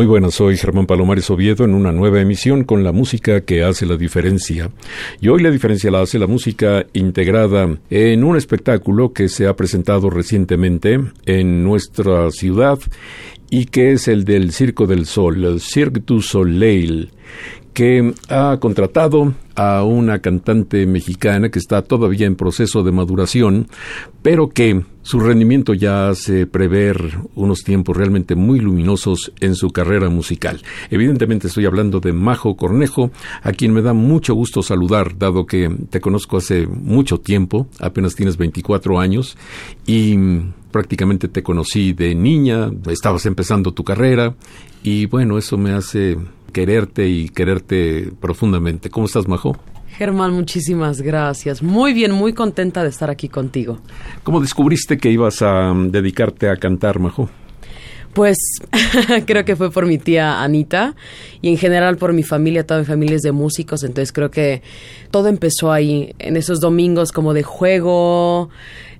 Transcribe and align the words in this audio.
Muy 0.00 0.06
buenas, 0.06 0.32
soy 0.32 0.56
Germán 0.56 0.86
Palomares 0.86 1.28
Oviedo 1.28 1.62
en 1.62 1.74
una 1.74 1.92
nueva 1.92 2.22
emisión 2.22 2.64
con 2.64 2.82
la 2.82 2.90
música 2.90 3.42
que 3.42 3.62
hace 3.62 3.84
la 3.84 3.98
diferencia. 3.98 4.70
Y 5.20 5.28
hoy 5.28 5.42
la 5.42 5.50
diferencia 5.50 5.90
la 5.90 6.00
hace 6.00 6.18
la 6.18 6.26
música 6.26 6.86
integrada 6.94 7.68
en 7.90 8.24
un 8.24 8.38
espectáculo 8.38 9.12
que 9.12 9.28
se 9.28 9.46
ha 9.46 9.54
presentado 9.54 10.08
recientemente 10.08 10.98
en 11.26 11.62
nuestra 11.62 12.30
ciudad 12.30 12.78
y 13.50 13.66
que 13.66 13.92
es 13.92 14.08
el 14.08 14.24
del 14.24 14.52
Circo 14.52 14.86
del 14.86 15.04
Sol, 15.04 15.44
el 15.44 15.60
Cirque 15.60 16.00
du 16.00 16.22
Soleil, 16.22 17.10
que 17.74 18.14
ha 18.30 18.56
contratado 18.58 19.34
a 19.60 19.84
una 19.84 20.20
cantante 20.20 20.86
mexicana 20.86 21.50
que 21.50 21.58
está 21.58 21.82
todavía 21.82 22.26
en 22.26 22.34
proceso 22.34 22.82
de 22.82 22.92
maduración, 22.92 23.66
pero 24.22 24.48
que 24.48 24.86
su 25.02 25.20
rendimiento 25.20 25.74
ya 25.74 26.08
hace 26.08 26.46
prever 26.46 27.18
unos 27.34 27.62
tiempos 27.62 27.94
realmente 27.94 28.34
muy 28.36 28.58
luminosos 28.58 29.32
en 29.38 29.54
su 29.54 29.68
carrera 29.68 30.08
musical. 30.08 30.62
Evidentemente 30.88 31.48
estoy 31.48 31.66
hablando 31.66 32.00
de 32.00 32.14
Majo 32.14 32.56
Cornejo, 32.56 33.10
a 33.42 33.52
quien 33.52 33.74
me 33.74 33.82
da 33.82 33.92
mucho 33.92 34.32
gusto 34.32 34.62
saludar, 34.62 35.18
dado 35.18 35.44
que 35.44 35.68
te 35.90 36.00
conozco 36.00 36.38
hace 36.38 36.66
mucho 36.66 37.18
tiempo, 37.18 37.66
apenas 37.80 38.14
tienes 38.14 38.38
24 38.38 38.98
años, 38.98 39.36
y 39.86 40.16
prácticamente 40.70 41.28
te 41.28 41.42
conocí 41.42 41.92
de 41.92 42.14
niña, 42.14 42.70
estabas 42.86 43.26
empezando 43.26 43.72
tu 43.72 43.84
carrera, 43.84 44.36
y 44.82 45.04
bueno, 45.04 45.36
eso 45.36 45.58
me 45.58 45.72
hace 45.72 46.16
quererte 46.50 47.08
y 47.08 47.28
quererte 47.28 48.12
profundamente. 48.20 48.90
¿Cómo 48.90 49.06
estás, 49.06 49.26
Majo? 49.26 49.56
Germán, 49.88 50.32
muchísimas 50.32 51.02
gracias. 51.02 51.62
Muy 51.62 51.92
bien, 51.92 52.12
muy 52.12 52.32
contenta 52.32 52.82
de 52.82 52.88
estar 52.88 53.10
aquí 53.10 53.28
contigo. 53.28 53.80
¿Cómo 54.22 54.40
descubriste 54.40 54.96
que 54.98 55.10
ibas 55.10 55.42
a 55.42 55.72
um, 55.72 55.90
dedicarte 55.90 56.48
a 56.48 56.56
cantar, 56.56 56.98
Majo? 57.00 57.28
Pues 58.14 58.38
creo 59.26 59.44
que 59.44 59.56
fue 59.56 59.70
por 59.70 59.86
mi 59.86 59.98
tía 59.98 60.42
Anita 60.42 60.96
y 61.42 61.48
en 61.48 61.58
general 61.58 61.96
por 61.96 62.12
mi 62.12 62.22
familia, 62.22 62.66
toda 62.66 62.80
mi 62.80 62.86
familia 62.86 63.16
es 63.16 63.22
de 63.22 63.32
músicos, 63.32 63.84
entonces 63.84 64.12
creo 64.12 64.30
que 64.30 64.62
todo 65.10 65.28
empezó 65.28 65.70
ahí, 65.70 66.14
en 66.18 66.36
esos 66.36 66.60
domingos 66.60 67.12
como 67.12 67.34
de 67.34 67.42
juego, 67.44 68.50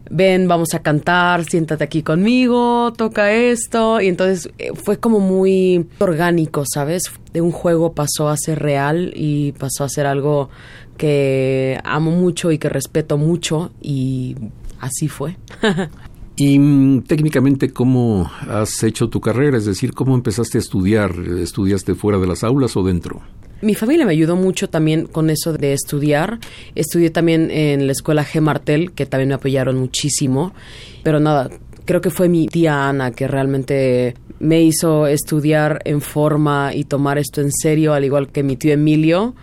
ven, 0.08 0.48
vamos 0.48 0.74
a 0.74 0.80
cantar, 0.80 1.44
siéntate 1.44 1.84
aquí 1.84 2.02
conmigo, 2.02 2.92
toca 2.96 3.32
esto. 3.32 4.00
Y 4.00 4.08
entonces 4.08 4.50
eh, 4.58 4.70
fue 4.74 4.98
como 4.98 5.20
muy 5.20 5.86
orgánico, 5.98 6.64
¿sabes? 6.66 7.10
De 7.32 7.40
un 7.40 7.52
juego 7.52 7.92
pasó 7.92 8.28
a 8.28 8.36
ser 8.36 8.60
real 8.60 9.12
y 9.14 9.52
pasó 9.52 9.84
a 9.84 9.88
ser 9.88 10.06
algo 10.06 10.50
que 10.96 11.80
amo 11.84 12.10
mucho 12.10 12.52
y 12.52 12.58
que 12.58 12.68
respeto 12.68 13.16
mucho 13.18 13.72
y 13.80 14.36
así 14.80 15.08
fue. 15.08 15.36
Y 16.40 16.58
mm, 16.58 17.02
técnicamente, 17.02 17.70
¿cómo 17.70 18.30
has 18.48 18.82
hecho 18.82 19.10
tu 19.10 19.20
carrera? 19.20 19.58
Es 19.58 19.66
decir, 19.66 19.92
¿cómo 19.92 20.14
empezaste 20.14 20.56
a 20.56 20.60
estudiar? 20.60 21.14
¿Estudiaste 21.38 21.94
fuera 21.94 22.18
de 22.18 22.26
las 22.26 22.44
aulas 22.44 22.78
o 22.78 22.82
dentro? 22.82 23.20
Mi 23.62 23.74
familia 23.74 24.06
me 24.06 24.12
ayudó 24.12 24.36
mucho 24.36 24.70
también 24.70 25.06
con 25.06 25.28
eso 25.28 25.52
de 25.52 25.74
estudiar. 25.74 26.38
Estudié 26.74 27.10
también 27.10 27.50
en 27.50 27.86
la 27.86 27.92
escuela 27.92 28.24
G. 28.24 28.40
Martel, 28.40 28.92
que 28.92 29.06
también 29.06 29.28
me 29.28 29.34
apoyaron 29.34 29.78
muchísimo. 29.78 30.54
Pero 31.02 31.20
nada, 31.20 31.50
creo 31.84 32.00
que 32.00 32.10
fue 32.10 32.28
mi 32.28 32.46
tía 32.46 32.88
Ana 32.88 33.10
que 33.10 33.28
realmente 33.28 34.14
me 34.38 34.62
hizo 34.62 35.06
estudiar 35.06 35.82
en 35.84 36.00
forma 36.00 36.70
y 36.74 36.84
tomar 36.84 37.18
esto 37.18 37.42
en 37.42 37.52
serio, 37.52 37.92
al 37.92 38.04
igual 38.04 38.28
que 38.28 38.42
mi 38.42 38.56
tío 38.56 38.72
Emilio 38.72 39.34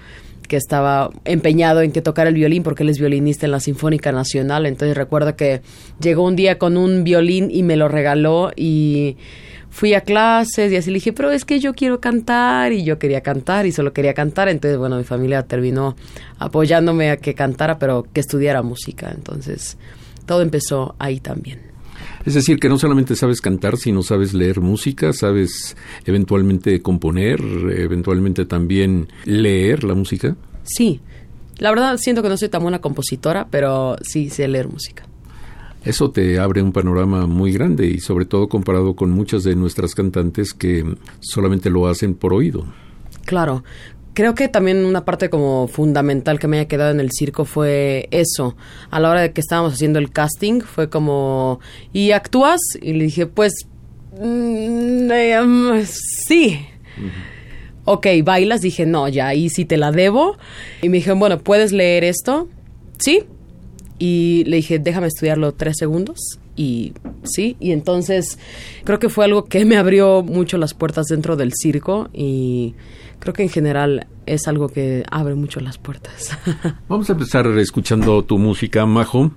que 0.48 0.56
estaba 0.56 1.12
empeñado 1.26 1.82
en 1.82 1.92
que 1.92 2.02
tocara 2.02 2.30
el 2.30 2.36
violín 2.36 2.64
porque 2.64 2.84
él 2.84 2.90
es 2.90 3.00
violinista 3.00 3.46
en 3.46 3.52
la 3.52 3.60
Sinfónica 3.60 4.12
Nacional. 4.12 4.66
Entonces 4.66 4.96
recuerdo 4.96 5.36
que 5.36 5.62
llegó 6.00 6.24
un 6.24 6.36
día 6.36 6.58
con 6.58 6.78
un 6.78 7.04
violín 7.04 7.50
y 7.52 7.64
me 7.64 7.76
lo 7.76 7.88
regaló 7.88 8.52
y 8.56 9.18
fui 9.78 9.94
a 9.94 10.02
clases 10.02 10.72
y 10.72 10.76
así 10.76 10.90
le 10.90 10.96
dije, 10.96 11.14
pero 11.14 11.30
es 11.30 11.46
que 11.46 11.60
yo 11.60 11.76
quiero 11.76 12.02
cantar 12.02 12.74
y 12.74 12.84
yo 12.84 12.98
quería 12.98 13.22
cantar 13.22 13.68
y 13.68 13.72
solo 13.72 13.94
quería 13.94 14.16
cantar. 14.16 14.50
Entonces, 14.50 14.76
bueno, 14.80 14.98
mi 14.98 15.04
familia 15.04 15.44
terminó 15.44 15.96
apoyándome 16.40 17.12
a 17.12 17.18
que 17.18 17.36
cantara, 17.36 17.78
pero 17.78 18.04
que 18.12 18.20
estudiara 18.20 18.64
música. 18.64 19.12
Entonces, 19.16 19.78
todo 20.26 20.42
empezó 20.42 20.96
ahí 20.98 21.20
también. 21.20 21.62
Es 22.26 22.34
decir, 22.34 22.60
que 22.60 22.70
no 22.70 22.80
solamente 22.80 23.16
sabes 23.16 23.40
cantar, 23.40 23.78
sino 23.78 24.02
sabes 24.02 24.34
leer 24.34 24.62
música, 24.62 25.14
sabes 25.14 25.78
eventualmente 26.08 26.82
componer, 26.82 27.40
eventualmente 27.40 28.46
también 28.46 29.10
leer 29.26 29.84
la 29.84 29.94
música. 29.94 30.36
Sí, 30.64 31.02
la 31.60 31.70
verdad 31.70 31.98
siento 31.98 32.24
que 32.24 32.30
no 32.30 32.38
soy 32.38 32.50
tan 32.50 32.64
buena 32.64 32.80
compositora, 32.80 33.48
pero 33.52 33.96
sí 34.02 34.32
sé 34.32 34.48
leer 34.48 34.70
música. 34.70 35.04
Eso 35.88 36.12
te 36.12 36.38
abre 36.38 36.62
un 36.62 36.74
panorama 36.74 37.28
muy 37.28 37.54
grande 37.54 37.88
y 37.88 38.00
sobre 38.00 38.26
todo 38.26 38.50
comparado 38.50 38.96
con 38.96 39.12
muchas 39.12 39.44
de 39.44 39.56
nuestras 39.56 39.96
cantantes 39.96 40.54
que 40.54 40.84
solamente 41.20 41.70
lo 41.70 41.88
hacen 41.88 42.14
por 42.14 42.34
oído. 42.34 42.66
Claro, 43.26 43.64
creo 44.14 44.36
que 44.36 44.48
también 44.48 44.84
una 44.86 45.06
parte 45.06 45.30
como 45.30 45.68
fundamental 45.68 46.40
que 46.40 46.48
me 46.48 46.58
haya 46.58 46.68
quedado 46.68 46.92
en 46.92 47.00
el 47.00 47.12
circo 47.12 47.46
fue 47.46 48.08
eso. 48.12 48.58
A 48.90 49.00
la 49.00 49.12
hora 49.12 49.22
de 49.22 49.32
que 49.32 49.42
estábamos 49.42 49.74
haciendo 49.74 50.00
el 50.00 50.12
casting, 50.12 50.62
fue 50.62 50.90
como, 50.90 51.60
¿y 51.94 52.12
actúas? 52.12 52.60
Y 52.82 52.94
le 52.94 53.06
dije, 53.06 53.28
pues, 53.28 53.54
mm, 54.20 55.12
em, 55.12 55.86
sí. 55.86 56.66
Ok, 57.86 58.08
bailas. 58.24 58.62
Dije, 58.62 58.86
no, 58.86 59.08
ya 59.08 59.28
ahí 59.28 59.50
sí 59.50 59.64
te 59.64 59.78
la 59.78 59.92
debo. 59.92 60.38
Y 60.82 60.90
me 60.90 60.98
dijeron, 60.98 61.20
bueno, 61.20 61.38
¿puedes 61.38 61.72
leer 61.72 62.04
esto? 62.04 62.50
Sí, 62.98 63.24
y 64.00 64.44
le 64.46 64.58
dije, 64.58 64.80
déjame 64.80 65.08
estudiarlo 65.08 65.54
tres 65.54 65.78
segundos. 65.78 66.40
Y 66.56 66.94
sí, 67.24 67.56
y 67.60 67.72
entonces 67.72 68.40
creo 68.84 69.00
que 69.00 69.10
fue 69.10 69.26
algo 69.26 69.46
que 69.46 69.64
me 69.66 69.78
abrió 69.78 70.24
mucho 70.24 70.58
las 70.58 70.74
puertas 70.74 71.06
dentro 71.06 71.36
del 71.36 71.54
circo 71.54 72.10
y 72.14 72.74
creo 73.20 73.34
que 73.34 73.44
en 73.44 73.50
general 73.50 74.08
es 74.26 74.48
algo 74.48 74.68
que 74.68 75.04
abre 75.12 75.36
mucho 75.36 75.60
las 75.60 75.78
puertas. 75.78 76.32
Vamos 76.90 77.10
a 77.10 77.14
empezar 77.14 77.48
escuchando 77.60 78.24
tu 78.24 78.40
música, 78.40 78.86
Majo. 78.86 79.32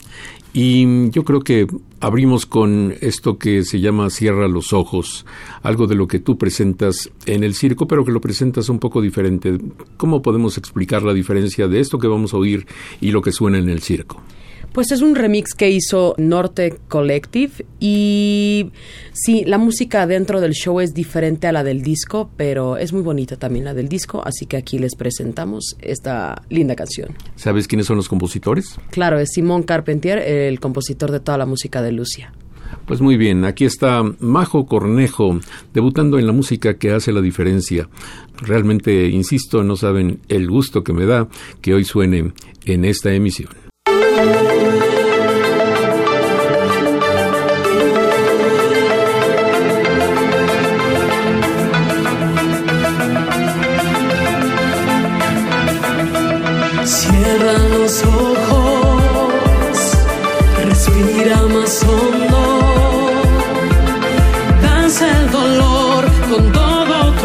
Y 0.52 1.11
yo 1.11 1.25
creo 1.25 1.43
que 1.43 1.69
abrimos 2.00 2.44
con 2.44 2.94
esto 3.00 3.38
que 3.38 3.62
se 3.62 3.79
llama 3.79 4.11
Cierra 4.11 4.49
los 4.49 4.73
ojos, 4.73 5.25
algo 5.62 5.87
de 5.87 5.94
lo 5.94 6.08
que 6.08 6.19
tú 6.19 6.38
presentas 6.38 7.08
en 7.26 7.44
el 7.44 7.55
circo, 7.55 7.87
pero 7.87 8.05
que 8.05 8.11
lo 8.11 8.20
presentas 8.20 8.69
un 8.69 8.81
poco 8.81 9.00
diferente. 9.00 9.58
¿Cómo 9.96 10.23
podemos 10.23 10.58
explicar 10.58 11.05
la 11.05 11.14
diferencia 11.14 11.69
de 11.69 11.79
esto 11.79 11.99
que 11.99 12.08
vamos 12.08 12.34
a 12.34 12.38
oír 12.38 12.67
y 13.00 13.12
lo 13.12 13.23
que 13.23 13.31
suena 13.31 13.58
en 13.58 13.69
el 13.69 13.81
circo? 13.81 14.20
Pues 14.72 14.93
es 14.93 15.02
un 15.02 15.17
remix 15.17 15.55
que 15.55 15.69
hizo 15.69 16.14
Norte 16.17 16.78
Collective 16.87 17.67
y 17.81 18.70
sí, 19.12 19.44
la 19.44 19.58
música 19.58 20.06
dentro 20.06 20.40
del 20.40 20.52
show 20.52 20.78
es 20.78 20.94
diferente 20.94 21.49
a 21.49 21.52
la 21.52 21.64
del 21.64 21.82
disco, 21.82 22.31
pero 22.37 22.76
es 22.76 22.93
muy 22.93 23.02
bonita 23.02 23.37
también 23.37 23.64
la 23.64 23.75
del 23.75 23.88
disco, 23.88 24.22
así 24.25 24.46
que 24.46 24.56
aquí 24.56 24.78
les 24.78 24.94
presentamos 24.94 25.76
esta 25.81 26.43
linda 26.50 26.76
canción. 26.76 27.17
¿Sabes 27.34 27.67
quiénes 27.67 27.87
son 27.87 27.96
los 27.96 28.08
compositores? 28.08 28.76
Claro, 28.90 29.19
es 29.19 29.31
Simón 29.32 29.64
Carpentier, 29.64 30.19
el 30.19 30.61
compositor 30.61 31.11
de 31.11 31.19
toda 31.19 31.37
la 31.37 31.46
música 31.46 31.82
de 31.82 31.90
Lucia. 31.90 32.32
Pues 32.87 33.00
muy 33.00 33.17
bien, 33.17 33.44
aquí 33.44 33.64
está 33.64 34.05
Majo 34.20 34.67
Cornejo, 34.67 35.40
debutando 35.75 36.17
en 36.20 36.28
la 36.28 36.32
música 36.32 36.75
que 36.75 36.93
hace 36.93 37.12
la 37.12 37.20
diferencia. 37.20 37.88
Realmente, 38.40 39.08
insisto, 39.08 39.64
no 39.64 39.75
saben 39.75 40.20
el 40.28 40.49
gusto 40.49 40.84
que 40.84 40.93
me 40.93 41.06
da 41.06 41.28
que 41.61 41.75
hoy 41.75 41.84
suene 41.84 42.32
en 42.64 42.84
esta 42.84 43.12
emisión. 43.12 43.49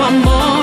amor. 0.08 0.55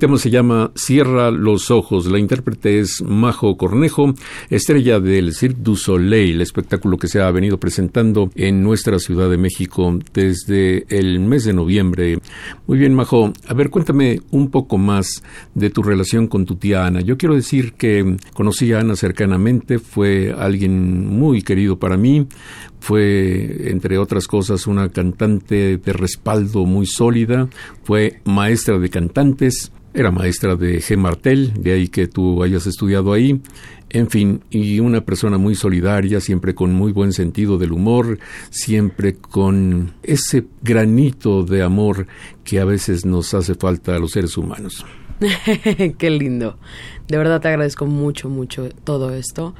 Tema 0.00 0.16
se 0.16 0.30
llama 0.30 0.72
Cierra 0.74 1.30
los 1.30 1.70
ojos. 1.70 2.06
La 2.06 2.18
intérprete 2.18 2.80
es 2.80 3.02
Majo 3.02 3.58
Cornejo, 3.58 4.14
estrella 4.48 4.98
del 4.98 5.34
Cirque 5.34 5.60
du 5.60 5.76
Soleil, 5.76 6.36
el 6.36 6.40
espectáculo 6.40 6.96
que 6.96 7.06
se 7.06 7.20
ha 7.20 7.30
venido 7.30 7.60
presentando 7.60 8.30
en 8.34 8.62
nuestra 8.62 8.98
Ciudad 8.98 9.28
de 9.28 9.36
México 9.36 9.98
desde 10.14 10.86
el 10.88 11.20
mes 11.20 11.44
de 11.44 11.52
noviembre. 11.52 12.18
Muy 12.66 12.78
bien, 12.78 12.94
Majo. 12.94 13.30
A 13.46 13.52
ver, 13.52 13.68
cuéntame 13.68 14.22
un 14.30 14.50
poco 14.50 14.78
más 14.78 15.22
de 15.54 15.68
tu 15.68 15.82
relación 15.82 16.28
con 16.28 16.46
tu 16.46 16.56
tía 16.56 16.86
Ana. 16.86 17.02
Yo 17.02 17.18
quiero 17.18 17.34
decir 17.34 17.74
que 17.74 18.16
conocí 18.32 18.72
a 18.72 18.80
Ana 18.80 18.96
cercanamente, 18.96 19.78
fue 19.78 20.32
alguien 20.32 21.08
muy 21.08 21.42
querido 21.42 21.78
para 21.78 21.98
mí, 21.98 22.26
fue, 22.80 23.70
entre 23.70 23.98
otras 23.98 24.26
cosas, 24.26 24.66
una 24.66 24.88
cantante 24.88 25.76
de 25.76 25.92
respaldo 25.92 26.64
muy 26.64 26.86
sólida, 26.86 27.50
fue 27.84 28.22
maestra 28.24 28.78
de 28.78 28.88
cantantes, 28.88 29.70
era 29.92 30.10
maestra 30.10 30.56
de 30.56 30.78
G. 30.78 30.96
Martel, 30.96 31.52
de 31.54 31.72
ahí 31.72 31.88
que 31.88 32.06
tú 32.06 32.42
hayas 32.42 32.66
estudiado 32.66 33.12
ahí. 33.12 33.40
En 33.88 34.08
fin, 34.08 34.42
y 34.50 34.78
una 34.78 35.00
persona 35.00 35.36
muy 35.36 35.56
solidaria, 35.56 36.20
siempre 36.20 36.54
con 36.54 36.72
muy 36.72 36.92
buen 36.92 37.12
sentido 37.12 37.58
del 37.58 37.72
humor, 37.72 38.20
siempre 38.50 39.16
con 39.16 39.94
ese 40.04 40.44
granito 40.62 41.42
de 41.42 41.62
amor 41.62 42.06
que 42.44 42.60
a 42.60 42.64
veces 42.64 43.04
nos 43.04 43.34
hace 43.34 43.56
falta 43.56 43.96
a 43.96 43.98
los 43.98 44.12
seres 44.12 44.36
humanos. 44.36 44.86
Qué 45.98 46.10
lindo. 46.10 46.56
De 47.08 47.18
verdad 47.18 47.40
te 47.40 47.48
agradezco 47.48 47.86
mucho, 47.86 48.28
mucho 48.28 48.68
todo 48.84 49.12
esto. 49.12 49.54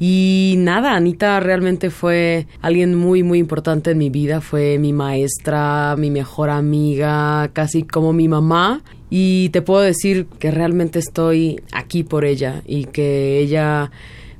Y 0.00 0.56
nada, 0.58 0.94
Anita 0.94 1.38
realmente 1.40 1.90
fue 1.90 2.46
alguien 2.60 2.94
muy, 2.94 3.22
muy 3.22 3.38
importante 3.38 3.92
en 3.92 3.98
mi 3.98 4.10
vida. 4.10 4.40
Fue 4.40 4.78
mi 4.78 4.92
maestra, 4.92 5.94
mi 5.96 6.10
mejor 6.10 6.50
amiga, 6.50 7.50
casi 7.52 7.84
como 7.84 8.12
mi 8.12 8.28
mamá. 8.28 8.82
Y 9.08 9.50
te 9.50 9.62
puedo 9.62 9.82
decir 9.82 10.26
que 10.26 10.50
realmente 10.50 10.98
estoy 10.98 11.60
aquí 11.72 12.02
por 12.02 12.24
ella 12.24 12.62
y 12.66 12.86
que 12.86 13.38
ella 13.38 13.92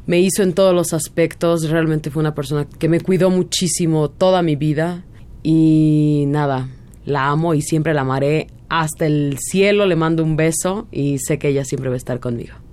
me 0.06 0.20
hizo 0.20 0.42
en 0.42 0.54
todos 0.54 0.74
los 0.74 0.92
aspectos. 0.92 1.70
Realmente 1.70 2.10
fue 2.10 2.20
una 2.20 2.34
persona 2.34 2.66
que 2.66 2.88
me 2.88 3.00
cuidó 3.00 3.30
muchísimo 3.30 4.10
toda 4.10 4.42
mi 4.42 4.56
vida. 4.56 5.04
Y 5.44 6.24
nada, 6.26 6.68
la 7.06 7.28
amo 7.28 7.54
y 7.54 7.62
siempre 7.62 7.94
la 7.94 8.00
amaré 8.00 8.48
hasta 8.68 9.06
el 9.06 9.38
cielo. 9.38 9.86
Le 9.86 9.94
mando 9.94 10.24
un 10.24 10.34
beso 10.36 10.88
y 10.90 11.18
sé 11.18 11.38
que 11.38 11.48
ella 11.48 11.64
siempre 11.64 11.90
va 11.90 11.94
a 11.94 11.98
estar 11.98 12.18
conmigo. 12.18 12.63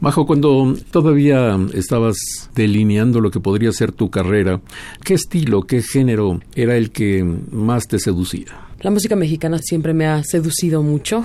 Majo, 0.00 0.26
cuando 0.26 0.74
todavía 0.90 1.58
estabas 1.74 2.16
delineando 2.54 3.20
lo 3.20 3.30
que 3.30 3.38
podría 3.38 3.70
ser 3.70 3.92
tu 3.92 4.08
carrera, 4.08 4.62
¿qué 5.04 5.12
estilo, 5.12 5.62
qué 5.62 5.82
género 5.82 6.40
era 6.54 6.76
el 6.76 6.90
que 6.90 7.22
más 7.22 7.86
te 7.86 7.98
seducía? 7.98 8.46
La 8.80 8.90
música 8.90 9.14
mexicana 9.14 9.58
siempre 9.58 9.92
me 9.92 10.06
ha 10.06 10.24
seducido 10.24 10.82
mucho. 10.82 11.22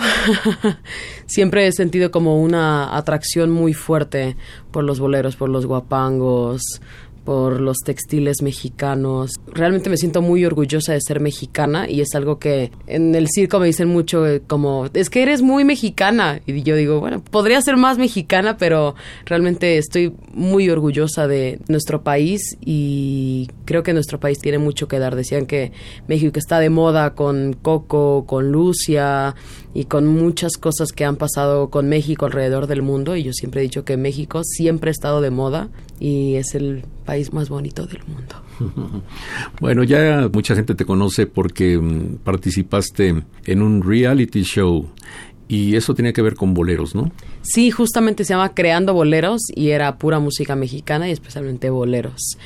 siempre 1.25 1.67
he 1.67 1.71
sentido 1.71 2.11
como 2.11 2.41
una 2.41 2.97
atracción 2.97 3.49
muy 3.49 3.73
fuerte 3.73 4.35
por 4.71 4.83
los 4.83 4.99
boleros, 4.99 5.37
por 5.37 5.47
los 5.47 5.65
guapangos, 5.65 6.81
por 7.25 7.59
los 7.59 7.79
textiles 7.79 8.41
mexicanos. 8.41 9.31
Realmente 9.47 9.89
me 9.89 9.97
siento 9.97 10.21
muy 10.21 10.45
orgullosa 10.45 10.93
de 10.93 11.01
ser 11.01 11.19
mexicana 11.19 11.89
y 11.89 12.01
es 12.01 12.13
algo 12.13 12.39
que 12.39 12.71
en 12.87 13.15
el 13.15 13.27
circo 13.27 13.59
me 13.59 13.65
dicen 13.65 13.89
mucho 13.89 14.25
eh, 14.27 14.41
como, 14.45 14.87
es 14.93 15.09
que 15.09 15.23
eres 15.23 15.41
muy 15.41 15.65
mexicana. 15.65 16.39
Y 16.45 16.61
yo 16.61 16.75
digo, 16.75 16.99
bueno, 16.99 17.21
podría 17.23 17.61
ser 17.61 17.77
más 17.77 17.97
mexicana, 17.97 18.57
pero 18.57 18.95
realmente 19.25 19.77
estoy 19.77 20.13
muy 20.33 20.69
orgullosa 20.69 21.27
de 21.27 21.59
nuestro 21.67 22.03
país 22.03 22.57
y 22.61 23.49
creo 23.65 23.83
que 23.83 23.93
nuestro 23.93 24.19
país 24.19 24.39
tiene 24.39 24.59
mucho 24.59 24.87
que 24.87 24.99
dar. 24.99 25.15
Decían 25.15 25.47
que 25.47 25.71
México 26.07 26.37
está 26.37 26.59
de 26.59 26.69
moda 26.69 27.15
con 27.15 27.53
Coco, 27.53 28.25
con 28.27 28.51
Lucia 28.51 29.35
y 29.75 29.85
con 29.85 30.07
muchas 30.07 30.53
cosas 30.53 30.93
que 30.93 31.03
han 31.03 31.17
pasado 31.17 31.69
con 31.69 31.89
México 31.89 32.25
alrededor 32.25 32.65
del 32.65 32.81
mundo 32.81 33.17
y 33.17 33.23
yo 33.23 33.33
siempre 33.33 33.59
he 33.59 33.63
dicho 33.63 33.83
que 33.83 33.97
México 33.97 34.41
siempre 34.45 34.89
ha 34.89 34.93
estado 34.93 35.19
de 35.19 35.31
moda 35.31 35.67
y 35.99 36.35
es 36.35 36.55
el 36.55 36.85
país 37.05 37.33
más 37.33 37.49
bonito 37.49 37.85
del 37.85 37.99
mundo. 38.07 38.35
Bueno, 39.59 39.83
ya 39.83 40.29
mucha 40.31 40.55
gente 40.55 40.75
te 40.75 40.85
conoce 40.85 41.27
porque 41.27 41.77
mm, 41.77 42.19
participaste 42.23 43.23
en 43.45 43.61
un 43.61 43.83
reality 43.83 44.43
show 44.43 44.87
y 45.49 45.75
eso 45.75 45.93
tenía 45.93 46.13
que 46.13 46.21
ver 46.21 46.35
con 46.35 46.53
boleros, 46.53 46.95
¿no? 46.95 47.11
Sí, 47.41 47.69
justamente 47.69 48.23
se 48.23 48.33
llama 48.33 48.53
Creando 48.53 48.93
Boleros 48.93 49.41
y 49.53 49.69
era 49.69 49.97
pura 49.97 50.19
música 50.19 50.55
mexicana 50.55 51.09
y 51.09 51.11
especialmente 51.11 51.69
boleros. 51.69 52.37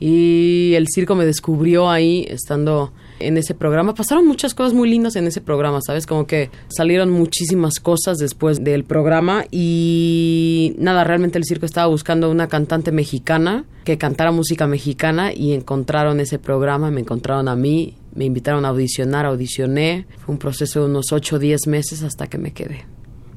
Y 0.00 0.72
el 0.74 0.88
circo 0.92 1.14
me 1.14 1.24
descubrió 1.24 1.88
ahí 1.88 2.26
estando 2.28 2.92
en 3.18 3.36
ese 3.36 3.54
programa. 3.54 3.94
Pasaron 3.94 4.26
muchas 4.26 4.54
cosas 4.54 4.74
muy 4.74 4.88
lindas 4.88 5.16
en 5.16 5.26
ese 5.26 5.40
programa, 5.40 5.80
¿sabes? 5.80 6.06
Como 6.06 6.26
que 6.26 6.50
salieron 6.68 7.10
muchísimas 7.10 7.80
cosas 7.80 8.18
después 8.18 8.64
del 8.64 8.84
programa 8.84 9.44
y 9.50 10.74
nada, 10.78 11.04
realmente 11.04 11.38
el 11.38 11.44
circo 11.44 11.66
estaba 11.66 11.86
buscando 11.86 12.30
una 12.30 12.48
cantante 12.48 12.92
mexicana 12.92 13.64
que 13.84 13.98
cantara 13.98 14.30
música 14.30 14.66
mexicana 14.66 15.32
y 15.32 15.52
encontraron 15.52 16.20
ese 16.20 16.38
programa, 16.38 16.90
me 16.90 17.00
encontraron 17.00 17.48
a 17.48 17.56
mí, 17.56 17.96
me 18.14 18.24
invitaron 18.24 18.64
a 18.64 18.68
audicionar, 18.68 19.26
audicioné. 19.26 20.06
Fue 20.24 20.32
un 20.32 20.38
proceso 20.38 20.80
de 20.80 20.86
unos 20.86 21.12
8 21.12 21.36
o 21.36 21.38
10 21.38 21.66
meses 21.66 22.02
hasta 22.02 22.26
que 22.26 22.38
me 22.38 22.52
quedé. 22.52 22.84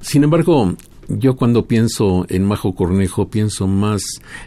Sin 0.01 0.23
embargo, 0.23 0.75
yo 1.07 1.35
cuando 1.35 1.67
pienso 1.67 2.25
en 2.29 2.45
Majo 2.45 2.75
Cornejo 2.75 3.29
pienso 3.29 3.67
más 3.67 4.01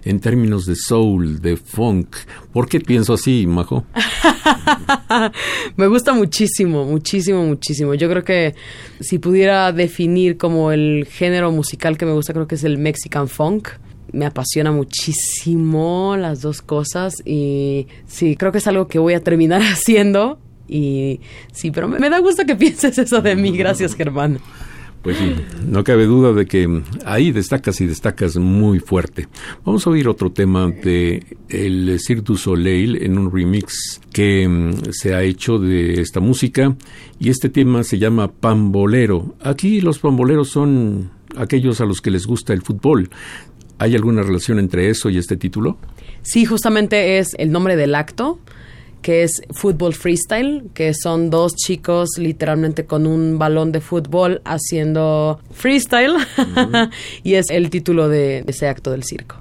en 0.05 0.21
términos 0.21 0.67
de 0.67 0.77
soul, 0.77 1.41
de 1.41 1.57
funk. 1.57 2.17
¿Por 2.53 2.69
qué 2.69 2.81
pienso 2.81 3.15
así, 3.15 3.47
Majo? 3.47 3.85
Me 5.77 5.87
gusta 5.87 6.13
muchísimo, 6.13 6.85
muchísimo, 6.85 7.45
muchísimo. 7.45 7.95
Yo 7.95 8.09
creo 8.09 8.25
que 8.25 8.55
si 9.01 9.19
pudiera 9.19 9.73
definir 9.73 10.37
como 10.37 10.73
el 10.73 11.07
género 11.11 11.53
musical 11.53 11.97
que 11.97 12.07
me 12.07 12.13
gusta, 12.13 12.33
creo 12.33 12.47
que 12.47 12.57
es 12.57 12.65
el 12.65 12.79
Mexican 12.79 13.29
funk 13.29 13.69
me 14.11 14.25
apasiona 14.25 14.73
muchísimo 14.73 16.17
las 16.19 16.41
dos 16.41 16.63
cosas 16.63 17.23
y 17.27 17.89
sí, 18.07 18.37
creo 18.37 18.53
que 18.53 18.59
es 18.59 18.67
algo 18.67 18.89
que 18.89 18.99
voy 18.99 19.13
a 19.13 19.23
terminar 19.23 19.61
haciendo 19.73 20.39
y 20.69 21.21
sí, 21.53 21.71
pero 21.71 21.89
me, 21.89 21.99
me 21.99 22.11
da 22.11 22.19
gusto 22.19 22.45
que 22.45 22.57
pienses 22.57 22.99
eso 22.99 23.21
de 23.21 23.35
mí. 23.37 23.57
Gracias, 23.57 23.95
Germán. 23.95 24.39
Pues 25.03 25.17
sí, 25.17 25.37
no 25.65 25.85
cabe 25.85 26.07
duda 26.07 26.33
de 26.33 26.47
que 26.47 26.83
ahí 27.05 27.31
destacas 27.31 27.81
y 27.81 27.87
destacas 27.87 28.37
muy 28.37 28.81
fuerte. 28.81 29.29
Vamos 29.65 29.87
a 29.87 29.91
oír 29.91 30.09
otro 30.09 30.33
tema 30.33 30.69
de 30.69 31.25
el 31.49 31.99
Cirque 32.01 32.23
du 32.23 32.37
Soleil 32.37 33.01
en 33.03 33.17
un 33.17 33.33
remix 33.33 34.01
que 34.13 34.49
mm, 34.49 34.91
se 34.91 35.15
ha 35.15 35.23
hecho 35.23 35.59
de 35.59 36.01
esta 36.01 36.21
música 36.21 36.77
y 37.21 37.31
este 37.31 37.49
tema 37.49 37.85
se 37.85 37.99
llama 37.99 38.33
Pambolero. 38.33 39.37
Aquí 39.41 39.81
los 39.81 40.01
pamboleros 40.01 40.49
son 40.49 41.11
aquellos 41.37 41.81
a 41.81 41.85
los 41.85 42.01
que 42.01 42.11
les 42.11 42.27
gusta 42.27 42.53
el 42.53 42.63
fútbol. 42.63 43.09
¿Hay 43.79 43.95
alguna 43.95 44.23
relación 44.23 44.59
entre 44.59 44.91
eso 44.91 45.09
y 45.09 45.19
este 45.19 45.37
título? 45.37 45.79
Sí, 46.23 46.45
justamente 46.45 47.19
es 47.19 47.35
el 47.39 47.53
nombre 47.53 47.77
del 47.77 47.95
acto 47.95 48.41
que 49.03 49.23
es 49.23 49.43
fútbol 49.51 49.95
freestyle, 49.95 50.65
que 50.75 50.93
son 50.95 51.31
dos 51.31 51.55
chicos 51.55 52.11
literalmente 52.19 52.87
con 52.87 53.07
un 53.07 53.39
balón 53.39 53.73
de 53.73 53.81
fútbol 53.81 54.43
haciendo 54.45 55.41
freestyle 55.53 56.15
y 57.23 57.35
es 57.35 57.51
el 57.51 57.71
título 57.71 58.09
de 58.09 58.45
ese 58.47 58.69
acto 58.69 58.91
del 58.91 59.05
circo. 59.05 59.37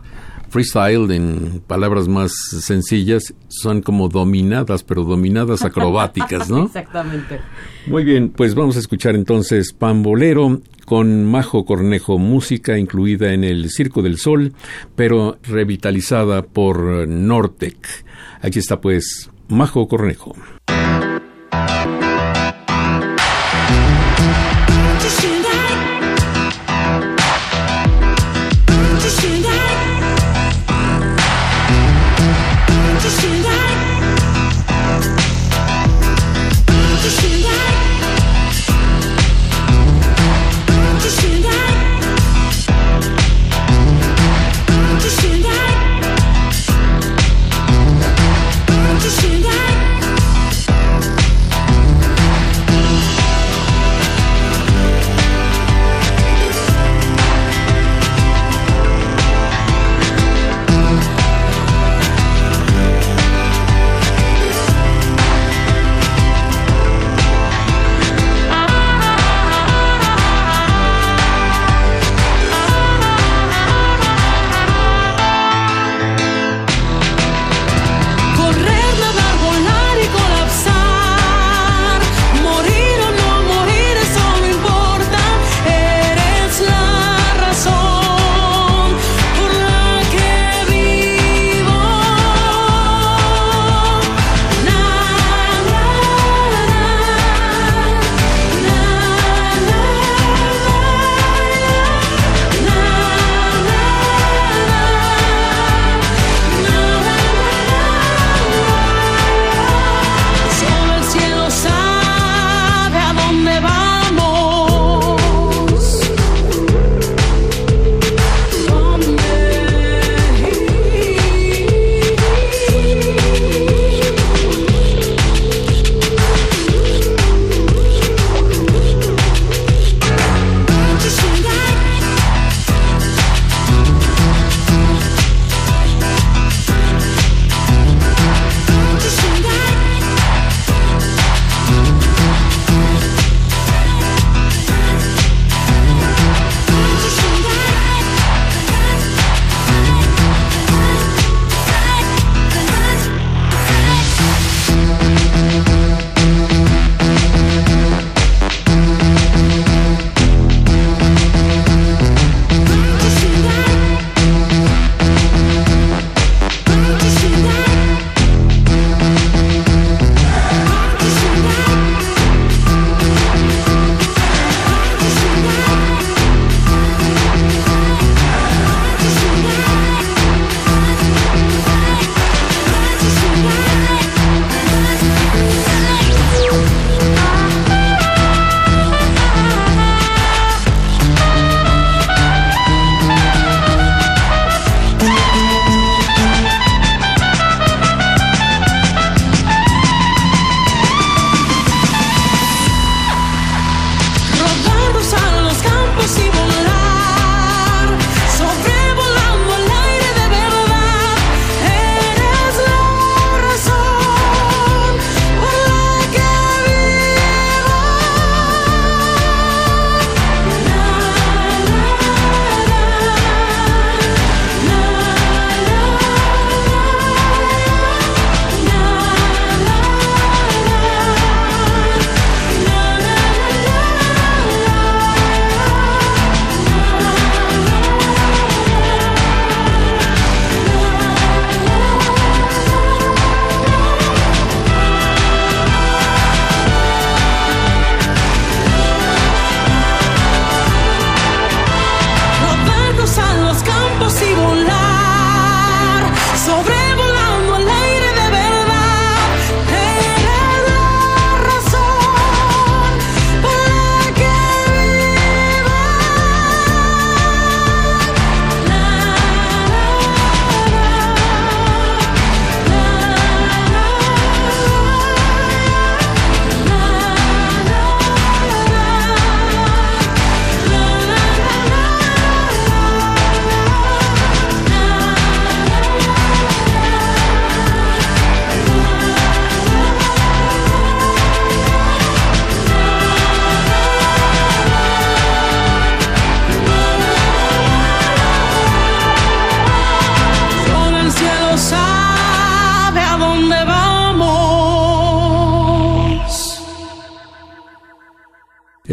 Freestyle, 0.50 1.12
en 1.12 1.62
palabras 1.68 2.08
más 2.08 2.32
sencillas, 2.62 3.34
son 3.50 3.82
como 3.82 4.08
dominadas, 4.08 4.82
pero 4.84 5.04
dominadas 5.04 5.64
acrobáticas, 5.64 6.50
¿no? 6.50 6.66
Exactamente. 6.68 7.42
Muy 7.86 8.06
bien, 8.06 8.30
pues 8.30 8.56
vamos 8.56 8.78
a 8.78 8.80
escuchar 8.80 9.16
entonces 9.16 9.74
Pambolero 9.74 10.62
con 10.86 11.26
Majo 11.26 11.66
Cornejo, 11.66 12.18
música 12.18 12.78
incluida 12.78 13.34
en 13.34 13.44
el 13.44 13.70
Circo 13.70 14.02
del 14.02 14.18
Sol, 14.18 14.54
pero 14.96 15.38
revitalizada 15.44 16.44
por 16.44 17.08
Nortec. 17.08 17.78
Aquí 18.42 18.60
está 18.60 18.80
pues 18.80 19.30
Majo 19.50 19.88
Cornejo. 19.88 20.34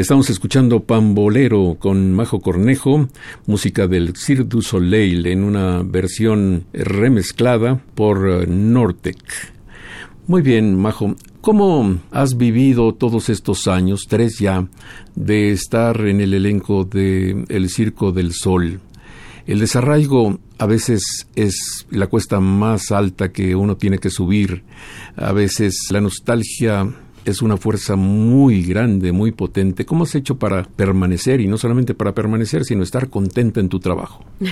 Estamos 0.05 0.29
escuchando 0.29 0.81
Pambolero 0.81 1.79
con 1.79 2.13
Majo 2.13 2.41
Cornejo, 2.41 3.09
música 3.47 3.89
del 3.89 4.15
Cirque 4.15 4.45
du 4.45 4.61
Soleil 4.61 5.25
en 5.25 5.43
una 5.43 5.83
versión 5.83 6.67
remezclada 6.75 7.83
por 7.95 8.47
Nortec. 8.47 9.17
Muy 10.27 10.43
bien, 10.43 10.77
Majo. 10.77 11.17
¿Cómo 11.41 12.01
has 12.11 12.37
vivido 12.37 12.93
todos 12.93 13.31
estos 13.31 13.67
años, 13.67 14.05
tres 14.07 14.39
ya, 14.39 14.69
de 15.15 15.53
estar 15.53 15.99
en 16.03 16.21
el 16.21 16.35
elenco 16.35 16.85
de 16.85 17.47
El 17.49 17.71
Circo 17.71 18.13
del 18.13 18.35
Sol? 18.35 18.81
El 19.47 19.61
desarraigo 19.61 20.39
a 20.59 20.67
veces 20.67 21.29
es 21.35 21.87
la 21.89 22.09
cuesta 22.09 22.41
más 22.41 22.93
alta 22.93 23.33
que 23.33 23.57
uno 23.57 23.79
tiene 23.79 23.97
que 23.97 24.11
subir. 24.11 24.65
A 25.17 25.33
veces 25.33 25.87
la 25.89 26.03
nostalgia 26.03 26.95
es 27.25 27.43
una 27.43 27.57
fuerza 27.57 27.97
muy 27.97 28.63
grande, 28.63 29.13
muy 29.13 29.33
potente. 29.33 29.85
¿Cómo 29.85 30.05
has 30.05 30.15
hecho 30.15 30.39
para 30.39 30.65
permanecer 30.65 31.41
y 31.41 31.47
no 31.47 31.59
solamente 31.59 31.95
para 31.95 32.15
permanecer, 32.15 32.65
sino 32.65 32.83
estar 32.83 33.09
contenta 33.09 33.61
en 33.61 33.69
tu 33.69 33.81
trabajo? 33.81 34.25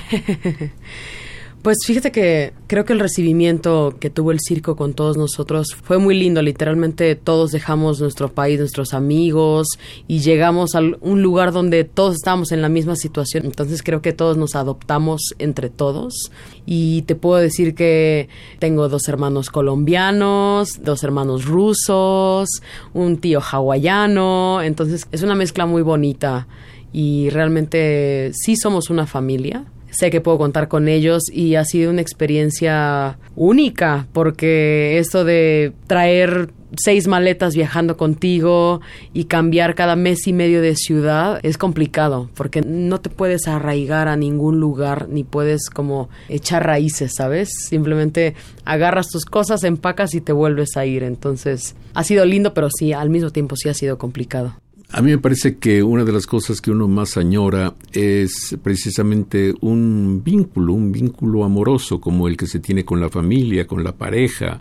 Pues 1.62 1.79
fíjate 1.87 2.11
que 2.11 2.55
creo 2.66 2.85
que 2.85 2.92
el 2.92 2.98
recibimiento 2.98 3.94
que 4.01 4.11
tuvo 4.11 4.33
el 4.33 4.40
circo 4.40 4.75
con 4.75 4.94
todos 4.94 5.16
nosotros 5.16 5.77
fue 5.81 5.98
muy 5.98 6.18
lindo. 6.18 6.42
Literalmente 6.42 7.14
todos 7.14 7.53
dejamos 7.53 8.01
nuestro 8.01 8.33
país, 8.33 8.59
nuestros 8.59 8.94
amigos 8.94 9.68
y 10.09 10.18
llegamos 10.18 10.75
a 10.75 10.81
un 10.81 11.22
lugar 11.22 11.53
donde 11.53 11.85
todos 11.85 12.16
estábamos 12.16 12.51
en 12.51 12.62
la 12.62 12.68
misma 12.68 12.96
situación. 12.96 13.44
Entonces 13.46 13.85
creo 13.85 14.03
que 14.03 14.12
todos 14.12 14.37
nos 14.37 14.57
adoptamos 14.57 15.37
entre 15.38 15.70
todos. 15.70 16.33
Y 16.66 17.03
te 17.03 17.14
puedo 17.14 17.40
decir 17.40 17.77
que 17.77 18.29
tengo 18.59 18.88
dos 18.88 19.07
hermanos 19.07 19.48
colombianos, 19.48 20.83
dos 20.83 21.05
hermanos 21.05 21.44
rusos, 21.44 22.48
un 22.92 23.18
tío 23.18 23.40
hawaiano. 23.40 24.62
Entonces 24.62 25.07
es 25.12 25.22
una 25.22 25.37
mezcla 25.37 25.64
muy 25.66 25.83
bonita 25.83 26.48
y 26.92 27.31
realmente 27.31 28.33
sí 28.35 28.57
somos 28.57 28.90
una 28.90 29.07
familia 29.07 29.64
sé 29.92 30.11
que 30.11 30.20
puedo 30.20 30.38
contar 30.38 30.68
con 30.68 30.88
ellos 30.88 31.22
y 31.33 31.55
ha 31.55 31.64
sido 31.64 31.90
una 31.90 32.00
experiencia 32.00 33.18
única 33.37 34.09
porque 34.12 34.98
esto 34.98 35.24
de 35.24 35.72
traer 35.87 36.50
seis 36.76 37.07
maletas 37.07 37.55
viajando 37.55 37.96
contigo 37.96 38.81
y 39.12 39.24
cambiar 39.24 39.74
cada 39.74 39.94
mes 39.94 40.26
y 40.26 40.33
medio 40.33 40.62
de 40.62 40.74
ciudad 40.74 41.38
es 41.42 41.59
complicado 41.59 42.31
porque 42.35 42.62
no 42.62 43.00
te 43.00 43.11
puedes 43.11 43.46
arraigar 43.46 44.09
a 44.09 44.16
ningún 44.16 44.59
lugar 44.59 45.09
ni 45.09 45.22
puedes 45.24 45.68
como 45.68 46.09
echar 46.28 46.66
raíces, 46.66 47.12
¿sabes? 47.14 47.50
Simplemente 47.68 48.35
agarras 48.64 49.09
tus 49.09 49.24
cosas, 49.24 49.64
empacas 49.64 50.14
y 50.14 50.20
te 50.20 50.33
vuelves 50.33 50.76
a 50.76 50.87
ir. 50.87 51.02
Entonces 51.02 51.76
ha 51.94 52.05
sido 52.05 52.24
lindo, 52.24 52.55
pero 52.55 52.68
sí, 52.70 52.92
al 52.92 53.11
mismo 53.11 53.31
tiempo 53.31 53.57
sí 53.57 53.68
ha 53.68 53.74
sido 53.74 53.98
complicado. 53.98 54.57
A 54.94 55.00
mí 55.00 55.11
me 55.11 55.16
parece 55.16 55.57
que 55.57 55.83
una 55.83 56.05
de 56.05 56.12
las 56.12 56.26
cosas 56.26 56.61
que 56.61 56.70
uno 56.70 56.87
más 56.87 57.16
añora 57.16 57.72
es 57.92 58.55
precisamente 58.62 59.55
un 59.62 60.20
vínculo, 60.22 60.74
un 60.74 60.92
vínculo 60.92 61.44
amoroso 61.44 61.98
como 61.98 62.28
el 62.28 62.37
que 62.37 62.46
se 62.46 62.61
tiene 62.61 62.85
con 62.85 63.00
la 63.00 63.09
familia, 63.09 63.66
con 63.66 63.83
la 63.83 63.92
pareja, 63.92 64.61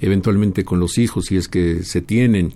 eventualmente 0.00 0.64
con 0.64 0.78
los 0.78 0.98
hijos 0.98 1.26
si 1.26 1.36
es 1.36 1.48
que 1.48 1.82
se 1.82 2.00
tienen. 2.00 2.54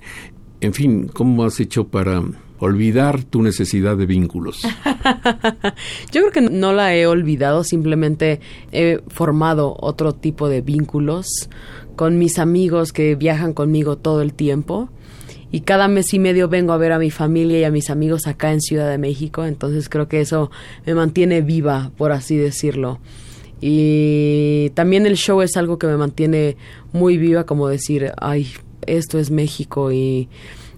En 0.61 0.73
fin, 0.73 1.11
¿cómo 1.13 1.43
has 1.43 1.59
hecho 1.59 1.89
para 1.89 2.23
olvidar 2.61 3.25
tu 3.25 3.43
necesidad 3.43 3.97
de 3.97 4.07
vínculos? 4.07 4.63
Yo 6.13 6.21
creo 6.21 6.31
que 6.31 6.43
no 6.43 6.73
la 6.73 6.95
he 6.95 7.09
olvidado, 7.09 7.65
simplemente 7.65 8.39
he 8.71 9.01
formado 9.09 9.77
otro 9.81 10.15
tipo 10.15 10.49
de 10.49 10.61
vínculos 10.61 11.27
con 11.97 12.19
mis 12.19 12.39
amigos 12.39 12.93
que 12.93 13.17
viajan 13.17 13.53
conmigo 13.53 13.97
todo 13.99 14.23
el 14.23 14.33
tiempo 14.33 14.91
y 15.53 15.61
cada 15.61 15.89
mes 15.89 16.13
y 16.13 16.19
medio 16.19 16.49
vengo 16.49 16.73
a 16.73 16.77
ver 16.77 16.93
a 16.93 16.99
mi 16.99 17.11
familia 17.11 17.61
y 17.61 17.65
a 17.65 17.71
mis 17.71 17.91
amigos 17.91 18.27
acá 18.27 18.53
en 18.53 18.61
Ciudad 18.61 18.91
de 18.91 18.99
México, 18.99 19.45
entonces 19.45 19.89
creo 19.89 20.09
que 20.09 20.21
eso 20.21 20.51
me 20.85 20.95
mantiene 20.95 21.41
viva, 21.41 21.93
por 21.97 22.13
así 22.13 22.37
decirlo. 22.37 22.99
Y 23.61 24.71
también 24.75 25.07
el 25.07 25.17
show 25.17 25.41
es 25.41 25.57
algo 25.57 25.79
que 25.79 25.87
me 25.87 25.97
mantiene 25.97 26.57
muy 26.93 27.17
viva, 27.17 27.45
como 27.45 27.69
decir, 27.69 28.13
ay, 28.19 28.49
esto 28.87 29.19
es 29.19 29.31
México 29.31 29.93
y 29.93 30.29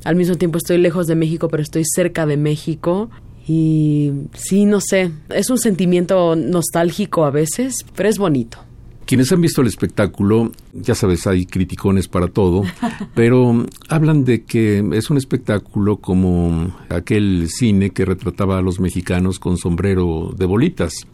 al 0.04 0.16
mismo 0.16 0.36
tiempo 0.36 0.58
estoy 0.58 0.78
lejos 0.78 1.06
de 1.06 1.16
México, 1.16 1.48
pero 1.48 1.62
estoy 1.62 1.82
cerca 1.84 2.24
de 2.26 2.36
México. 2.36 3.10
Y 3.46 4.12
sí, 4.34 4.64
no 4.66 4.80
sé, 4.80 5.10
es 5.30 5.50
un 5.50 5.58
sentimiento 5.58 6.36
nostálgico 6.36 7.24
a 7.24 7.30
veces, 7.30 7.84
pero 7.96 8.08
es 8.08 8.18
bonito. 8.18 8.67
Quienes 9.08 9.32
han 9.32 9.40
visto 9.40 9.62
el 9.62 9.68
espectáculo, 9.68 10.52
ya 10.74 10.94
sabes, 10.94 11.26
hay 11.26 11.46
criticones 11.46 12.08
para 12.08 12.28
todo, 12.28 12.64
pero 13.14 13.64
hablan 13.88 14.26
de 14.26 14.44
que 14.44 14.84
es 14.92 15.08
un 15.08 15.16
espectáculo 15.16 15.96
como 15.96 16.76
aquel 16.90 17.48
cine 17.48 17.88
que 17.88 18.04
retrataba 18.04 18.58
a 18.58 18.60
los 18.60 18.80
mexicanos 18.80 19.38
con 19.38 19.56
sombrero 19.56 20.34
de 20.36 20.44
bolitas. 20.44 21.06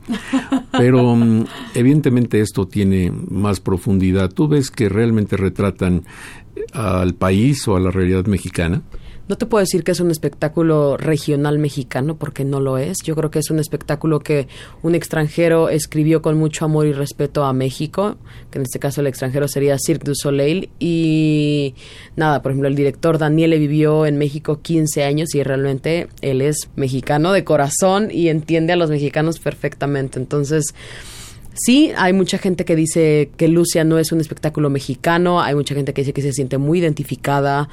Pero 0.72 1.14
mm, 1.16 1.44
evidentemente 1.76 2.40
esto 2.40 2.66
tiene 2.66 3.12
más 3.12 3.61
profundidad. 3.61 4.28
¿Tú 4.33 4.48
ves 4.48 4.72
que 4.72 4.88
realmente 4.88 5.37
retratan 5.37 6.02
al 6.72 7.14
país 7.14 7.68
o 7.68 7.76
a 7.76 7.80
la 7.80 7.92
realidad 7.92 8.26
mexicana? 8.26 8.83
No 9.27 9.37
te 9.37 9.47
puedo 9.47 9.61
decir 9.61 9.85
que 9.85 9.93
es 9.93 10.01
un 10.01 10.11
espectáculo 10.11 10.99
regional 10.99 11.59
mexicano 11.59 12.17
porque 12.17 12.45
no 12.45 12.61
lo 12.61 12.77
es. 12.77 12.99
Yo 13.03 13.17
creo 13.17 13.31
que 13.31 13.39
es 13.39 13.51
un 13.51 13.59
espectáculo 13.59 14.21
que 14.21 14.49
un 14.83 14.95
extranjero 14.95 15.71
escribió 15.71 16.21
con 16.21 16.37
mucho 16.37 16.67
amor 16.67 16.87
y 16.87 16.93
respeto 16.93 17.45
a 17.45 17.55
México, 17.55 18.17
que 18.51 18.59
en 18.59 18.65
este 18.65 18.79
caso 18.79 19.01
el 19.01 19.07
extranjero 19.07 19.49
sería 19.49 19.79
Cirque 19.79 20.05
du 20.05 20.15
Soleil. 20.15 20.69
Y 20.79 21.75
nada, 22.17 22.43
por 22.43 22.53
ejemplo, 22.53 22.69
el 22.69 22.75
director 22.75 23.17
Daniele 23.17 23.59
vivió 23.59 24.05
en 24.05 24.19
México 24.19 24.61
15 24.61 25.05
años 25.05 25.35
y 25.35 25.43
realmente 25.43 26.09
él 26.21 26.43
es 26.43 26.69
mexicano 26.77 27.33
de 27.33 27.45
corazón 27.45 28.11
y 28.11 28.29
entiende 28.29 28.75
a 28.75 28.77
los 28.77 28.91
mexicanos 28.91 29.39
perfectamente. 29.39 30.19
Entonces, 30.19 30.75
Sí, 31.57 31.93
hay 31.97 32.13
mucha 32.13 32.39
gente 32.39 32.65
que 32.65 32.75
dice 32.75 33.31
que 33.37 33.47
Lucia 33.47 33.85
no 33.85 34.01
es 34.01 34.11
un 34.11 34.21
espectáculo 34.21 34.71
mexicano, 34.71 35.41
hay 35.41 35.55
mucha 35.55 35.77
gente 35.77 35.95
que 35.95 36.03
dice 36.03 36.13
que 36.13 36.21
se 36.21 36.33
siente 36.33 36.59
muy 36.59 36.81
identificada. 36.81 37.69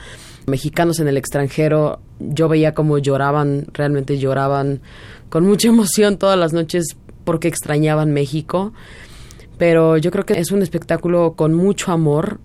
Mexicanos 0.48 1.00
en 1.00 1.08
el 1.08 1.18
extranjero, 1.18 2.00
yo 2.20 2.50
veía 2.50 2.74
como 2.74 2.98
lloraban, 2.98 3.68
realmente 3.74 4.18
lloraban 4.18 4.82
con 5.30 5.46
mucha 5.46 5.68
emoción 5.70 6.18
todas 6.18 6.38
las 6.38 6.54
noches 6.54 6.96
porque 7.24 7.48
extrañaban 7.48 8.12
México. 8.12 8.74
Pero 9.58 9.98
yo 9.98 10.10
creo 10.12 10.26
que 10.26 10.40
es 10.40 10.52
un 10.52 10.64
espectáculo 10.64 11.34
con 11.34 11.54
mucho 11.54 11.92
amor, 11.92 12.40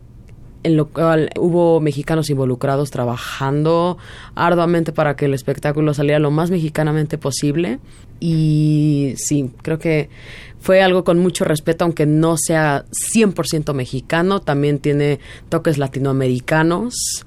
en 0.63 0.77
lo 0.77 0.89
cual 0.89 1.31
hubo 1.39 1.81
mexicanos 1.81 2.29
involucrados 2.29 2.91
trabajando 2.91 3.97
arduamente 4.35 4.93
para 4.93 5.17
que 5.17 5.25
el 5.25 5.33
espectáculo 5.33 5.95
saliera 5.95 6.19
lo 6.19 6.31
más 6.31 6.51
mexicanamente 6.51 7.17
posible. 7.17 7.79
Y 8.21 9.15
sí, 9.17 9.51
creo 9.63 9.79
que 9.79 10.11
fue 10.61 10.83
algo 10.83 11.05
con 11.05 11.19
mucho 11.19 11.45
respeto, 11.45 11.85
aunque 11.85 12.05
no 12.05 12.37
sea 12.37 12.85
100% 13.15 13.73
mexicano, 13.73 14.41
también 14.41 14.79
tiene 14.79 15.21
toques 15.49 15.79
latinoamericanos 15.79 17.25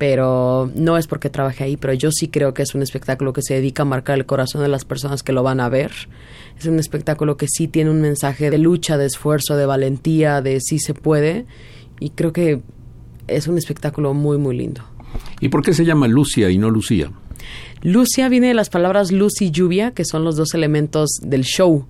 pero 0.00 0.70
no 0.74 0.96
es 0.96 1.06
porque 1.06 1.28
trabaje 1.28 1.62
ahí, 1.62 1.76
pero 1.76 1.92
yo 1.92 2.10
sí 2.10 2.28
creo 2.28 2.54
que 2.54 2.62
es 2.62 2.74
un 2.74 2.80
espectáculo 2.80 3.34
que 3.34 3.42
se 3.42 3.52
dedica 3.52 3.82
a 3.82 3.84
marcar 3.84 4.16
el 4.16 4.24
corazón 4.24 4.62
de 4.62 4.68
las 4.68 4.86
personas 4.86 5.22
que 5.22 5.34
lo 5.34 5.42
van 5.42 5.60
a 5.60 5.68
ver. 5.68 5.92
Es 6.58 6.64
un 6.64 6.78
espectáculo 6.78 7.36
que 7.36 7.48
sí 7.48 7.68
tiene 7.68 7.90
un 7.90 8.00
mensaje 8.00 8.48
de 8.48 8.56
lucha, 8.56 8.96
de 8.96 9.04
esfuerzo, 9.04 9.56
de 9.56 9.66
valentía, 9.66 10.40
de 10.40 10.58
sí 10.62 10.78
se 10.78 10.94
puede 10.94 11.44
y 12.00 12.10
creo 12.10 12.32
que 12.32 12.62
es 13.28 13.46
un 13.46 13.58
espectáculo 13.58 14.14
muy, 14.14 14.38
muy 14.38 14.56
lindo. 14.56 14.80
¿Y 15.38 15.50
por 15.50 15.62
qué 15.62 15.74
se 15.74 15.84
llama 15.84 16.08
Lucia 16.08 16.48
y 16.48 16.56
no 16.56 16.70
Lucía? 16.70 17.12
Lucia 17.82 18.30
viene 18.30 18.48
de 18.48 18.54
las 18.54 18.70
palabras 18.70 19.12
luz 19.12 19.42
y 19.42 19.50
lluvia, 19.50 19.90
que 19.90 20.06
son 20.06 20.24
los 20.24 20.34
dos 20.34 20.54
elementos 20.54 21.10
del 21.22 21.42
show. 21.42 21.86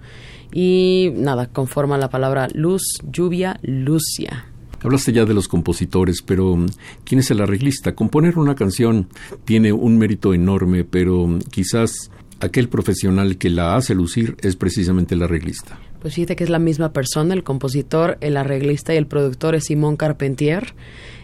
Y 0.53 1.13
nada, 1.15 1.47
conforma 1.47 1.97
la 1.97 2.11
palabra 2.11 2.49
luz, 2.55 2.83
lluvia, 3.09 3.61
Lucia. 3.63 4.50
Hablaste 4.83 5.13
ya 5.13 5.25
de 5.25 5.35
los 5.35 5.47
compositores, 5.47 6.23
pero 6.23 6.57
¿quién 7.05 7.19
es 7.19 7.31
el 7.31 7.41
arreglista? 7.41 7.95
Componer 7.95 8.39
una 8.39 8.55
canción 8.55 9.09
tiene 9.45 9.73
un 9.73 9.99
mérito 9.99 10.33
enorme, 10.33 10.85
pero 10.85 11.29
quizás 11.51 12.11
aquel 12.41 12.69
profesional 12.69 13.37
que 13.37 13.51
la 13.51 13.77
hace 13.77 13.95
lucir 13.95 14.37
es 14.41 14.57
precisamente 14.57 15.15
el 15.15 15.23
arreglista. 15.23 15.79
Pues 16.01 16.15
fíjate 16.15 16.35
que 16.35 16.45
es 16.45 16.51
la 16.51 16.59
misma 16.59 16.93
persona, 16.95 17.35
el 17.35 17.45
compositor, 17.45 18.17
el 18.23 18.39
arreglista 18.39 18.95
y 18.95 18.97
el 18.97 19.07
productor 19.07 19.55
es 19.55 19.65
Simón 19.65 19.97
Carpentier. 19.97 20.75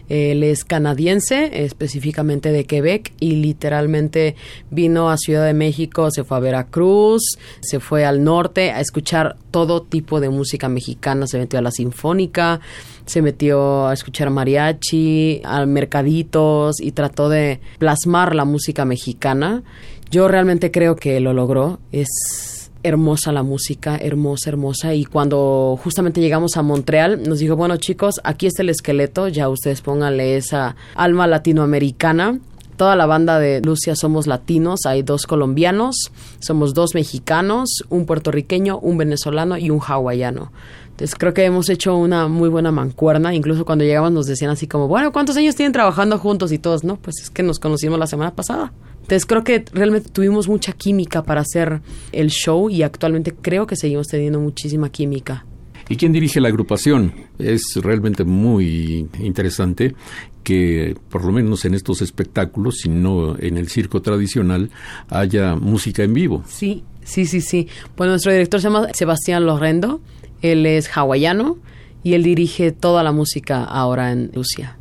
Él 0.09 0.43
es 0.43 0.63
canadiense, 0.63 1.63
específicamente 1.65 2.51
de 2.51 2.65
Quebec, 2.65 3.13
y 3.19 3.37
literalmente 3.37 4.35
vino 4.71 5.09
a 5.09 5.17
Ciudad 5.17 5.45
de 5.45 5.53
México, 5.53 6.11
se 6.11 6.23
fue 6.23 6.37
a 6.37 6.41
Veracruz, 6.41 7.21
se 7.61 7.79
fue 7.79 8.05
al 8.05 8.23
norte 8.23 8.71
a 8.71 8.79
escuchar 8.79 9.37
todo 9.51 9.81
tipo 9.81 10.19
de 10.19 10.29
música 10.29 10.69
mexicana, 10.69 11.27
se 11.27 11.37
metió 11.37 11.59
a 11.59 11.61
la 11.61 11.71
sinfónica, 11.71 12.59
se 13.05 13.21
metió 13.21 13.87
a 13.87 13.93
escuchar 13.93 14.29
mariachi, 14.29 15.41
a 15.43 15.65
mercaditos 15.65 16.79
y 16.79 16.91
trató 16.91 17.29
de 17.29 17.59
plasmar 17.79 18.35
la 18.35 18.45
música 18.45 18.85
mexicana. 18.85 19.63
Yo 20.09 20.27
realmente 20.27 20.71
creo 20.71 20.95
que 20.95 21.19
lo 21.19 21.33
logró. 21.33 21.79
Es 21.91 22.56
hermosa 22.87 23.31
la 23.31 23.43
música, 23.43 23.97
hermosa, 23.97 24.49
hermosa. 24.49 24.93
Y 24.93 25.05
cuando 25.05 25.79
justamente 25.83 26.21
llegamos 26.21 26.57
a 26.57 26.61
Montreal, 26.61 27.23
nos 27.27 27.39
dijo, 27.39 27.55
bueno 27.55 27.77
chicos, 27.77 28.21
aquí 28.23 28.47
está 28.47 28.61
el 28.61 28.69
esqueleto, 28.69 29.27
ya 29.27 29.49
ustedes 29.49 29.81
pónganle 29.81 30.37
esa 30.37 30.75
alma 30.95 31.27
latinoamericana 31.27 32.39
toda 32.77 32.95
la 32.95 33.07
banda 33.07 33.39
de 33.39 33.59
Lucia 33.61 33.95
somos 33.95 34.27
latinos, 34.27 34.85
hay 34.85 35.01
dos 35.01 35.25
colombianos, 35.25 36.11
somos 36.39 36.75
dos 36.75 36.93
mexicanos, 36.93 37.83
un 37.89 38.05
puertorriqueño, 38.05 38.77
un 38.77 38.97
venezolano 38.97 39.57
y 39.57 39.71
un 39.71 39.81
hawaiano. 39.81 40.51
Entonces 40.91 41.15
creo 41.15 41.33
que 41.33 41.43
hemos 41.43 41.69
hecho 41.69 41.95
una 41.95 42.27
muy 42.27 42.49
buena 42.49 42.71
mancuerna. 42.71 43.33
Incluso 43.33 43.65
cuando 43.65 43.83
llegamos 43.83 44.11
nos 44.11 44.25
decían 44.25 44.51
así 44.51 44.67
como, 44.67 44.87
bueno, 44.87 45.11
¿cuántos 45.11 45.35
años 45.37 45.55
tienen 45.55 45.73
trabajando 45.73 46.17
juntos? 46.17 46.51
Y 46.51 46.59
todos, 46.59 46.83
no, 46.83 46.95
pues 46.97 47.19
es 47.21 47.29
que 47.29 47.43
nos 47.43 47.59
conocimos 47.59 47.99
la 47.99 48.07
semana 48.07 48.33
pasada. 48.33 48.71
Entonces 49.07 49.25
creo 49.25 49.43
que 49.43 49.63
realmente 49.71 50.09
tuvimos 50.09 50.49
mucha 50.49 50.73
química 50.73 51.23
para 51.23 51.41
hacer 51.41 51.81
el 52.11 52.29
show 52.29 52.69
y 52.69 52.83
actualmente 52.83 53.33
creo 53.33 53.65
que 53.65 53.75
seguimos 53.75 54.07
teniendo 54.07 54.39
muchísima 54.39 54.89
química. 54.89 55.45
¿Y 55.89 55.95
quién 55.95 56.11
dirige 56.11 56.41
la 56.41 56.49
agrupación? 56.49 57.13
Es 57.39 57.61
realmente 57.81 58.25
muy 58.25 59.07
interesante 59.19 59.95
que 60.43 60.97
por 61.09 61.23
lo 61.23 61.31
menos 61.31 61.63
en 61.63 61.73
estos 61.73 62.01
espectáculos, 62.01 62.79
si 62.79 62.89
no 62.89 63.39
en 63.39 63.57
el 63.57 63.69
circo 63.69 64.01
tradicional, 64.01 64.69
haya 65.07 65.55
música 65.55 66.03
en 66.03 66.13
vivo. 66.13 66.43
Sí, 66.45 66.83
sí, 67.05 67.25
sí, 67.25 67.39
sí. 67.39 67.69
Bueno, 67.95 68.11
nuestro 68.11 68.33
director 68.33 68.59
se 68.59 68.67
llama 68.67 68.87
Sebastián 68.93 69.45
Lorrendo 69.45 70.01
él 70.41 70.65
es 70.65 70.89
hawaiano 70.95 71.57
y 72.03 72.13
él 72.13 72.23
dirige 72.23 72.71
toda 72.71 73.03
la 73.03 73.11
música 73.11 73.63
ahora 73.63 74.11
en 74.11 74.31
Rusia. 74.33 74.76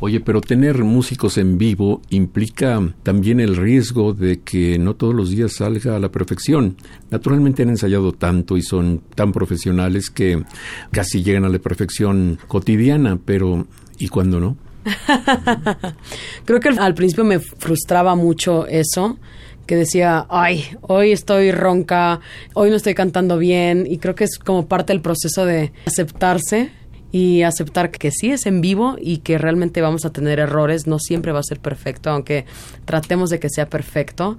Oye, 0.00 0.20
pero 0.20 0.40
tener 0.40 0.82
músicos 0.84 1.38
en 1.38 1.56
vivo 1.56 2.02
implica 2.10 2.94
también 3.02 3.40
el 3.40 3.56
riesgo 3.56 4.12
de 4.12 4.40
que 4.40 4.78
no 4.78 4.94
todos 4.94 5.14
los 5.14 5.30
días 5.30 5.54
salga 5.54 5.96
a 5.96 5.98
la 5.98 6.10
perfección. 6.10 6.76
Naturalmente 7.10 7.62
han 7.62 7.70
ensayado 7.70 8.12
tanto 8.12 8.56
y 8.56 8.62
son 8.62 9.02
tan 9.14 9.32
profesionales 9.32 10.10
que 10.10 10.42
casi 10.90 11.22
llegan 11.22 11.44
a 11.44 11.48
la 11.48 11.58
perfección 11.58 12.38
cotidiana, 12.48 13.18
pero 13.24 13.66
¿y 13.98 14.08
cuándo 14.08 14.40
no? 14.40 14.56
Creo 16.44 16.60
que 16.60 16.68
al 16.68 16.94
principio 16.94 17.24
me 17.24 17.38
frustraba 17.38 18.14
mucho 18.14 18.66
eso, 18.66 19.18
que 19.66 19.76
decía, 19.76 20.26
ay, 20.28 20.64
hoy 20.82 21.12
estoy 21.12 21.52
ronca, 21.52 22.20
hoy 22.52 22.70
no 22.70 22.76
estoy 22.76 22.94
cantando 22.94 23.38
bien, 23.38 23.86
y 23.88 23.98
creo 23.98 24.14
que 24.14 24.24
es 24.24 24.38
como 24.38 24.66
parte 24.66 24.92
del 24.92 25.00
proceso 25.00 25.46
de 25.46 25.72
aceptarse 25.86 26.70
y 27.14 27.44
aceptar 27.44 27.92
que 27.92 28.10
sí 28.10 28.32
es 28.32 28.44
en 28.44 28.60
vivo 28.60 28.96
y 29.00 29.18
que 29.18 29.38
realmente 29.38 29.80
vamos 29.80 30.04
a 30.04 30.10
tener 30.10 30.40
errores, 30.40 30.88
no 30.88 30.98
siempre 30.98 31.30
va 31.30 31.38
a 31.38 31.44
ser 31.44 31.60
perfecto, 31.60 32.10
aunque 32.10 32.44
tratemos 32.86 33.30
de 33.30 33.38
que 33.38 33.48
sea 33.48 33.70
perfecto, 33.70 34.36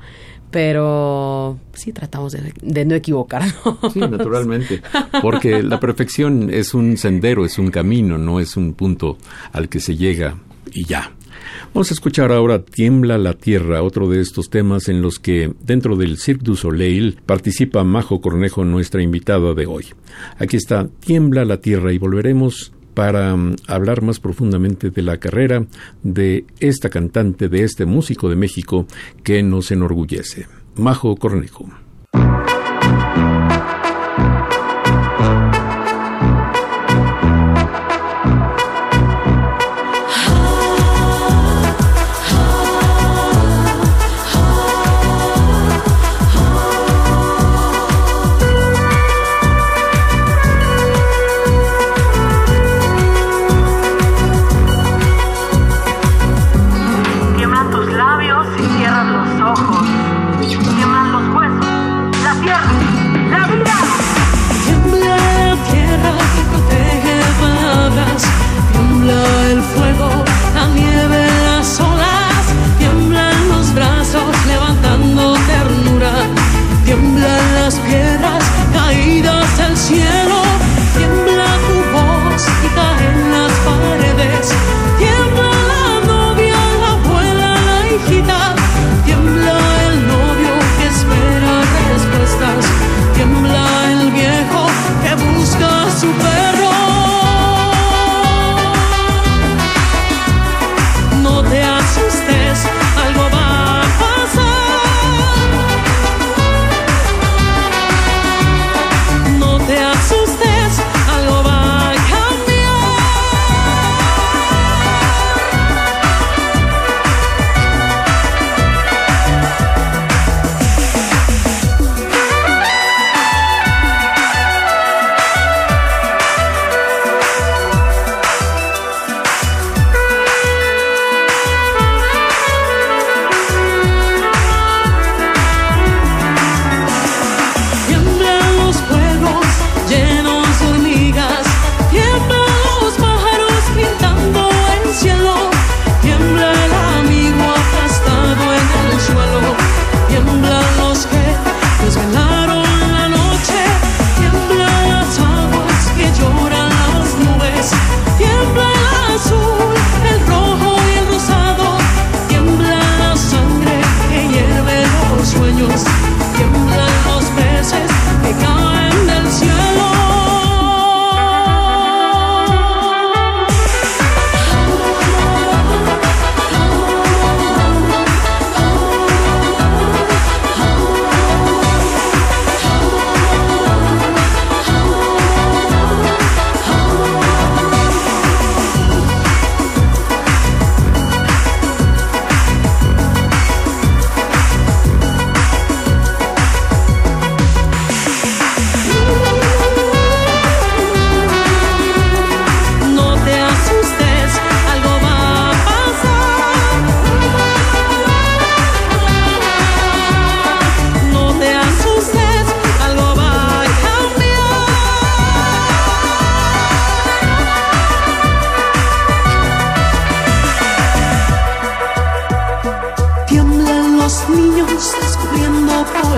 pero 0.51 1.57
sí 1.71 1.93
tratamos 1.93 2.33
de, 2.33 2.51
de 2.61 2.83
no 2.83 2.93
equivocarnos. 2.93 3.55
Sí, 3.93 4.01
naturalmente, 4.01 4.81
porque 5.21 5.63
la 5.63 5.79
perfección 5.79 6.49
es 6.53 6.73
un 6.73 6.97
sendero, 6.97 7.45
es 7.45 7.57
un 7.57 7.71
camino, 7.71 8.17
no 8.17 8.41
es 8.41 8.57
un 8.57 8.73
punto 8.73 9.17
al 9.53 9.69
que 9.69 9.79
se 9.79 9.95
llega 9.95 10.35
y 10.73 10.83
ya. 10.83 11.13
Vamos 11.73 11.91
a 11.91 11.93
escuchar 11.93 12.31
ahora 12.31 12.63
Tiembla 12.63 13.17
la 13.17 13.33
Tierra, 13.33 13.83
otro 13.83 14.09
de 14.09 14.21
estos 14.21 14.49
temas 14.49 14.89
en 14.89 15.01
los 15.01 15.19
que 15.19 15.53
dentro 15.61 15.95
del 15.95 16.17
Cirque 16.17 16.43
du 16.43 16.55
Soleil 16.55 17.17
participa 17.25 17.83
Majo 17.83 18.21
Cornejo, 18.21 18.65
nuestra 18.65 19.01
invitada 19.01 19.53
de 19.53 19.65
hoy. 19.65 19.85
Aquí 20.37 20.57
está 20.57 20.87
Tiembla 20.99 21.45
la 21.45 21.61
Tierra 21.61 21.93
y 21.93 21.97
volveremos 21.97 22.73
para 22.95 23.35
mm, 23.35 23.57
hablar 23.67 24.01
más 24.01 24.19
profundamente 24.19 24.89
de 24.89 25.01
la 25.03 25.17
carrera 25.17 25.67
de 26.01 26.45
esta 26.59 26.89
cantante, 26.89 27.49
de 27.49 27.63
este 27.63 27.85
músico 27.85 28.29
de 28.29 28.35
México 28.35 28.87
que 29.23 29.43
nos 29.43 29.71
enorgullece. 29.71 30.47
Majo 30.75 31.15
Cornejo. 31.15 31.84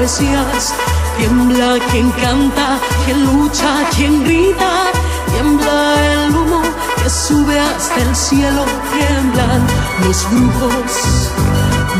Poesías. 0.07 0.73
Tiembla 1.17 1.77
quien 1.91 2.09
canta, 2.11 2.79
quien 3.05 3.25
lucha, 3.25 3.89
quien 3.95 4.23
grita. 4.23 4.91
Tiembla 5.33 5.95
el 6.13 6.35
humo 6.35 6.61
que 7.03 7.09
sube 7.09 7.59
hasta 7.59 7.99
el 8.01 8.15
cielo. 8.15 8.63
Tiemblan 8.93 9.67
los 10.05 10.29
brujos, 10.31 11.31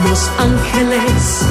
los 0.07 0.31
ángeles, 0.39 1.41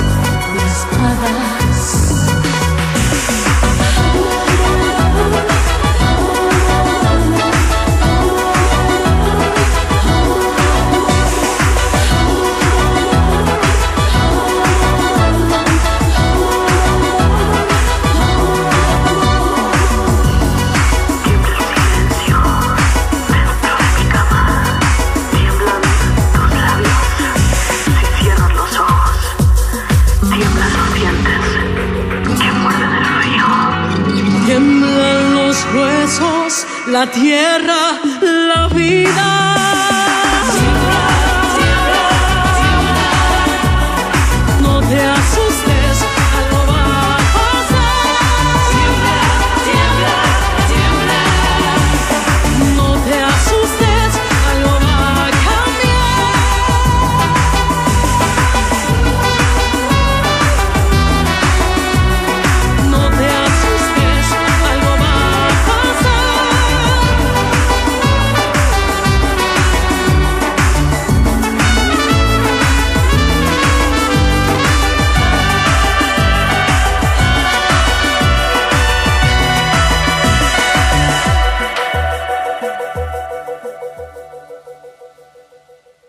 la 36.97 37.07
tierra, 37.11 38.01
la 38.23 38.69
vida. 38.69 39.46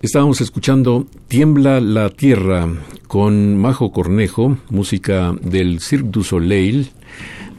Estábamos 0.07 0.39
escuchando 0.39 1.05
Tiembla 1.27 1.81
la 1.81 2.09
Tierra 2.09 2.65
con 3.09 3.57
Majo 3.57 3.91
Cornejo, 3.91 4.57
música 4.69 5.35
del 5.41 5.81
Cirque 5.81 6.07
du 6.07 6.23
Soleil, 6.23 6.91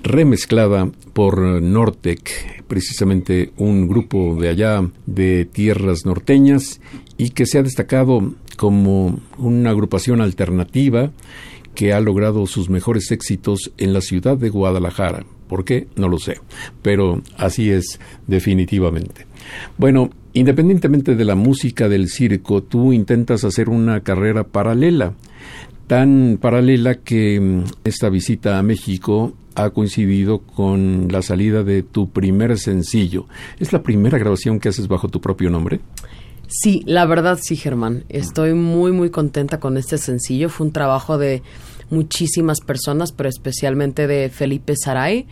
remezclada 0.02 0.90
por 1.12 1.60
Nortec, 1.60 2.64
precisamente 2.66 3.52
un 3.58 3.86
grupo 3.86 4.34
de 4.40 4.48
allá 4.48 4.90
de 5.04 5.44
tierras 5.44 6.06
norteñas 6.06 6.80
y 7.18 7.30
que 7.30 7.44
se 7.44 7.58
ha 7.58 7.62
destacado 7.62 8.32
como 8.56 9.20
una 9.36 9.68
agrupación 9.68 10.22
alternativa 10.22 11.10
que 11.74 11.92
ha 11.92 12.00
logrado 12.00 12.46
sus 12.46 12.70
mejores 12.70 13.12
éxitos 13.12 13.72
en 13.76 13.92
la 13.92 14.00
ciudad 14.00 14.38
de 14.38 14.48
Guadalajara. 14.48 15.26
¿Por 15.48 15.66
qué? 15.66 15.86
No 15.96 16.08
lo 16.08 16.18
sé, 16.18 16.40
pero 16.80 17.20
así 17.36 17.68
es 17.68 18.00
definitivamente. 18.26 19.27
Bueno, 19.76 20.10
Independientemente 20.38 21.16
de 21.16 21.24
la 21.24 21.34
música 21.34 21.88
del 21.88 22.08
circo, 22.08 22.62
tú 22.62 22.92
intentas 22.92 23.42
hacer 23.42 23.68
una 23.68 24.02
carrera 24.02 24.44
paralela, 24.44 25.14
tan 25.88 26.38
paralela 26.40 26.96
que 26.96 27.40
mm, 27.40 27.64
esta 27.82 28.08
visita 28.08 28.56
a 28.56 28.62
México 28.62 29.32
ha 29.56 29.70
coincidido 29.70 30.38
con 30.38 31.08
la 31.10 31.22
salida 31.22 31.64
de 31.64 31.82
tu 31.82 32.10
primer 32.10 32.56
sencillo. 32.58 33.26
¿Es 33.58 33.72
la 33.72 33.82
primera 33.82 34.16
grabación 34.16 34.60
que 34.60 34.68
haces 34.68 34.86
bajo 34.86 35.08
tu 35.08 35.20
propio 35.20 35.50
nombre? 35.50 35.80
Sí, 36.46 36.82
la 36.86 37.04
verdad 37.04 37.38
sí, 37.42 37.56
Germán. 37.56 38.04
Estoy 38.08 38.54
muy, 38.54 38.92
muy 38.92 39.10
contenta 39.10 39.58
con 39.58 39.76
este 39.76 39.98
sencillo. 39.98 40.50
Fue 40.50 40.68
un 40.68 40.72
trabajo 40.72 41.18
de 41.18 41.42
muchísimas 41.90 42.60
personas, 42.60 43.12
pero 43.12 43.28
especialmente 43.28 44.06
de 44.06 44.28
Felipe 44.28 44.74
Saray, 44.76 45.26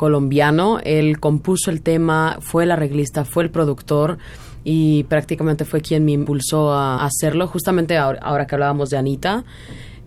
colombiano. 0.00 0.78
Él 0.82 1.20
compuso 1.20 1.70
el 1.70 1.82
tema, 1.82 2.38
fue 2.40 2.64
el 2.64 2.70
arreglista, 2.70 3.26
fue 3.26 3.42
el 3.42 3.50
productor 3.50 4.16
y 4.64 5.02
prácticamente 5.04 5.66
fue 5.66 5.82
quien 5.82 6.06
me 6.06 6.12
impulsó 6.12 6.72
a 6.72 7.04
hacerlo. 7.04 7.46
Justamente 7.46 7.98
ahora, 7.98 8.46
que 8.46 8.54
hablábamos 8.54 8.88
de 8.88 8.96
Anita, 8.96 9.44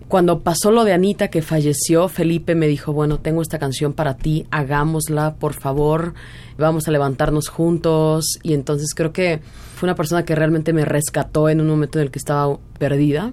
cuando 0.07 0.39
pasó 0.39 0.71
lo 0.71 0.83
de 0.83 0.93
Anita 0.93 1.27
que 1.27 1.43
falleció, 1.43 2.07
Felipe 2.07 2.55
me 2.55 2.67
dijo, 2.67 2.91
bueno, 2.91 3.19
tengo 3.19 3.43
esta 3.43 3.59
canción 3.59 3.93
para 3.93 4.17
ti, 4.17 4.47
hagámosla, 4.49 5.35
por 5.35 5.53
favor, 5.53 6.15
vamos 6.57 6.87
a 6.87 6.91
levantarnos 6.91 7.49
juntos. 7.49 8.39
Y 8.41 8.55
entonces 8.55 8.95
creo 8.95 9.13
que 9.13 9.41
fue 9.75 9.85
una 9.85 9.95
persona 9.95 10.25
que 10.25 10.33
realmente 10.33 10.73
me 10.73 10.85
rescató 10.85 11.49
en 11.49 11.61
un 11.61 11.67
momento 11.67 11.99
en 11.99 12.05
el 12.05 12.11
que 12.11 12.17
estaba 12.17 12.57
perdida 12.79 13.31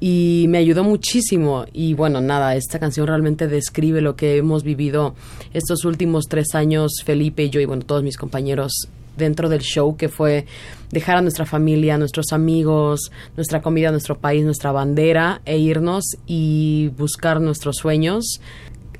y 0.00 0.46
me 0.48 0.58
ayudó 0.58 0.82
muchísimo. 0.82 1.66
Y 1.72 1.94
bueno, 1.94 2.20
nada, 2.20 2.56
esta 2.56 2.78
canción 2.78 3.06
realmente 3.06 3.46
describe 3.46 4.00
lo 4.00 4.16
que 4.16 4.38
hemos 4.38 4.64
vivido 4.64 5.14
estos 5.52 5.84
últimos 5.84 6.24
tres 6.26 6.54
años, 6.54 7.02
Felipe 7.04 7.44
y 7.44 7.50
yo 7.50 7.60
y 7.60 7.66
bueno, 7.66 7.84
todos 7.84 8.02
mis 8.02 8.16
compañeros 8.16 8.88
dentro 9.16 9.48
del 9.48 9.60
show, 9.60 9.96
que 9.96 10.08
fue 10.08 10.46
dejar 10.90 11.18
a 11.18 11.22
nuestra 11.22 11.44
familia, 11.44 11.98
nuestros 11.98 12.32
amigos, 12.32 13.12
nuestra 13.36 13.60
comida, 13.60 13.90
nuestro 13.90 14.18
país, 14.18 14.44
nuestra 14.44 14.72
bandera 14.72 15.42
e 15.44 15.58
irnos 15.58 16.04
y 16.26 16.90
buscar 16.96 17.40
nuestros 17.40 17.76
sueños. 17.76 18.40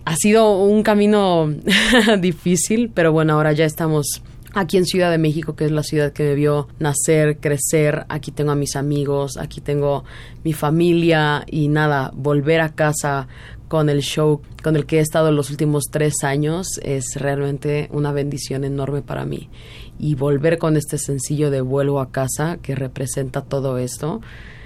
Ha 0.04 0.16
sido 0.16 0.62
un 0.62 0.82
camino 0.82 1.52
difícil, 2.20 2.90
pero 2.94 3.12
bueno, 3.12 3.34
ahora 3.34 3.52
ya 3.52 3.64
estamos 3.64 4.22
aquí 4.54 4.76
en 4.76 4.84
Ciudad 4.84 5.10
de 5.10 5.18
México, 5.18 5.54
que 5.54 5.64
es 5.64 5.70
la 5.70 5.82
ciudad 5.82 6.12
que 6.12 6.24
me 6.24 6.34
vio 6.34 6.68
nacer, 6.78 7.38
crecer. 7.38 8.04
Aquí 8.08 8.30
tengo 8.30 8.52
a 8.52 8.56
mis 8.56 8.76
amigos, 8.76 9.36
aquí 9.36 9.60
tengo 9.60 10.04
mi 10.44 10.52
familia 10.52 11.44
y 11.46 11.68
nada, 11.68 12.10
volver 12.14 12.60
a 12.60 12.74
casa 12.74 13.28
con 13.68 13.88
el 13.88 14.00
show 14.00 14.42
con 14.64 14.74
el 14.74 14.84
que 14.84 14.98
he 14.98 15.00
estado 15.00 15.30
los 15.30 15.50
últimos 15.50 15.84
tres 15.92 16.24
años 16.24 16.80
es 16.82 17.14
realmente 17.14 17.88
una 17.92 18.10
bendición 18.10 18.64
enorme 18.64 19.00
para 19.00 19.24
mí 19.24 19.48
y 19.96 20.16
volver 20.16 20.58
con 20.58 20.76
este 20.76 20.98
sencillo 20.98 21.50
de 21.50 21.60
vuelvo 21.60 22.00
a 22.00 22.10
casa 22.10 22.58
que 22.60 22.74
representa 22.74 23.42
todo 23.42 23.78
esto 23.78 24.20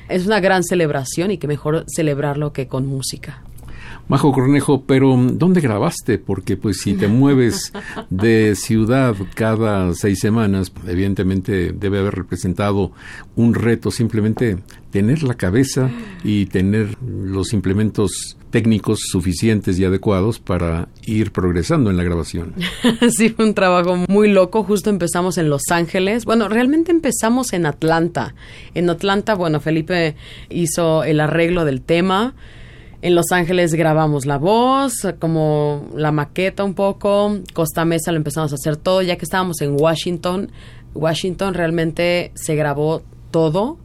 es 0.08 0.26
una 0.26 0.40
gran 0.40 0.64
celebración 0.64 1.30
y 1.30 1.38
que 1.38 1.46
mejor 1.46 1.84
celebrarlo 1.86 2.52
que 2.52 2.68
con 2.68 2.86
música. 2.86 3.42
Majo 4.08 4.32
Cornejo, 4.32 4.82
pero 4.82 5.16
¿dónde 5.16 5.60
grabaste? 5.60 6.18
Porque 6.18 6.56
pues 6.56 6.80
si 6.80 6.94
te 6.94 7.08
mueves 7.08 7.72
de 8.10 8.54
ciudad 8.54 9.14
cada 9.34 9.94
seis 9.94 10.20
semanas, 10.20 10.72
evidentemente 10.86 11.72
debe 11.72 12.00
haber 12.00 12.14
representado 12.14 12.92
un 13.34 13.54
reto 13.54 13.90
simplemente 13.90 14.58
tener 14.90 15.22
la 15.22 15.34
cabeza 15.34 15.90
y 16.22 16.46
tener 16.46 16.96
los 17.02 17.52
implementos 17.52 18.36
técnicos 18.50 19.00
suficientes 19.10 19.76
y 19.80 19.84
adecuados 19.84 20.38
para 20.38 20.86
ir 21.04 21.32
progresando 21.32 21.90
en 21.90 21.96
la 21.96 22.04
grabación. 22.04 22.54
sí, 23.10 23.30
fue 23.30 23.46
un 23.46 23.54
trabajo 23.54 23.96
muy 24.08 24.30
loco. 24.30 24.62
Justo 24.62 24.90
empezamos 24.90 25.38
en 25.38 25.50
Los 25.50 25.62
Ángeles. 25.70 26.24
Bueno, 26.24 26.48
realmente 26.48 26.92
empezamos 26.92 27.52
en 27.52 27.66
Atlanta. 27.66 28.36
En 28.74 28.88
Atlanta, 28.90 29.34
bueno, 29.34 29.58
Felipe 29.58 30.14
hizo 30.50 31.02
el 31.02 31.18
arreglo 31.18 31.64
del 31.64 31.82
tema 31.82 32.34
en 33.04 33.14
Los 33.14 33.32
Ángeles 33.32 33.74
grabamos 33.74 34.24
la 34.24 34.38
voz, 34.38 34.94
como 35.18 35.90
la 35.94 36.10
maqueta 36.10 36.64
un 36.64 36.72
poco. 36.72 37.36
Costa 37.52 37.84
Mesa 37.84 38.12
lo 38.12 38.16
empezamos 38.16 38.50
a 38.52 38.54
hacer 38.54 38.78
todo. 38.78 39.02
Ya 39.02 39.16
que 39.16 39.26
estábamos 39.26 39.60
en 39.60 39.76
Washington, 39.78 40.50
Washington 40.94 41.52
realmente 41.52 42.32
se 42.34 42.54
grabó 42.54 43.02
todo. 43.30 43.76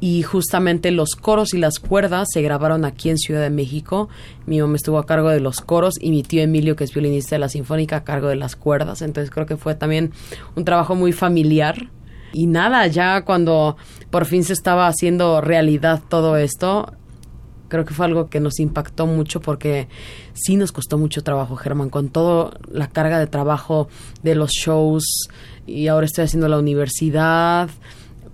Y 0.00 0.24
justamente 0.24 0.90
los 0.90 1.10
coros 1.10 1.54
y 1.54 1.58
las 1.58 1.78
cuerdas 1.78 2.30
se 2.32 2.42
grabaron 2.42 2.84
aquí 2.84 3.10
en 3.10 3.18
Ciudad 3.18 3.42
de 3.42 3.50
México. 3.50 4.08
Mi 4.44 4.60
mamá 4.60 4.74
estuvo 4.74 4.98
a 4.98 5.06
cargo 5.06 5.28
de 5.28 5.38
los 5.38 5.60
coros 5.60 5.94
y 6.00 6.10
mi 6.10 6.24
tío 6.24 6.42
Emilio, 6.42 6.74
que 6.74 6.82
es 6.82 6.92
violinista 6.92 7.36
de 7.36 7.38
la 7.38 7.48
Sinfónica, 7.48 7.98
a 7.98 8.04
cargo 8.04 8.26
de 8.26 8.34
las 8.34 8.56
cuerdas. 8.56 9.02
Entonces 9.02 9.30
creo 9.30 9.46
que 9.46 9.56
fue 9.56 9.76
también 9.76 10.10
un 10.56 10.64
trabajo 10.64 10.96
muy 10.96 11.12
familiar. 11.12 11.90
Y 12.32 12.48
nada, 12.48 12.88
ya 12.88 13.24
cuando 13.24 13.76
por 14.10 14.24
fin 14.24 14.42
se 14.42 14.52
estaba 14.52 14.88
haciendo 14.88 15.40
realidad 15.40 16.02
todo 16.08 16.36
esto, 16.36 16.92
creo 17.72 17.86
que 17.86 17.94
fue 17.94 18.04
algo 18.04 18.28
que 18.28 18.38
nos 18.38 18.60
impactó 18.60 19.06
mucho 19.06 19.40
porque 19.40 19.88
sí 20.34 20.56
nos 20.56 20.72
costó 20.72 20.98
mucho 20.98 21.22
trabajo, 21.22 21.56
Germán, 21.56 21.88
con 21.88 22.10
toda 22.10 22.58
la 22.70 22.90
carga 22.90 23.18
de 23.18 23.26
trabajo 23.26 23.88
de 24.22 24.34
los 24.34 24.50
shows 24.50 25.30
y 25.66 25.86
ahora 25.86 26.04
estoy 26.04 26.24
haciendo 26.24 26.48
la 26.48 26.58
universidad. 26.58 27.70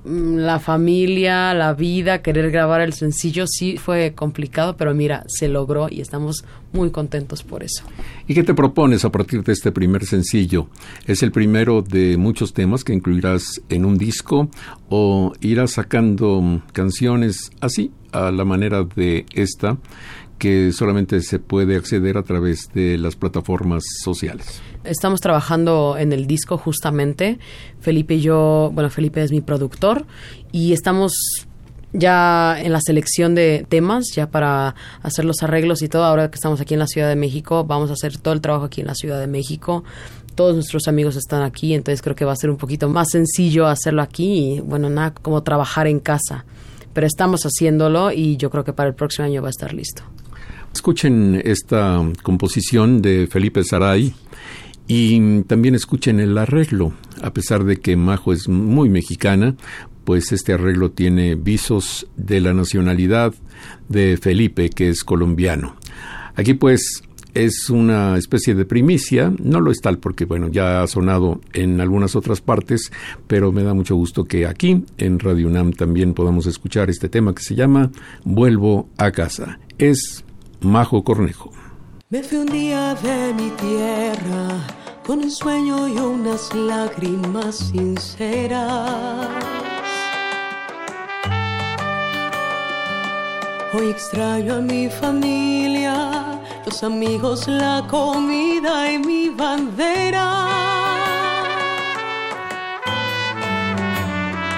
Mm, 0.09 0.37
la 0.39 0.59
familia, 0.59 1.53
la 1.55 1.75
vida, 1.75 2.23
querer 2.23 2.51
grabar 2.51 2.81
el 2.81 2.93
sencillo 2.93 3.47
sí 3.47 3.77
fue 3.77 4.15
complicado, 4.15 4.77
pero 4.77 4.95
mira, 4.95 5.25
se 5.29 5.49
logró 5.49 5.89
y 5.91 6.01
estamos 6.01 6.45
muy 6.73 6.91
contentos 6.91 7.43
por 7.43 7.63
eso. 7.63 7.85
¿Y 8.27 8.35
qué 8.35 8.43
te 8.43 8.55
propones 8.55 9.05
a 9.05 9.11
partir 9.11 9.43
de 9.43 9.53
este 9.53 9.73
primer 9.73 10.05
sencillo? 10.05 10.69
¿Es 11.07 11.23
el 11.23 11.33
primero 11.33 11.83
de 11.83 12.17
muchos 12.17 12.53
temas 12.53 12.85
que 12.85 12.93
incluirás 12.93 13.61
en 13.69 13.85
un 13.85 13.99
disco 13.99 14.49
o 14.89 15.33
irás 15.41 15.73
sacando 15.73 16.63
canciones 16.73 17.51
así, 17.61 17.93
a 18.13 18.31
la 18.31 18.45
manera 18.45 18.85
de 18.85 19.27
esta, 19.35 19.77
que 20.39 20.73
solamente 20.73 21.21
se 21.21 21.39
puede 21.39 21.77
acceder 21.77 22.17
a 22.17 22.23
través 22.23 22.71
de 22.75 22.97
las 22.99 23.17
plataformas 23.17 23.85
sociales? 24.03 24.61
Estamos 24.85 25.21
trabajando 25.21 25.97
en 25.99 26.13
el 26.13 26.27
disco 26.27 26.57
justamente. 26.57 27.39
Felipe 27.81 28.15
y 28.15 28.21
yo, 28.21 28.71
bueno, 28.73 28.91
Felipe 28.91 29.23
es 29.23 29.31
mi 29.31 29.41
productor 29.41 30.07
y 30.53 30.73
estamos 30.73 31.13
ya 31.93 32.61
en 32.61 32.73
la 32.73 32.81
selección 32.81 33.35
de 33.35 33.67
temas, 33.69 34.13
ya 34.15 34.31
para 34.31 34.75
hacer 35.03 35.25
los 35.25 35.43
arreglos 35.43 35.83
y 35.83 35.89
todo. 35.89 36.05
Ahora 36.05 36.31
que 36.31 36.37
estamos 36.37 36.61
aquí 36.61 36.75
en 36.75 36.81
la 36.81 36.87
Ciudad 36.87 37.09
de 37.09 37.17
México, 37.17 37.65
vamos 37.65 37.91
a 37.91 37.95
hacer 37.95 38.19
todo 38.19 38.35
el 38.35 38.41
trabajo 38.41 38.67
aquí 38.67 38.81
en 38.81 38.87
la 38.87 38.95
Ciudad 38.95 39.19
de 39.19 39.27
México. 39.27 39.85
Todos 40.35 40.55
nuestros 40.55 40.87
amigos 40.87 41.17
están 41.17 41.43
aquí, 41.43 41.75
entonces 41.75 42.01
creo 42.01 42.15
que 42.15 42.25
va 42.25 42.33
a 42.33 42.37
ser 42.37 42.51
un 42.51 42.57
poquito 42.57 42.89
más 42.89 43.09
sencillo 43.11 43.67
hacerlo 43.67 44.03
aquí 44.03 44.55
y, 44.55 44.61
bueno, 44.61 44.89
nada 44.89 45.13
como 45.13 45.43
trabajar 45.43 45.89
en 45.89 45.99
casa. 45.99 46.45
Pero 46.93 47.07
estamos 47.07 47.43
haciéndolo 47.43 48.13
y 48.13 48.37
yo 48.37 48.51
creo 48.51 48.65
que 48.65 48.73
para 48.73 48.89
el 48.89 48.95
próximo 48.95 49.27
año 49.27 49.43
va 49.43 49.49
a 49.49 49.51
estar 49.51 49.73
listo. 49.73 50.05
Escuchen 50.79 51.43
esta 51.45 52.01
composición 52.23 53.03
de 53.03 53.27
Felipe 53.27 53.65
Saray 53.65 54.15
y 54.87 55.43
también 55.43 55.75
escuchen 55.75 56.21
el 56.21 56.39
arreglo. 56.39 56.93
A 57.21 57.33
pesar 57.33 57.65
de 57.65 57.79
que 57.79 57.97
Majo 57.97 58.33
es 58.33 58.49
muy 58.49 58.89
mexicana, 58.89 59.57
pues 60.05 60.31
este 60.31 60.53
arreglo 60.53 60.93
tiene 60.93 61.35
visos 61.35 62.07
de 62.17 62.41
la 62.41 62.55
nacionalidad 62.55 63.35
de 63.89 64.19
Felipe, 64.23 64.71
que 64.71 64.89
es 64.89 65.03
colombiano. 65.03 65.75
Aquí 66.37 66.55
pues 66.55 67.03
es 67.35 67.69
una 67.71 68.17
especie 68.17 68.55
de 68.55 68.65
primicia, 68.65 69.33
no 69.43 69.61
lo 69.61 69.73
es 69.73 69.81
tal 69.81 69.99
porque 69.99 70.27
bueno, 70.27 70.47
ya 70.47 70.85
ha 70.85 70.87
sonado 70.87 71.41
en 71.55 71.81
algunas 71.81 72.15
otras 72.15 72.41
partes, 72.41 72.93
pero 73.27 73.51
me 73.51 73.65
da 73.65 73.75
mucho 73.75 73.97
gusto 73.97 74.27
que 74.27 74.47
aquí 74.47 74.85
en 74.97 75.19
Radio 75.19 75.49
UNAM 75.49 75.73
también 75.73 76.15
podamos 76.15 76.47
escuchar 76.47 76.89
este 76.89 77.09
tema 77.09 77.35
que 77.35 77.43
se 77.43 77.57
llama 77.57 77.91
Vuelvo 78.23 78.89
a 78.97 79.11
casa. 79.11 79.59
Es 79.77 80.25
Majo 80.61 81.05
Cornejo. 81.05 81.53
Me 82.11 82.23
fui 82.23 82.39
un 82.39 82.47
día 82.47 82.95
de 82.97 83.33
mi 83.33 83.51
tierra 83.51 84.59
con 85.07 85.21
un 85.21 85.31
sueño 85.31 85.87
y 85.87 85.97
unas 85.99 86.53
lágrimas 86.53 87.57
sinceras. 87.57 88.91
Hoy 93.73 93.91
extraño 93.91 94.55
a 94.55 94.61
mi 94.61 94.89
familia, 94.89 96.41
los 96.67 96.83
amigos, 96.83 97.47
la 97.47 97.87
comida 97.89 98.91
y 98.91 98.99
mi 98.99 99.29
bandera. 99.29 101.08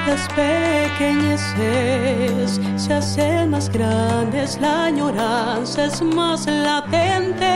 Las 0.07 0.28
pequeñeces 0.28 2.61
se 2.76 2.94
hacen 2.94 3.51
más 3.51 3.68
grandes, 3.68 4.59
la 4.61 4.84
añoranza 4.84 5.84
es 5.84 6.01
más 6.03 6.46
latente 6.46 7.55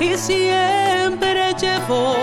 y 0.00 0.16
siempre 0.16 1.54
llevo 1.60 2.16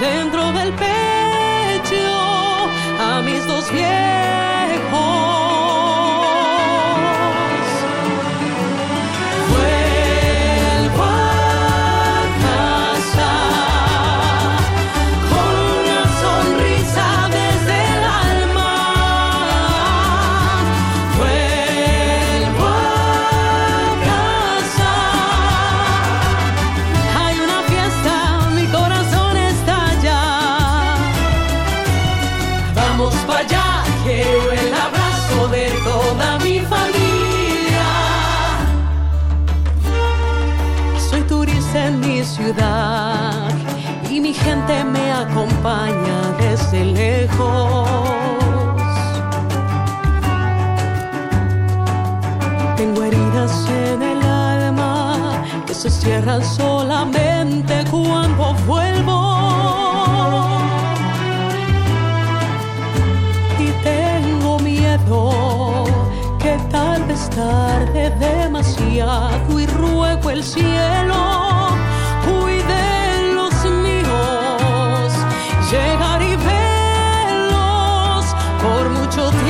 dentro 0.00 0.50
del 0.52 0.72
pecho 0.72 2.06
a 3.00 3.20
mis 3.22 3.46
dos 3.46 3.70
viejos. 3.70 5.33
se 55.84 55.90
cierran 55.90 56.42
solamente 56.42 57.84
cuando 57.90 58.54
vuelvo. 58.66 59.36
Y 63.58 63.70
tengo 63.82 64.58
miedo 64.60 65.84
que 66.38 66.56
tal 66.70 67.02
vez 67.04 67.28
tarde 67.28 68.08
demasiado 68.18 69.60
y 69.60 69.66
ruego 69.66 70.30
el 70.30 70.42
cielo 70.42 71.68
cuide 72.24 73.34
los 73.34 73.54
míos. 73.84 75.12
Llegar 75.70 76.22
y 76.22 76.34
verlos 76.36 78.24
por 78.62 78.88
mucho 78.88 79.28
tiempo. 79.28 79.43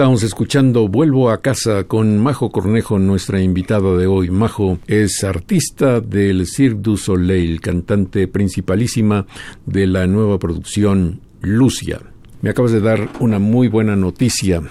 Estábamos 0.00 0.22
escuchando 0.22 0.88
Vuelvo 0.88 1.28
a 1.28 1.42
casa 1.42 1.84
con 1.84 2.18
Majo 2.18 2.50
Cornejo, 2.50 2.98
nuestra 2.98 3.42
invitada 3.42 3.98
de 3.98 4.06
hoy. 4.06 4.30
Majo 4.30 4.78
es 4.86 5.22
artista 5.24 6.00
del 6.00 6.46
Cirque 6.46 6.80
du 6.80 6.96
Soleil, 6.96 7.60
cantante 7.60 8.26
principalísima 8.26 9.26
de 9.66 9.86
la 9.86 10.06
nueva 10.06 10.38
producción 10.38 11.20
Lucia. 11.42 12.00
Me 12.40 12.48
acabas 12.48 12.72
de 12.72 12.80
dar 12.80 13.10
una 13.20 13.38
muy 13.38 13.68
buena 13.68 13.94
noticia 13.94 14.62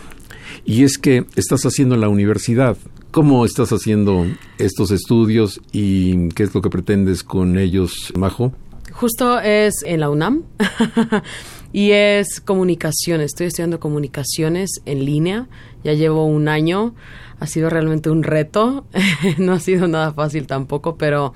y 0.65 0.83
es 0.83 0.97
que 0.97 1.27
estás 1.35 1.61
haciendo 1.63 1.93
en 1.93 2.01
la 2.01 2.09
universidad. 2.09 2.75
¿Cómo 3.11 3.45
estás 3.45 3.71
haciendo 3.71 4.25
estos 4.57 4.89
estudios 4.89 5.61
y 5.71 6.29
qué 6.29 6.41
es 6.41 6.55
lo 6.55 6.61
que 6.63 6.71
pretendes 6.71 7.21
con 7.21 7.59
ellos, 7.59 8.11
Majo? 8.17 8.51
Justo 8.93 9.39
es 9.39 9.75
en 9.85 9.99
la 9.99 10.09
UNAM. 10.09 10.41
Y 11.71 11.91
es 11.91 12.41
comunicaciones. 12.41 13.27
Estoy 13.27 13.47
estudiando 13.47 13.79
comunicaciones 13.79 14.81
en 14.85 15.05
línea. 15.05 15.47
Ya 15.83 15.93
llevo 15.93 16.25
un 16.25 16.47
año. 16.47 16.95
Ha 17.39 17.47
sido 17.47 17.69
realmente 17.69 18.09
un 18.09 18.23
reto. 18.23 18.85
no 19.37 19.53
ha 19.53 19.59
sido 19.59 19.87
nada 19.87 20.13
fácil 20.13 20.47
tampoco, 20.47 20.95
pero 20.95 21.33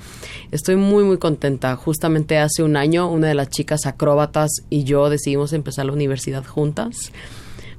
estoy 0.52 0.76
muy, 0.76 1.04
muy 1.04 1.18
contenta. 1.18 1.76
Justamente 1.76 2.40
hace 2.40 2.64
un 2.64 2.78
año, 2.78 3.10
una 3.10 3.28
de 3.28 3.36
las 3.36 3.50
chicas 3.50 3.86
acróbatas 3.86 4.52
y 4.70 4.84
yo 4.84 5.10
decidimos 5.10 5.54
empezar 5.54 5.86
la 5.86 5.94
universidad 5.94 6.44
juntas. 6.46 7.12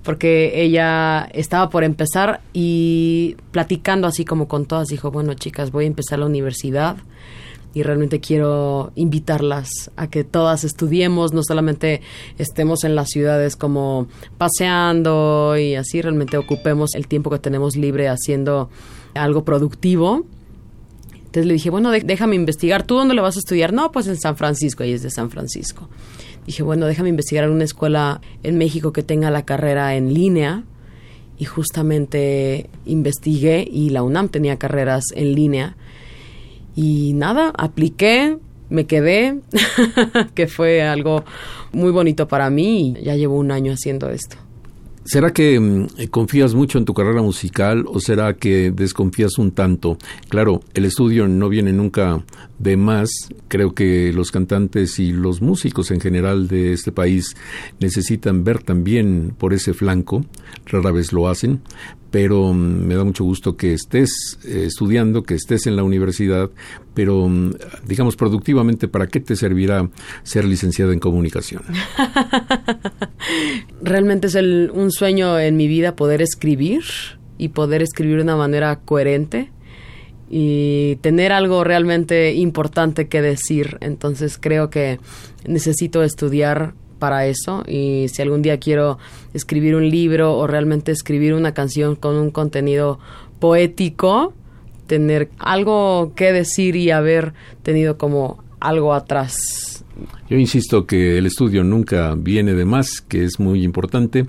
Porque 0.05 0.62
ella 0.62 1.28
estaba 1.32 1.70
por 1.70 1.82
empezar 1.82 2.42
y 2.52 3.36
platicando 3.50 4.07
así 4.07 4.24
como 4.24 4.48
con 4.48 4.66
todas, 4.66 4.88
dijo, 4.88 5.11
bueno 5.11 5.32
chicas, 5.32 5.70
voy 5.70 5.84
a 5.84 5.88
empezar 5.88 6.18
la 6.18 6.26
universidad 6.26 6.98
y 7.74 7.82
realmente 7.82 8.20
quiero 8.20 8.92
invitarlas 8.94 9.90
a 9.96 10.08
que 10.08 10.22
todas 10.22 10.62
estudiemos, 10.62 11.32
no 11.32 11.42
solamente 11.42 12.00
estemos 12.38 12.84
en 12.84 12.94
las 12.94 13.10
ciudades 13.10 13.56
como 13.56 14.06
paseando 14.38 15.56
y 15.58 15.74
así 15.74 16.00
realmente 16.00 16.38
ocupemos 16.38 16.94
el 16.94 17.08
tiempo 17.08 17.30
que 17.30 17.40
tenemos 17.40 17.76
libre 17.76 18.08
haciendo 18.08 18.70
algo 19.14 19.44
productivo. 19.44 20.24
Entonces 21.12 21.46
le 21.46 21.54
dije, 21.54 21.68
bueno, 21.68 21.90
déjame 21.90 22.36
investigar. 22.36 22.84
¿Tú 22.84 22.94
dónde 22.94 23.14
lo 23.14 23.22
vas 23.22 23.34
a 23.34 23.40
estudiar? 23.40 23.72
No, 23.72 23.90
pues 23.90 24.06
en 24.06 24.16
San 24.16 24.36
Francisco, 24.36 24.84
ella 24.84 24.94
es 24.94 25.02
de 25.02 25.10
San 25.10 25.30
Francisco. 25.30 25.88
Dije, 26.46 26.62
bueno, 26.62 26.86
déjame 26.86 27.08
investigar 27.08 27.50
una 27.50 27.64
escuela 27.64 28.20
en 28.44 28.56
México 28.56 28.92
que 28.92 29.02
tenga 29.02 29.32
la 29.32 29.44
carrera 29.44 29.96
en 29.96 30.14
línea. 30.14 30.62
Y 31.36 31.46
justamente 31.46 32.70
investigué 32.86 33.66
y 33.68 33.90
la 33.90 34.04
UNAM 34.04 34.28
tenía 34.28 34.56
carreras 34.56 35.06
en 35.16 35.34
línea 35.34 35.76
y 36.74 37.12
nada, 37.14 37.52
apliqué, 37.56 38.38
me 38.70 38.86
quedé, 38.86 39.40
que 40.34 40.46
fue 40.46 40.82
algo 40.82 41.24
muy 41.72 41.90
bonito 41.90 42.28
para 42.28 42.50
mí 42.50 42.94
y 42.98 43.04
ya 43.04 43.16
llevo 43.16 43.36
un 43.36 43.50
año 43.50 43.72
haciendo 43.72 44.10
esto. 44.10 44.36
¿Será 45.04 45.34
que 45.34 45.60
mm, 45.60 46.06
confías 46.10 46.54
mucho 46.54 46.78
en 46.78 46.86
tu 46.86 46.94
carrera 46.94 47.20
musical 47.20 47.84
o 47.86 48.00
será 48.00 48.34
que 48.34 48.70
desconfías 48.70 49.36
un 49.36 49.52
tanto? 49.52 49.98
Claro, 50.30 50.62
el 50.72 50.86
estudio 50.86 51.28
no 51.28 51.50
viene 51.50 51.74
nunca 51.74 52.24
de 52.58 52.78
más. 52.78 53.10
Creo 53.48 53.74
que 53.74 54.14
los 54.14 54.30
cantantes 54.30 54.98
y 54.98 55.12
los 55.12 55.42
músicos 55.42 55.90
en 55.90 56.00
general 56.00 56.48
de 56.48 56.72
este 56.72 56.90
país 56.90 57.36
necesitan 57.80 58.44
ver 58.44 58.62
también 58.62 59.34
por 59.36 59.52
ese 59.52 59.74
flanco. 59.74 60.24
Rara 60.64 60.90
vez 60.90 61.12
lo 61.12 61.28
hacen, 61.28 61.60
pero 62.14 62.52
mm, 62.52 62.86
me 62.86 62.94
da 62.94 63.02
mucho 63.02 63.24
gusto 63.24 63.56
que 63.56 63.72
estés 63.72 64.38
eh, 64.44 64.66
estudiando, 64.68 65.24
que 65.24 65.34
estés 65.34 65.66
en 65.66 65.74
la 65.74 65.82
universidad, 65.82 66.48
pero 66.94 67.26
mm, 67.28 67.54
digamos 67.88 68.14
productivamente, 68.14 68.86
¿para 68.86 69.08
qué 69.08 69.18
te 69.18 69.34
servirá 69.34 69.90
ser 70.22 70.44
licenciada 70.44 70.92
en 70.92 71.00
comunicación? 71.00 71.64
Realmente 73.82 74.28
es 74.28 74.36
un 74.36 74.92
sueño 74.92 75.40
en 75.40 75.56
mi 75.56 75.66
vida 75.66 75.96
poder 75.96 76.22
escribir 76.22 76.84
y 77.36 77.48
poder 77.48 77.82
escribir 77.82 78.18
de 78.18 78.22
una 78.22 78.36
manera 78.36 78.78
coherente 78.78 79.50
y 80.30 80.94
tener 81.00 81.32
algo 81.32 81.64
realmente 81.64 82.32
importante 82.34 83.08
que 83.08 83.22
decir. 83.22 83.76
Entonces 83.80 84.38
creo 84.40 84.70
que 84.70 85.00
necesito 85.48 86.04
estudiar 86.04 86.74
para 86.99 87.26
eso 87.26 87.64
y 87.66 88.07
si 88.09 88.22
algún 88.22 88.42
día 88.42 88.59
quiero 88.59 88.99
escribir 89.32 89.74
un 89.76 89.88
libro 89.88 90.36
o 90.36 90.47
realmente 90.47 90.92
escribir 90.92 91.34
una 91.34 91.53
canción 91.53 91.97
con 91.97 92.16
un 92.16 92.30
contenido 92.30 92.99
poético, 93.40 94.32
tener 94.86 95.30
algo 95.38 96.12
que 96.14 96.32
decir 96.32 96.76
y 96.76 96.90
haber 96.90 97.34
tenido 97.62 97.99
como 97.99 98.42
algo 98.61 98.95
atrás. 98.95 99.84
Yo 100.28 100.38
insisto 100.38 100.86
que 100.86 101.18
el 101.18 101.26
estudio 101.26 101.62
nunca 101.62 102.14
viene 102.16 102.55
de 102.55 102.64
más, 102.64 103.01
que 103.01 103.24
es 103.24 103.38
muy 103.38 103.62
importante, 103.62 104.26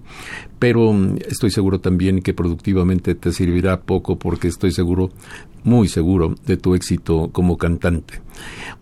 pero 0.59 0.93
estoy 1.27 1.49
seguro 1.51 1.79
también 1.79 2.21
que 2.21 2.33
productivamente 2.33 3.15
te 3.15 3.31
servirá 3.31 3.81
poco 3.81 4.19
porque 4.19 4.47
estoy 4.47 4.71
seguro, 4.71 5.09
muy 5.63 5.87
seguro, 5.87 6.35
de 6.45 6.57
tu 6.57 6.75
éxito 6.75 7.29
como 7.31 7.57
cantante. 7.57 8.21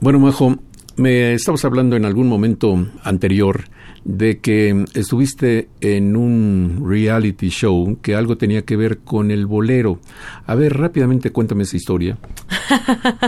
Bueno, 0.02 0.20
Majo, 0.20 0.58
me 0.96 1.34
estabas 1.34 1.66
hablando 1.66 1.96
en 1.96 2.06
algún 2.06 2.28
momento 2.28 2.88
anterior 3.04 3.66
de 4.06 4.39
que 4.39 4.86
estuviste 4.94 5.70
en 5.82 6.16
un 6.16 6.84
reality 6.86 7.50
show 7.50 7.98
que 8.02 8.16
algo 8.16 8.38
tenía 8.38 8.64
que 8.64 8.76
ver 8.76 9.00
con 9.00 9.32
el 9.32 9.46
bolero. 9.46 10.00
A 10.46 10.56
ver, 10.56 10.78
rápidamente 10.78 11.32
cuéntame 11.32 11.64
esa 11.64 11.78
historia. 11.78 12.18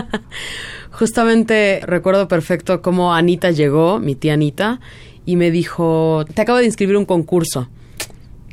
Justamente 0.92 1.80
recuerdo 1.84 2.28
perfecto 2.28 2.82
cómo 2.82 3.14
Anita 3.14 3.50
llegó, 3.50 3.98
mi 3.98 4.14
tía 4.14 4.34
Anita, 4.34 4.80
y 5.24 5.36
me 5.36 5.50
dijo, 5.50 6.24
te 6.32 6.42
acabo 6.42 6.58
de 6.58 6.66
inscribir 6.66 6.96
un 6.96 7.04
concurso. 7.04 7.68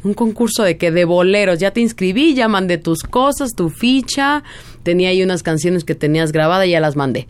Un 0.03 0.13
concurso 0.13 0.63
de 0.63 0.77
que 0.77 0.91
de 0.91 1.05
boleros, 1.05 1.59
ya 1.59 1.71
te 1.71 1.79
inscribí, 1.79 2.33
ya 2.33 2.49
mandé 2.49 2.77
tus 2.77 3.03
cosas, 3.03 3.51
tu 3.55 3.69
ficha, 3.69 4.43
tenía 4.83 5.09
ahí 5.09 5.23
unas 5.23 5.43
canciones 5.43 5.85
que 5.85 5.95
tenías 5.95 6.33
grabadas 6.33 6.67
y 6.67 6.71
ya 6.71 6.81
las 6.81 6.97
mandé 6.97 7.27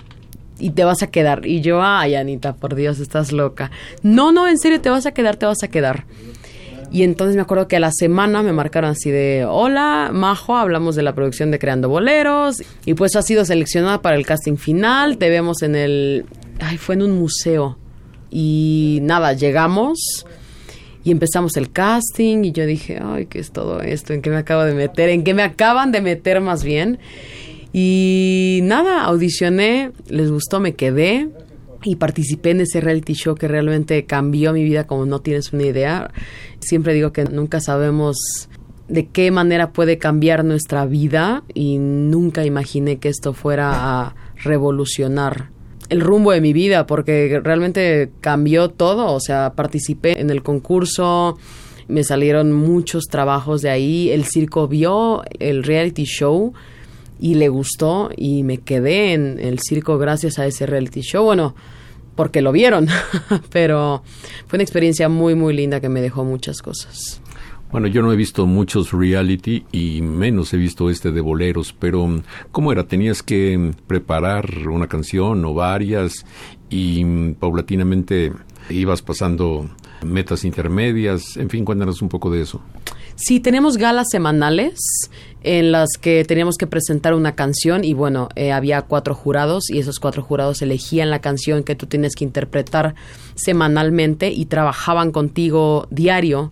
y 0.63 0.69
te 0.69 0.85
vas 0.85 1.03
a 1.03 1.07
quedar. 1.07 1.45
Y 1.45 1.59
yo, 1.59 1.81
ay, 1.83 2.15
Anita, 2.15 2.55
por 2.55 2.73
Dios, 2.73 2.99
estás 2.99 3.33
loca. 3.33 3.69
No, 4.01 4.31
no, 4.31 4.47
en 4.47 4.57
serio, 4.57 4.79
te 4.79 4.89
vas 4.89 5.05
a 5.05 5.11
quedar, 5.11 5.35
te 5.35 5.45
vas 5.45 5.61
a 5.61 5.67
quedar. 5.67 6.05
Y 6.89 7.03
entonces 7.03 7.35
me 7.35 7.41
acuerdo 7.41 7.67
que 7.67 7.75
a 7.75 7.81
la 7.81 7.91
semana 7.91 8.41
me 8.43 8.53
marcaron 8.53 8.91
así 8.91 9.11
de, 9.11 9.45
hola, 9.45 10.11
Majo, 10.13 10.55
hablamos 10.55 10.95
de 10.95 11.03
la 11.03 11.13
producción 11.13 11.51
de 11.51 11.59
Creando 11.59 11.89
Boleros. 11.89 12.63
Y 12.85 12.93
pues 12.93 13.13
has 13.17 13.25
sido 13.25 13.43
seleccionada 13.43 14.01
para 14.01 14.15
el 14.15 14.25
casting 14.25 14.55
final. 14.55 15.17
Te 15.17 15.29
vemos 15.29 15.63
en 15.63 15.75
el... 15.75 16.25
Ay, 16.61 16.77
fue 16.77 16.95
en 16.95 17.01
un 17.01 17.11
museo. 17.19 17.77
Y 18.31 18.99
nada, 19.01 19.33
llegamos 19.33 20.25
y 21.03 21.11
empezamos 21.11 21.57
el 21.57 21.73
casting 21.73 22.45
y 22.45 22.53
yo 22.53 22.65
dije, 22.65 23.01
ay, 23.03 23.25
¿qué 23.25 23.39
es 23.39 23.51
todo 23.51 23.81
esto? 23.81 24.13
¿En 24.13 24.21
qué 24.21 24.29
me 24.29 24.37
acabo 24.37 24.63
de 24.63 24.73
meter? 24.73 25.09
¿En 25.09 25.25
qué 25.25 25.33
me 25.33 25.43
acaban 25.43 25.91
de 25.91 25.99
meter 25.99 26.39
más 26.39 26.63
bien? 26.63 26.99
Y 27.73 28.59
nada, 28.63 29.03
audicioné, 29.03 29.91
les 30.07 30.31
gustó, 30.31 30.59
me 30.59 30.75
quedé 30.75 31.29
y 31.83 31.95
participé 31.95 32.51
en 32.51 32.61
ese 32.61 32.79
reality 32.79 33.13
show 33.13 33.35
que 33.35 33.47
realmente 33.47 34.05
cambió 34.05 34.53
mi 34.53 34.63
vida 34.63 34.85
como 34.85 35.05
no 35.05 35.19
tienes 35.19 35.51
una 35.53 35.63
idea. 35.63 36.11
Siempre 36.59 36.93
digo 36.93 37.11
que 37.11 37.25
nunca 37.25 37.59
sabemos 37.59 38.47
de 38.87 39.07
qué 39.07 39.31
manera 39.31 39.71
puede 39.71 39.97
cambiar 39.97 40.45
nuestra 40.45 40.85
vida 40.85 41.43
y 41.53 41.77
nunca 41.79 42.45
imaginé 42.45 42.99
que 42.99 43.09
esto 43.09 43.33
fuera 43.33 43.71
a 43.73 44.15
revolucionar 44.43 45.49
el 45.89 46.01
rumbo 46.01 46.31
de 46.31 46.41
mi 46.41 46.53
vida 46.53 46.85
porque 46.85 47.41
realmente 47.43 48.11
cambió 48.21 48.69
todo, 48.69 49.13
o 49.13 49.19
sea, 49.19 49.53
participé 49.55 50.19
en 50.19 50.29
el 50.29 50.43
concurso, 50.43 51.37
me 51.87 52.03
salieron 52.03 52.53
muchos 52.53 53.05
trabajos 53.05 53.61
de 53.61 53.69
ahí, 53.69 54.09
el 54.09 54.25
circo 54.25 54.67
vio 54.67 55.23
el 55.39 55.63
reality 55.63 56.03
show 56.03 56.53
y 57.23 57.35
le 57.35 57.47
gustó 57.47 58.09
y 58.17 58.43
me 58.43 58.57
quedé 58.57 59.13
en 59.13 59.39
el 59.39 59.59
circo 59.59 59.97
gracias 59.97 60.39
a 60.39 60.45
ese 60.45 60.65
reality 60.65 60.99
show. 60.99 61.23
Bueno, 61.23 61.55
porque 62.15 62.41
lo 62.41 62.51
vieron, 62.51 62.89
pero 63.49 64.03
fue 64.45 64.57
una 64.57 64.63
experiencia 64.63 65.07
muy, 65.07 65.33
muy 65.33 65.53
linda 65.53 65.79
que 65.79 65.87
me 65.87 66.01
dejó 66.01 66.25
muchas 66.25 66.61
cosas. 66.61 67.21
Bueno, 67.71 67.87
yo 67.87 68.01
no 68.01 68.11
he 68.11 68.17
visto 68.17 68.45
muchos 68.45 68.91
reality 68.91 69.63
y 69.71 70.01
menos 70.01 70.53
he 70.53 70.57
visto 70.57 70.89
este 70.89 71.13
de 71.13 71.21
boleros, 71.21 71.71
pero 71.71 72.21
¿cómo 72.51 72.73
era? 72.73 72.89
¿Tenías 72.89 73.23
que 73.23 73.71
preparar 73.87 74.67
una 74.67 74.87
canción 74.87 75.45
o 75.45 75.53
varias 75.53 76.25
y 76.69 77.05
paulatinamente 77.35 78.33
ibas 78.69 79.01
pasando 79.01 79.69
metas 80.05 80.43
intermedias? 80.43 81.37
En 81.37 81.49
fin, 81.49 81.63
cuéntanos 81.63 82.01
un 82.01 82.09
poco 82.09 82.29
de 82.29 82.41
eso. 82.41 82.59
Sí, 83.15 83.39
tenemos 83.39 83.77
galas 83.77 84.07
semanales 84.09 85.09
en 85.43 85.71
las 85.71 85.89
que 85.99 86.23
teníamos 86.25 86.55
que 86.57 86.67
presentar 86.67 87.13
una 87.13 87.35
canción 87.35 87.83
y 87.83 87.93
bueno, 87.93 88.29
eh, 88.35 88.51
había 88.51 88.81
cuatro 88.81 89.13
jurados 89.13 89.69
y 89.69 89.79
esos 89.79 89.99
cuatro 89.99 90.23
jurados 90.23 90.61
elegían 90.61 91.09
la 91.09 91.19
canción 91.19 91.63
que 91.63 91.75
tú 91.75 91.85
tienes 91.85 92.15
que 92.15 92.23
interpretar 92.23 92.95
semanalmente 93.35 94.31
y 94.31 94.45
trabajaban 94.45 95.11
contigo 95.11 95.87
diario. 95.91 96.51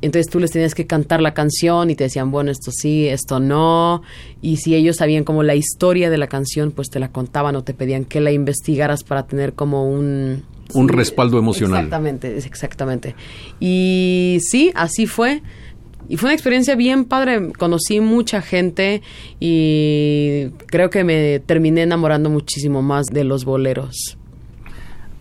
Entonces 0.00 0.30
tú 0.30 0.38
les 0.38 0.50
tenías 0.50 0.74
que 0.74 0.86
cantar 0.86 1.22
la 1.22 1.32
canción 1.32 1.90
y 1.90 1.96
te 1.96 2.04
decían, 2.04 2.30
bueno, 2.30 2.50
esto 2.50 2.70
sí, 2.70 3.08
esto 3.08 3.40
no. 3.40 4.02
Y 4.42 4.58
si 4.58 4.74
ellos 4.74 4.96
sabían 4.96 5.24
como 5.24 5.42
la 5.42 5.54
historia 5.54 6.10
de 6.10 6.18
la 6.18 6.26
canción, 6.26 6.72
pues 6.72 6.90
te 6.90 7.00
la 7.00 7.10
contaban 7.10 7.56
o 7.56 7.64
te 7.64 7.72
pedían 7.72 8.04
que 8.04 8.20
la 8.20 8.30
investigaras 8.30 9.02
para 9.02 9.26
tener 9.26 9.54
como 9.54 9.88
un... 9.88 10.42
Un 10.74 10.88
respaldo 10.88 11.38
emocional. 11.38 11.84
Exactamente, 11.84 12.36
exactamente. 12.36 13.14
Y 13.60 14.38
sí, 14.42 14.72
así 14.74 15.06
fue 15.06 15.42
y 16.08 16.16
fue 16.16 16.28
una 16.28 16.34
experiencia 16.34 16.74
bien 16.74 17.04
padre. 17.04 17.52
Conocí 17.52 18.00
mucha 18.00 18.42
gente 18.42 19.02
y 19.40 20.48
creo 20.66 20.90
que 20.90 21.04
me 21.04 21.40
terminé 21.40 21.82
enamorando 21.82 22.30
muchísimo 22.30 22.82
más 22.82 23.06
de 23.06 23.24
los 23.24 23.44
boleros. 23.44 24.18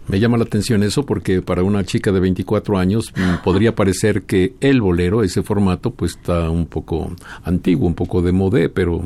Me 0.08 0.20
llama 0.20 0.38
la 0.38 0.44
atención 0.44 0.84
eso 0.84 1.06
porque 1.06 1.42
para 1.42 1.64
una 1.64 1.86
chica 1.86 2.12
de 2.12 2.20
24 2.20 2.78
años 2.78 3.14
mm, 3.16 3.44
podría 3.44 3.74
parecer 3.74 4.24
que 4.24 4.54
el 4.60 4.82
bolero, 4.82 5.24
ese 5.24 5.44
formato, 5.44 5.92
pues 5.92 6.18
está 6.18 6.50
un 6.50 6.66
poco 6.66 7.16
antiguo, 7.44 7.88
un 7.88 7.96
poco 7.96 8.22
de 8.22 8.34
modé, 8.34 8.68
pero 8.68 9.02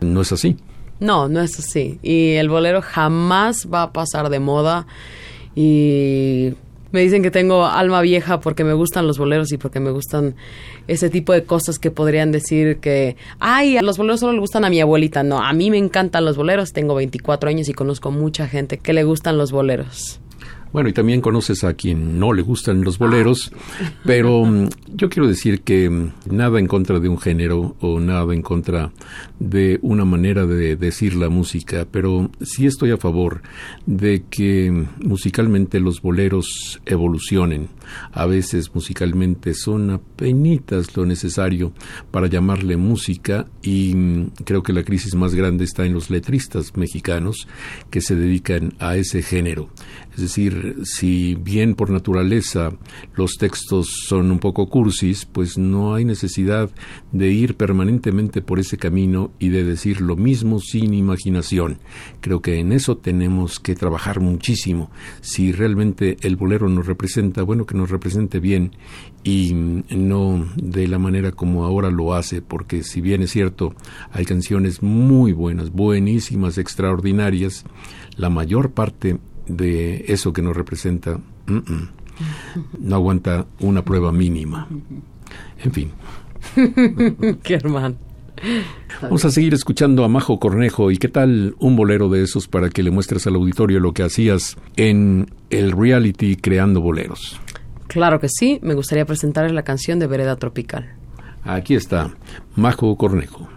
no 0.00 0.20
es 0.20 0.30
así. 0.30 0.56
No, 1.00 1.28
no 1.28 1.40
es 1.40 1.58
así. 1.58 1.98
Y 2.02 2.34
el 2.34 2.48
bolero 2.48 2.82
jamás 2.82 3.68
va 3.72 3.82
a 3.82 3.92
pasar 3.92 4.30
de 4.30 4.38
moda. 4.38 4.86
Y 5.56 6.54
me 6.92 7.00
dicen 7.00 7.22
que 7.22 7.30
tengo 7.30 7.66
alma 7.66 8.00
vieja 8.00 8.40
porque 8.40 8.64
me 8.64 8.72
gustan 8.72 9.06
los 9.06 9.18
boleros 9.18 9.52
y 9.52 9.58
porque 9.58 9.80
me 9.80 9.90
gustan 9.90 10.34
ese 10.86 11.10
tipo 11.10 11.32
de 11.32 11.44
cosas 11.44 11.78
que 11.78 11.90
podrían 11.90 12.32
decir 12.32 12.78
que, 12.78 13.16
ay, 13.38 13.78
los 13.80 13.98
boleros 13.98 14.20
solo 14.20 14.32
le 14.32 14.40
gustan 14.40 14.64
a 14.64 14.70
mi 14.70 14.80
abuelita. 14.80 15.22
No, 15.22 15.42
a 15.42 15.52
mí 15.52 15.70
me 15.70 15.78
encantan 15.78 16.24
los 16.24 16.36
boleros. 16.36 16.72
Tengo 16.72 16.94
24 16.94 17.50
años 17.50 17.68
y 17.68 17.74
conozco 17.74 18.10
mucha 18.10 18.46
gente 18.48 18.78
que 18.78 18.92
le 18.92 19.04
gustan 19.04 19.36
los 19.36 19.52
boleros. 19.52 20.20
Bueno, 20.72 20.90
y 20.90 20.92
también 20.92 21.20
conoces 21.20 21.64
a 21.64 21.74
quien 21.74 22.18
no 22.18 22.32
le 22.32 22.42
gustan 22.42 22.82
los 22.82 22.98
boleros, 22.98 23.50
pero 24.04 24.44
mm, 24.44 24.68
yo 24.94 25.08
quiero 25.08 25.26
decir 25.26 25.62
que 25.62 25.88
mm, 25.88 26.12
nada 26.30 26.58
en 26.58 26.66
contra 26.66 27.00
de 27.00 27.08
un 27.08 27.18
género 27.18 27.74
o 27.80 28.00
nada 28.00 28.34
en 28.34 28.42
contra 28.42 28.92
de 29.38 29.78
una 29.82 30.04
manera 30.04 30.46
de 30.46 30.76
decir 30.76 31.14
la 31.14 31.30
música, 31.30 31.86
pero 31.90 32.30
sí 32.42 32.66
estoy 32.66 32.90
a 32.90 32.98
favor 32.98 33.40
de 33.86 34.24
que 34.28 34.70
mm, 34.70 35.08
musicalmente 35.08 35.80
los 35.80 36.02
boleros 36.02 36.80
evolucionen. 36.84 37.68
A 38.12 38.26
veces 38.26 38.74
musicalmente 38.74 39.54
son 39.54 39.90
apenitas 39.90 40.96
lo 40.96 41.06
necesario 41.06 41.72
para 42.10 42.26
llamarle 42.26 42.76
música 42.76 43.46
y 43.62 43.94
creo 44.44 44.62
que 44.62 44.72
la 44.72 44.82
crisis 44.82 45.14
más 45.14 45.34
grande 45.34 45.64
está 45.64 45.84
en 45.84 45.94
los 45.94 46.10
letristas 46.10 46.76
mexicanos 46.76 47.48
que 47.90 48.00
se 48.00 48.14
dedican 48.16 48.74
a 48.78 48.96
ese 48.96 49.22
género. 49.22 49.70
Es 50.14 50.22
decir, 50.22 50.78
si 50.82 51.36
bien 51.36 51.74
por 51.74 51.90
naturaleza 51.90 52.70
los 53.14 53.34
textos 53.38 53.88
son 54.06 54.30
un 54.30 54.40
poco 54.40 54.68
cursis, 54.68 55.24
pues 55.24 55.58
no 55.58 55.94
hay 55.94 56.04
necesidad 56.04 56.70
de 57.12 57.30
ir 57.30 57.56
permanentemente 57.56 58.42
por 58.42 58.58
ese 58.58 58.78
camino 58.78 59.30
y 59.38 59.50
de 59.50 59.64
decir 59.64 60.00
lo 60.00 60.16
mismo 60.16 60.58
sin 60.58 60.94
imaginación. 60.94 61.78
Creo 62.20 62.40
que 62.40 62.58
en 62.58 62.72
eso 62.72 62.96
tenemos 62.96 63.60
que 63.60 63.74
trabajar 63.74 64.20
muchísimo. 64.20 64.90
Si 65.20 65.52
realmente 65.52 66.16
el 66.22 66.36
bolero 66.36 66.68
nos 66.68 66.86
representa, 66.86 67.42
bueno, 67.42 67.66
que 67.66 67.76
nos 67.78 67.90
represente 67.90 68.40
bien 68.40 68.72
y 69.24 69.54
no 69.54 70.46
de 70.56 70.86
la 70.88 70.98
manera 70.98 71.32
como 71.32 71.64
ahora 71.64 71.90
lo 71.90 72.14
hace, 72.14 72.42
porque 72.42 72.82
si 72.82 73.00
bien 73.00 73.22
es 73.22 73.30
cierto, 73.30 73.74
hay 74.12 74.24
canciones 74.24 74.82
muy 74.82 75.32
buenas, 75.32 75.70
buenísimas, 75.70 76.58
extraordinarias, 76.58 77.64
la 78.16 78.30
mayor 78.30 78.72
parte 78.72 79.18
de 79.46 80.04
eso 80.08 80.32
que 80.32 80.42
nos 80.42 80.56
representa 80.56 81.20
no 82.78 82.94
aguanta 82.94 83.46
una 83.60 83.84
prueba 83.84 84.12
mínima. 84.12 84.68
En 85.62 85.72
fin. 85.72 85.90
Qué 87.42 87.54
hermano. 87.54 87.96
Vamos 89.02 89.24
a 89.24 89.30
seguir 89.30 89.54
escuchando 89.54 90.04
a 90.04 90.08
Majo 90.08 90.38
Cornejo. 90.38 90.90
¿Y 90.90 90.98
qué 90.98 91.08
tal 91.08 91.54
un 91.58 91.76
bolero 91.76 92.08
de 92.08 92.22
esos 92.22 92.48
para 92.48 92.68
que 92.70 92.82
le 92.82 92.90
muestres 92.90 93.26
al 93.26 93.34
auditorio 93.34 93.80
lo 93.80 93.92
que 93.92 94.02
hacías 94.02 94.56
en 94.76 95.30
el 95.50 95.72
reality 95.72 96.36
Creando 96.36 96.80
Boleros? 96.80 97.40
Claro 97.88 98.20
que 98.20 98.28
sí. 98.28 98.60
Me 98.62 98.74
gustaría 98.74 99.04
presentarles 99.04 99.52
la 99.52 99.62
canción 99.62 99.98
de 99.98 100.06
Vereda 100.06 100.36
Tropical. 100.36 100.94
Aquí 101.44 101.74
está, 101.74 102.10
Majo 102.54 102.94
Cornejo. 102.96 103.48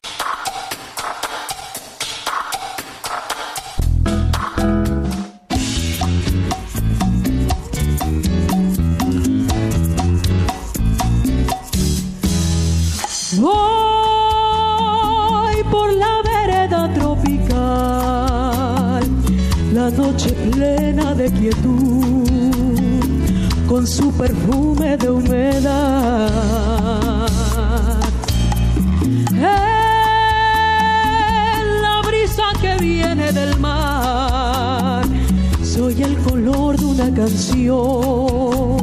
Canción, 37.22 38.78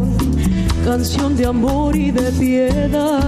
canción 0.85 1.37
de 1.37 1.47
amor 1.47 1.97
y 1.97 2.13
de 2.13 2.31
piedad. 2.33 3.19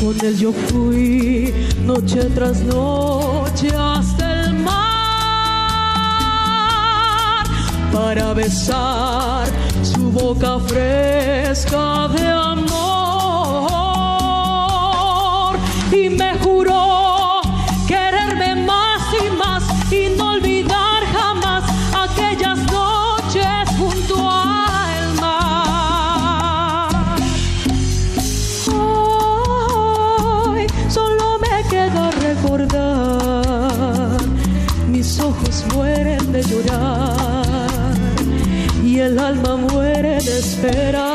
Con 0.00 0.14
él 0.24 0.38
yo 0.38 0.52
fui 0.52 1.52
noche 1.84 2.20
tras 2.36 2.60
noche 2.60 3.68
hasta 3.76 4.28
para 7.92 8.32
besar 8.32 9.48
su 9.82 10.10
boca 10.10 10.58
fresca 10.60 12.08
de 12.08 12.26
amor 12.28 12.68
y 15.92 16.08
me 16.08 16.37
el 39.08 39.18
alma 39.18 39.56
muere 39.56 40.18
de 40.20 40.38
esperar. 40.38 41.07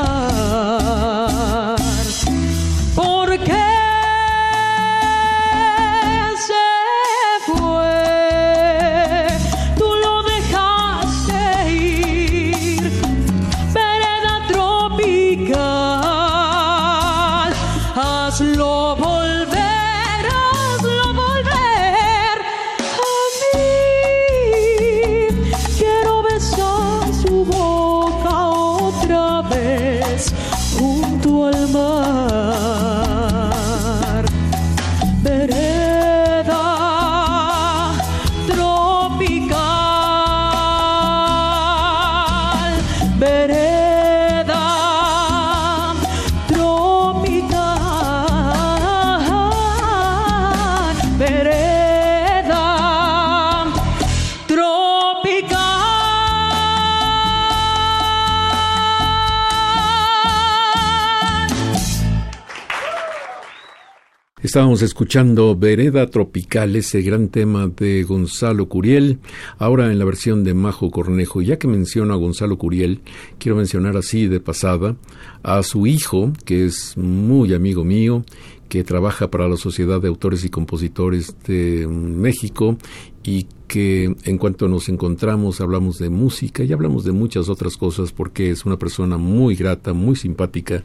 Estábamos 64.54 64.84
escuchando 64.84 65.58
Vereda 65.58 66.12
Tropical, 66.12 66.76
ese 66.76 67.02
gran 67.02 67.30
tema 67.30 67.70
de 67.76 68.04
Gonzalo 68.04 68.70
Curiel, 68.70 69.18
ahora 69.58 69.92
en 69.92 69.98
la 69.98 70.06
versión 70.06 70.44
de 70.44 70.54
Majo 70.54 70.92
Cornejo. 70.92 71.42
ya 71.42 71.58
que 71.58 71.68
menciono 71.68 72.14
a 72.14 72.18
Gonzalo 72.18 72.60
Curiel, 72.60 73.02
quiero 73.40 73.56
mencionar 73.56 73.98
así 73.98 74.28
de 74.28 74.40
pasada 74.40 74.96
a 75.42 75.64
su 75.64 75.88
hijo, 75.88 76.34
que 76.46 76.66
es 76.66 76.96
muy 76.98 77.56
amigo 77.56 77.84
mío, 77.84 78.26
que 78.74 78.84
trabaja 78.84 79.30
para 79.30 79.48
la 79.48 79.56
Sociedad 79.56 80.02
de 80.02 80.08
Autores 80.08 80.44
y 80.46 80.50
Compositores 80.50 81.36
de 81.46 81.86
México 81.88 82.76
y 83.24 83.46
que 83.68 84.12
en 84.24 84.38
cuanto 84.40 84.68
nos 84.68 84.90
encontramos 84.90 85.62
hablamos 85.62 86.00
de 86.00 86.10
música 86.10 86.64
y 86.64 86.74
hablamos 86.74 87.04
de 87.04 87.12
muchas 87.12 87.50
otras 87.50 87.78
cosas 87.78 88.12
porque 88.12 88.50
es 88.50 88.66
una 88.66 88.78
persona 88.78 89.18
muy 89.18 89.54
grata, 89.54 89.94
muy 89.94 90.16
simpática 90.16 90.84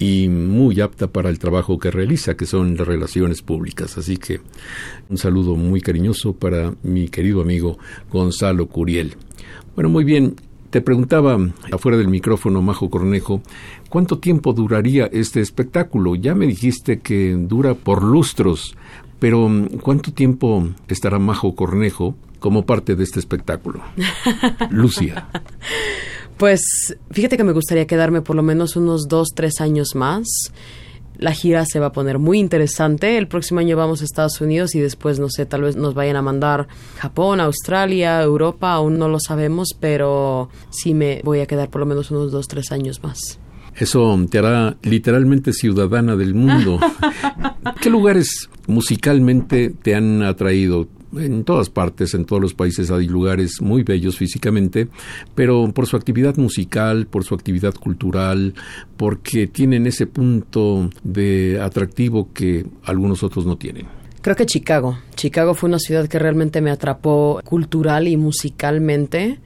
y 0.00 0.26
muy 0.26 0.80
apta 0.80 1.06
para 1.06 1.30
el 1.30 1.38
trabajo 1.38 1.78
que 1.78 1.92
realiza, 1.92 2.36
que 2.36 2.44
son 2.44 2.76
las 2.76 2.88
relaciones 2.88 3.40
públicas. 3.40 3.96
Así 3.98 4.16
que 4.16 4.40
un 5.08 5.16
saludo 5.16 5.54
muy 5.54 5.80
cariñoso 5.80 6.32
para 6.32 6.74
mi 6.82 7.08
querido 7.08 7.40
amigo 7.40 7.78
Gonzalo 8.10 8.66
Curiel. 8.66 9.14
Bueno, 9.76 9.90
muy 9.90 10.02
bien, 10.02 10.34
te 10.70 10.82
preguntaba 10.82 11.38
afuera 11.72 11.96
del 11.96 12.08
micrófono, 12.08 12.60
Majo 12.60 12.90
Cornejo, 12.90 13.40
¿cuánto 13.88 14.18
tiempo 14.18 14.52
duraría 14.52 15.06
este 15.06 15.40
espectáculo? 15.40 16.14
Ya 16.14 16.34
me 16.34 16.46
dijiste 16.46 17.00
que 17.00 17.32
dura 17.32 17.74
por 17.74 18.02
lustros, 18.02 18.76
pero 19.18 19.50
¿cuánto 19.82 20.12
tiempo 20.12 20.68
estará 20.88 21.18
Majo 21.18 21.54
Cornejo 21.54 22.14
como 22.38 22.64
parte 22.64 22.94
de 22.94 23.04
este 23.04 23.18
espectáculo? 23.18 23.82
Lucia. 24.70 25.28
Pues 26.36 26.96
fíjate 27.10 27.36
que 27.36 27.44
me 27.44 27.52
gustaría 27.52 27.86
quedarme 27.86 28.22
por 28.22 28.36
lo 28.36 28.42
menos 28.42 28.76
unos 28.76 29.08
dos, 29.08 29.28
tres 29.34 29.60
años 29.60 29.96
más. 29.96 30.52
La 31.16 31.32
gira 31.32 31.66
se 31.66 31.80
va 31.80 31.86
a 31.86 31.92
poner 31.92 32.20
muy 32.20 32.38
interesante. 32.38 33.18
El 33.18 33.26
próximo 33.26 33.58
año 33.58 33.76
vamos 33.76 34.00
a 34.00 34.04
Estados 34.04 34.40
Unidos 34.40 34.76
y 34.76 34.80
después, 34.80 35.18
no 35.18 35.28
sé, 35.30 35.46
tal 35.46 35.62
vez 35.62 35.74
nos 35.74 35.94
vayan 35.94 36.14
a 36.14 36.22
mandar 36.22 36.68
Japón, 36.98 37.40
Australia, 37.40 38.22
Europa, 38.22 38.72
aún 38.72 38.98
no 38.98 39.08
lo 39.08 39.18
sabemos, 39.18 39.70
pero 39.80 40.48
sí 40.70 40.94
me 40.94 41.20
voy 41.24 41.40
a 41.40 41.46
quedar 41.46 41.70
por 41.70 41.80
lo 41.80 41.86
menos 41.86 42.12
unos 42.12 42.30
dos, 42.30 42.46
tres 42.46 42.70
años 42.70 43.02
más. 43.02 43.40
Eso 43.78 44.18
te 44.30 44.38
hará 44.38 44.76
literalmente 44.82 45.52
ciudadana 45.52 46.16
del 46.16 46.34
mundo. 46.34 46.80
¿Qué 47.80 47.90
lugares 47.90 48.48
musicalmente 48.66 49.70
te 49.70 49.94
han 49.94 50.22
atraído? 50.22 50.88
en 51.16 51.44
todas 51.44 51.70
partes, 51.70 52.14
en 52.14 52.24
todos 52.24 52.42
los 52.42 52.54
países 52.54 52.90
hay 52.90 53.06
lugares 53.06 53.60
muy 53.60 53.82
bellos 53.82 54.18
físicamente, 54.18 54.88
pero 55.34 55.72
por 55.72 55.86
su 55.86 55.96
actividad 55.96 56.36
musical, 56.36 57.06
por 57.06 57.24
su 57.24 57.34
actividad 57.34 57.74
cultural, 57.74 58.54
porque 58.96 59.46
tienen 59.46 59.86
ese 59.86 60.06
punto 60.06 60.90
de 61.02 61.60
atractivo 61.62 62.32
que 62.32 62.66
algunos 62.84 63.22
otros 63.22 63.46
no 63.46 63.56
tienen. 63.56 63.86
Creo 64.20 64.36
que 64.36 64.46
Chicago. 64.46 64.98
Chicago 65.14 65.54
fue 65.54 65.68
una 65.68 65.78
ciudad 65.78 66.08
que 66.08 66.18
realmente 66.18 66.60
me 66.60 66.70
atrapó 66.70 67.40
cultural 67.44 68.08
y 68.08 68.16
musicalmente 68.16 69.38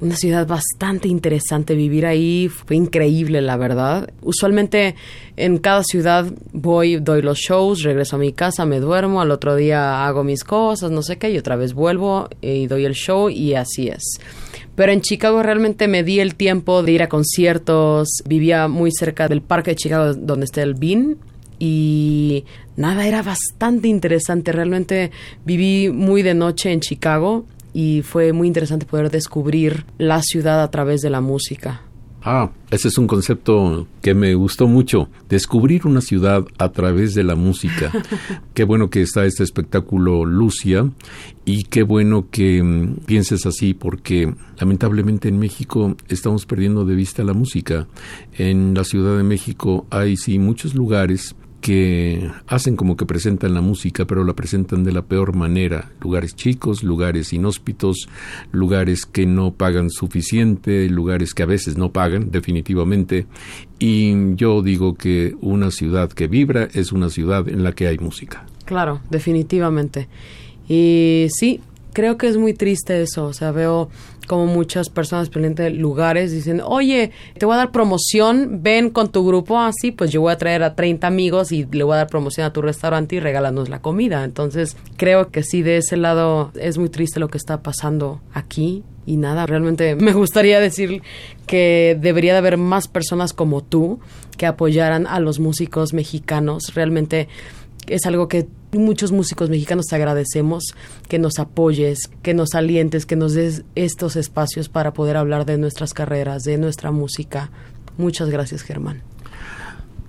una 0.00 0.16
ciudad 0.16 0.46
bastante 0.46 1.08
interesante 1.08 1.74
vivir 1.74 2.06
ahí, 2.06 2.48
fue 2.48 2.76
increíble 2.76 3.40
la 3.40 3.56
verdad. 3.56 4.10
Usualmente 4.22 4.96
en 5.36 5.58
cada 5.58 5.82
ciudad 5.84 6.26
voy, 6.52 6.96
doy 6.96 7.22
los 7.22 7.38
shows, 7.38 7.82
regreso 7.82 8.16
a 8.16 8.18
mi 8.18 8.32
casa, 8.32 8.66
me 8.66 8.80
duermo, 8.80 9.20
al 9.20 9.30
otro 9.30 9.56
día 9.56 10.06
hago 10.06 10.24
mis 10.24 10.44
cosas, 10.44 10.90
no 10.90 11.02
sé 11.02 11.16
qué, 11.16 11.30
y 11.30 11.38
otra 11.38 11.56
vez 11.56 11.74
vuelvo 11.74 12.28
y 12.40 12.66
doy 12.66 12.84
el 12.84 12.94
show 12.94 13.30
y 13.30 13.54
así 13.54 13.88
es. 13.88 14.20
Pero 14.74 14.92
en 14.92 15.00
Chicago 15.00 15.42
realmente 15.42 15.86
me 15.86 16.02
di 16.02 16.20
el 16.20 16.34
tiempo 16.34 16.82
de 16.82 16.92
ir 16.92 17.02
a 17.02 17.08
conciertos, 17.08 18.08
vivía 18.26 18.68
muy 18.68 18.90
cerca 18.92 19.28
del 19.28 19.40
parque 19.40 19.72
de 19.72 19.76
Chicago 19.76 20.14
donde 20.14 20.46
está 20.46 20.62
el 20.62 20.74
Bean 20.74 21.16
y 21.58 22.44
nada, 22.76 23.06
era 23.06 23.22
bastante 23.22 23.88
interesante. 23.88 24.50
Realmente 24.52 25.12
viví 25.44 25.90
muy 25.90 26.22
de 26.22 26.34
noche 26.34 26.72
en 26.72 26.80
Chicago 26.80 27.46
y 27.74 28.02
fue 28.02 28.32
muy 28.32 28.46
interesante 28.46 28.86
poder 28.86 29.10
descubrir 29.10 29.84
la 29.98 30.22
ciudad 30.22 30.62
a 30.62 30.70
través 30.70 31.02
de 31.02 31.10
la 31.10 31.20
música. 31.20 31.82
Ah, 32.26 32.50
ese 32.70 32.88
es 32.88 32.96
un 32.96 33.06
concepto 33.06 33.86
que 34.00 34.14
me 34.14 34.34
gustó 34.34 34.66
mucho, 34.66 35.10
descubrir 35.28 35.86
una 35.86 36.00
ciudad 36.00 36.46
a 36.56 36.72
través 36.72 37.14
de 37.14 37.22
la 37.22 37.34
música. 37.34 37.92
qué 38.54 38.64
bueno 38.64 38.88
que 38.88 39.02
está 39.02 39.26
este 39.26 39.42
espectáculo 39.42 40.24
Lucia 40.24 40.90
y 41.44 41.64
qué 41.64 41.82
bueno 41.82 42.30
que 42.30 42.62
mm, 42.62 43.00
pienses 43.04 43.44
así 43.44 43.74
porque 43.74 44.32
lamentablemente 44.58 45.28
en 45.28 45.38
México 45.38 45.96
estamos 46.08 46.46
perdiendo 46.46 46.86
de 46.86 46.94
vista 46.94 47.22
la 47.24 47.34
música. 47.34 47.88
En 48.38 48.72
la 48.72 48.84
Ciudad 48.84 49.18
de 49.18 49.22
México 49.22 49.86
hay 49.90 50.16
sí 50.16 50.38
muchos 50.38 50.74
lugares 50.74 51.36
que 51.64 52.30
hacen 52.46 52.76
como 52.76 52.94
que 52.94 53.06
presentan 53.06 53.54
la 53.54 53.62
música, 53.62 54.04
pero 54.04 54.22
la 54.22 54.34
presentan 54.34 54.84
de 54.84 54.92
la 54.92 55.00
peor 55.00 55.34
manera. 55.34 55.92
Lugares 56.02 56.36
chicos, 56.36 56.82
lugares 56.82 57.32
inhóspitos, 57.32 58.06
lugares 58.52 59.06
que 59.06 59.24
no 59.24 59.54
pagan 59.54 59.88
suficiente, 59.88 60.90
lugares 60.90 61.32
que 61.32 61.42
a 61.42 61.46
veces 61.46 61.78
no 61.78 61.90
pagan, 61.90 62.30
definitivamente. 62.30 63.24
Y 63.78 64.34
yo 64.34 64.60
digo 64.60 64.92
que 64.92 65.36
una 65.40 65.70
ciudad 65.70 66.12
que 66.12 66.26
vibra 66.26 66.68
es 66.74 66.92
una 66.92 67.08
ciudad 67.08 67.48
en 67.48 67.64
la 67.64 67.72
que 67.72 67.86
hay 67.86 67.96
música. 67.96 68.44
Claro, 68.66 69.00
definitivamente. 69.08 70.08
Y 70.68 71.28
sí, 71.30 71.62
creo 71.94 72.18
que 72.18 72.28
es 72.28 72.36
muy 72.36 72.52
triste 72.52 73.00
eso. 73.00 73.24
O 73.24 73.32
sea, 73.32 73.50
veo 73.52 73.88
como 74.26 74.46
muchas 74.46 74.90
personas 74.90 75.30
de 75.30 75.70
lugares 75.70 76.32
dicen, 76.32 76.60
oye, 76.64 77.10
te 77.38 77.46
voy 77.46 77.54
a 77.54 77.58
dar 77.58 77.72
promoción, 77.72 78.62
ven 78.62 78.90
con 78.90 79.10
tu 79.10 79.26
grupo 79.26 79.58
así, 79.58 79.92
pues 79.92 80.10
yo 80.10 80.20
voy 80.20 80.32
a 80.32 80.38
traer 80.38 80.62
a 80.62 80.74
30 80.74 81.06
amigos 81.06 81.52
y 81.52 81.66
le 81.70 81.84
voy 81.84 81.94
a 81.94 81.98
dar 81.98 82.08
promoción 82.08 82.46
a 82.46 82.52
tu 82.52 82.60
restaurante 82.60 83.16
y 83.16 83.20
regálanos 83.20 83.68
la 83.68 83.80
comida. 83.80 84.24
Entonces, 84.24 84.76
creo 84.96 85.30
que 85.30 85.42
sí, 85.42 85.62
de 85.62 85.78
ese 85.78 85.96
lado 85.96 86.50
es 86.58 86.78
muy 86.78 86.88
triste 86.88 87.20
lo 87.20 87.28
que 87.28 87.38
está 87.38 87.62
pasando 87.62 88.20
aquí. 88.32 88.82
Y 89.06 89.18
nada, 89.18 89.46
realmente 89.46 89.94
me 90.00 90.12
gustaría 90.12 90.60
decir 90.60 91.02
que 91.46 91.96
debería 92.00 92.32
de 92.32 92.38
haber 92.38 92.56
más 92.56 92.88
personas 92.88 93.32
como 93.32 93.62
tú 93.62 94.00
que 94.36 94.46
apoyaran 94.46 95.06
a 95.06 95.20
los 95.20 95.38
músicos 95.38 95.92
mexicanos. 95.92 96.74
Realmente 96.74 97.28
es 97.86 98.06
algo 98.06 98.28
que 98.28 98.46
muchos 98.72 99.12
músicos 99.12 99.50
mexicanos 99.50 99.86
te 99.86 99.96
agradecemos, 99.96 100.74
que 101.08 101.18
nos 101.18 101.38
apoyes, 101.38 102.10
que 102.22 102.34
nos 102.34 102.54
alientes, 102.54 103.06
que 103.06 103.16
nos 103.16 103.34
des 103.34 103.64
estos 103.74 104.16
espacios 104.16 104.68
para 104.68 104.92
poder 104.92 105.16
hablar 105.16 105.46
de 105.46 105.58
nuestras 105.58 105.94
carreras, 105.94 106.42
de 106.42 106.58
nuestra 106.58 106.90
música. 106.90 107.50
Muchas 107.96 108.30
gracias, 108.30 108.62
Germán. 108.62 109.02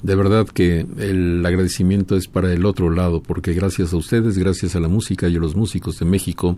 De 0.01 0.15
verdad 0.15 0.45
que 0.47 0.85
el 0.99 1.43
agradecimiento 1.45 2.15
es 2.15 2.27
para 2.27 2.53
el 2.53 2.65
otro 2.65 2.91
lado, 2.91 3.23
porque 3.23 3.53
gracias 3.53 3.91
a 3.93 3.97
ustedes, 3.97 4.37
gracias 4.37 4.75
a 4.75 4.79
la 4.79 4.87
música 4.87 5.27
y 5.27 5.35
a 5.35 5.39
los 5.39 5.55
músicos 5.55 5.97
de 5.99 6.05
México, 6.05 6.57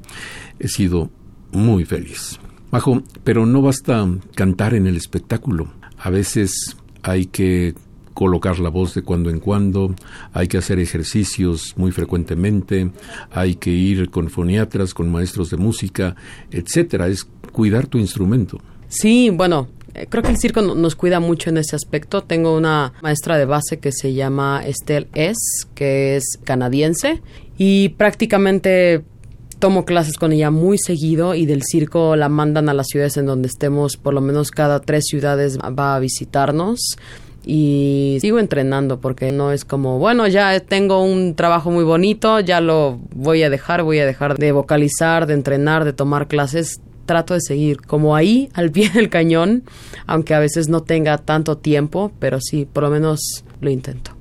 he 0.59 0.68
sido 0.68 1.09
muy 1.51 1.86
feliz. 1.86 2.39
Majo, 2.72 3.01
pero 3.24 3.45
no 3.45 3.61
basta 3.61 4.05
cantar 4.36 4.74
en 4.74 4.88
el 4.88 4.97
espectáculo. 4.97 5.72
A 5.97 6.09
veces 6.09 6.76
hay 7.03 7.28
que 7.28 7.74
colocar 8.18 8.57
la 8.57 8.70
voz 8.70 8.95
de 8.95 9.03
cuando 9.03 9.30
en 9.30 9.39
cuando, 9.39 9.93
hay 10.34 10.47
que 10.47 10.57
hacer 10.57 10.80
ejercicios 10.80 11.76
muy 11.78 11.91
frecuentemente, 11.91 12.89
hay 13.30 13.53
que 13.53 13.70
ir 13.70 14.09
con 14.09 14.32
foniatras, 14.32 14.95
con 14.95 15.11
maestros 15.11 15.51
de 15.51 15.57
música, 15.57 16.15
etcétera, 16.49 17.09
es 17.09 17.28
cuidar 17.51 17.86
tu 17.86 17.99
instrumento. 17.99 18.59
Sí, 18.88 19.30
bueno, 19.30 19.68
eh, 19.93 20.07
creo 20.09 20.24
que 20.24 20.32
el 20.32 20.39
circo 20.39 20.63
nos 20.63 20.95
cuida 20.95 21.20
mucho 21.20 21.51
en 21.51 21.57
ese 21.57 21.76
aspecto. 21.76 22.24
Tengo 22.24 22.57
una 22.57 22.91
maestra 23.03 23.38
de 23.38 23.45
base 23.45 23.78
que 23.78 23.91
se 23.91 24.15
llama 24.15 24.63
Estelle 24.65 25.09
S, 25.13 25.68
que 25.76 26.15
es 26.15 26.39
canadiense, 26.43 27.22
y 27.55 27.89
prácticamente 27.89 29.03
tomo 29.59 29.86
clases 29.86 30.18
con 30.18 30.32
ella 30.32 30.49
muy 30.49 30.80
seguido 30.80 31.36
y 31.36 31.45
del 31.45 31.61
circo 31.61 32.15
la 32.15 32.30
mandan 32.30 32.68
a 32.68 32.74
las 32.74 32.88
ciudades 32.88 33.18
en 33.18 33.28
donde 33.28 33.47
estemos, 33.47 33.95
por 33.95 34.15
lo 34.15 34.22
menos 34.22 34.49
cada 34.49 34.80
tres 34.80 35.03
ciudades 35.05 35.59
va 35.59 35.95
a 35.95 35.99
visitarnos 35.99 36.97
y 37.50 38.18
sigo 38.20 38.39
entrenando 38.39 39.00
porque 39.00 39.32
no 39.32 39.54
es 39.54 39.64
como, 39.64 40.00
bueno, 40.00 40.28
ya 40.28 40.60
tengo 40.60 41.02
un 41.02 41.34
trabajo 41.34 41.72
muy 41.72 41.86
bonito, 41.86 42.41
ya 42.41 42.60
lo 42.60 43.00
voy 43.16 43.41
a 43.43 43.50
dejar, 43.50 43.84
voy 43.84 44.00
a 44.00 44.06
dejar 44.06 44.38
de 44.38 44.52
vocalizar, 44.52 45.28
de 45.28 45.36
entrenar, 45.36 45.86
de 45.86 45.93
tomar 45.93 46.28
clases. 46.28 46.82
Trato 47.06 47.34
de 47.34 47.39
seguir 47.39 47.78
como 47.80 48.18
ahí, 48.18 48.50
al 48.54 48.70
pie 48.70 48.89
del 48.89 49.10
cañón, 49.10 49.64
aunque 50.08 50.34
a 50.34 50.39
veces 50.39 50.68
no 50.68 50.82
tenga 50.84 51.18
tanto 51.20 51.58
tiempo, 51.58 52.12
pero 52.20 52.41
sí, 52.41 52.66
por 52.66 52.84
lo 52.84 52.89
menos 52.89 53.45
lo 53.62 53.70
intento. 53.70 54.12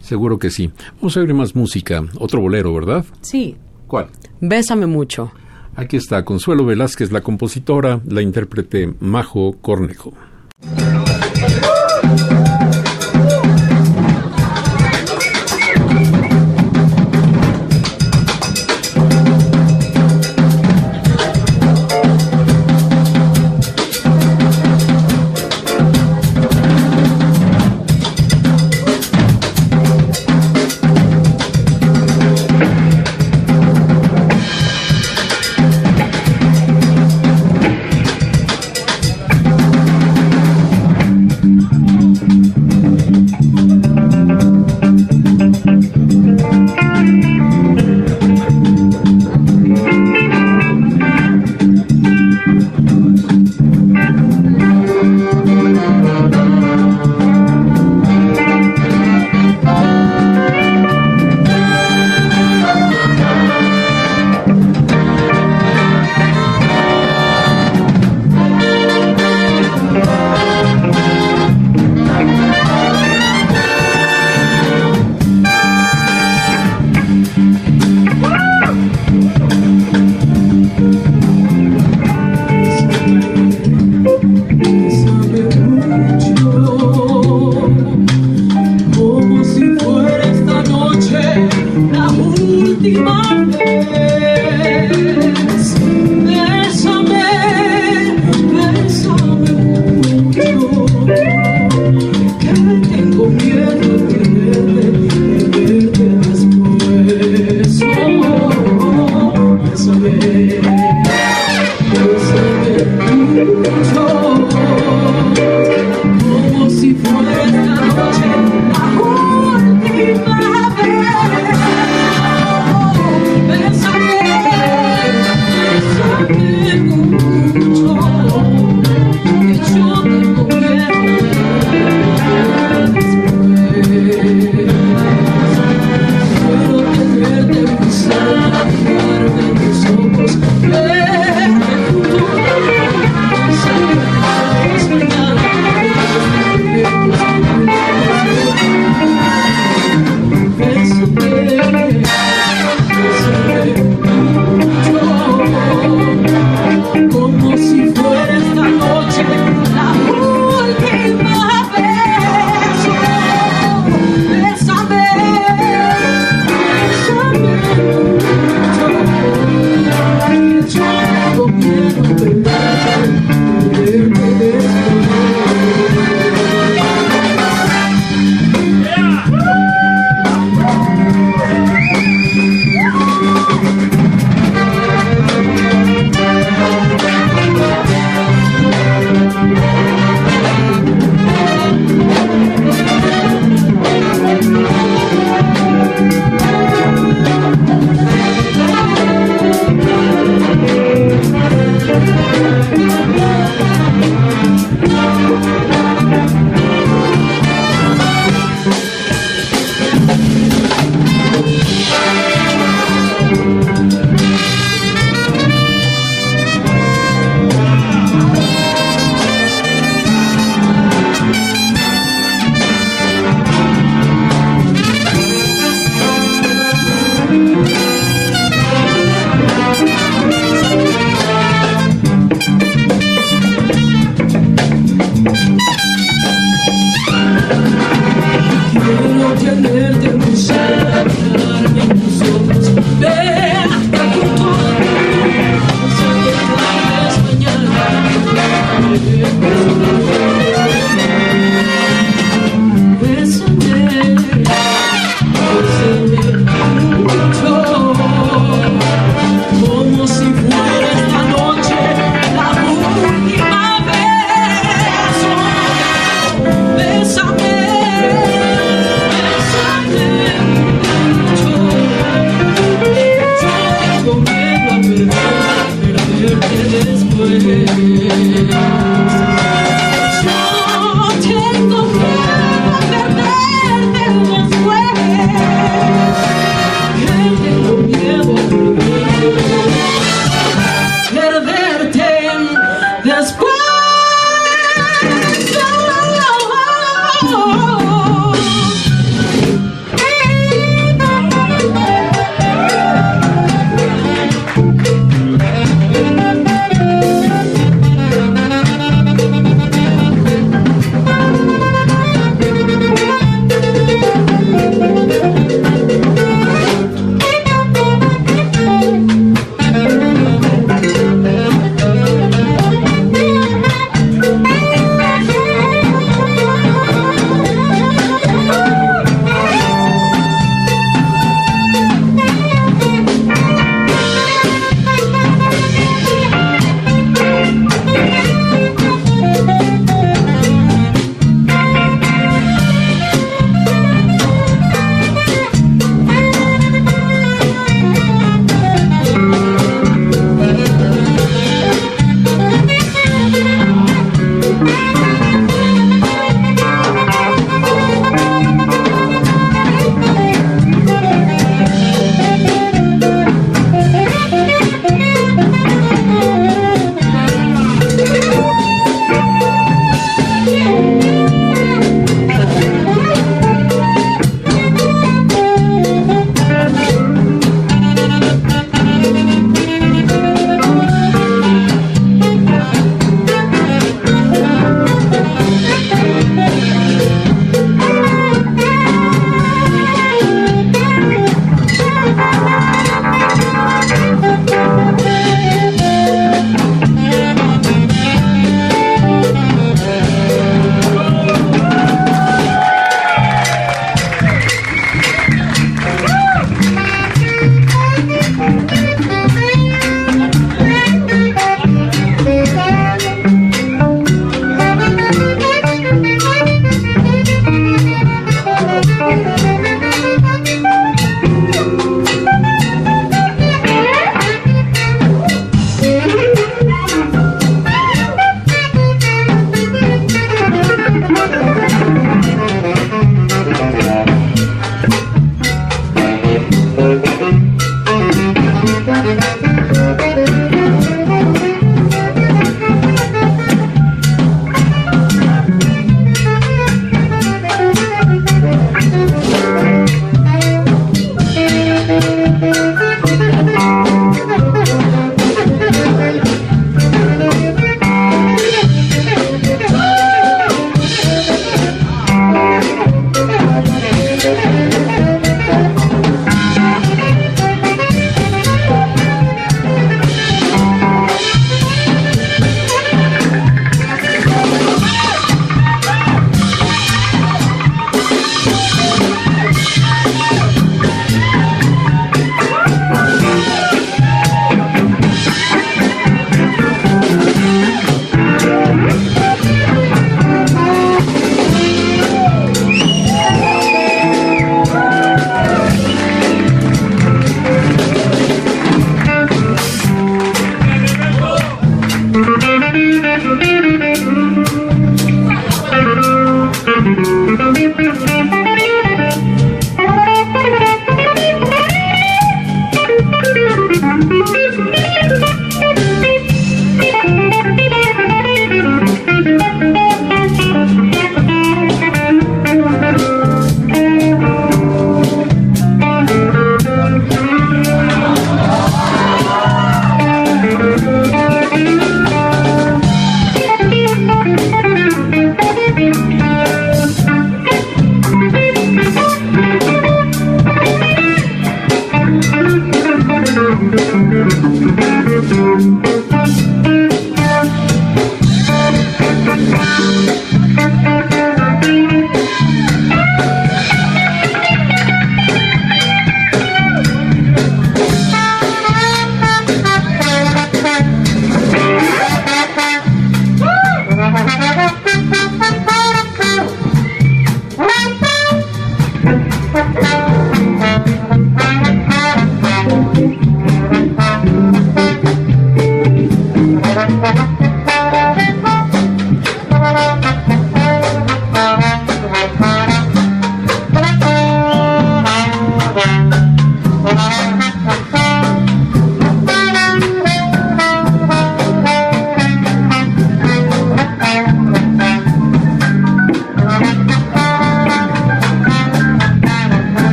Seguro 0.00 0.38
que 0.38 0.48
sí. 0.48 0.70
Vamos 0.96 1.14
a 1.18 1.20
oír 1.20 1.34
más 1.34 1.54
música. 1.54 2.02
Otro 2.18 2.40
bolero, 2.40 2.72
¿verdad? 2.72 3.04
Sí. 3.20 3.58
¿Cuál? 3.86 4.08
Bésame 4.40 4.86
mucho. 4.86 5.30
Aquí 5.76 5.98
está 5.98 6.24
Consuelo 6.24 6.64
Velázquez, 6.64 7.12
la 7.12 7.20
compositora, 7.20 8.00
la 8.08 8.22
intérprete 8.22 8.94
Majo 8.98 9.58
Cornejo. 9.60 10.14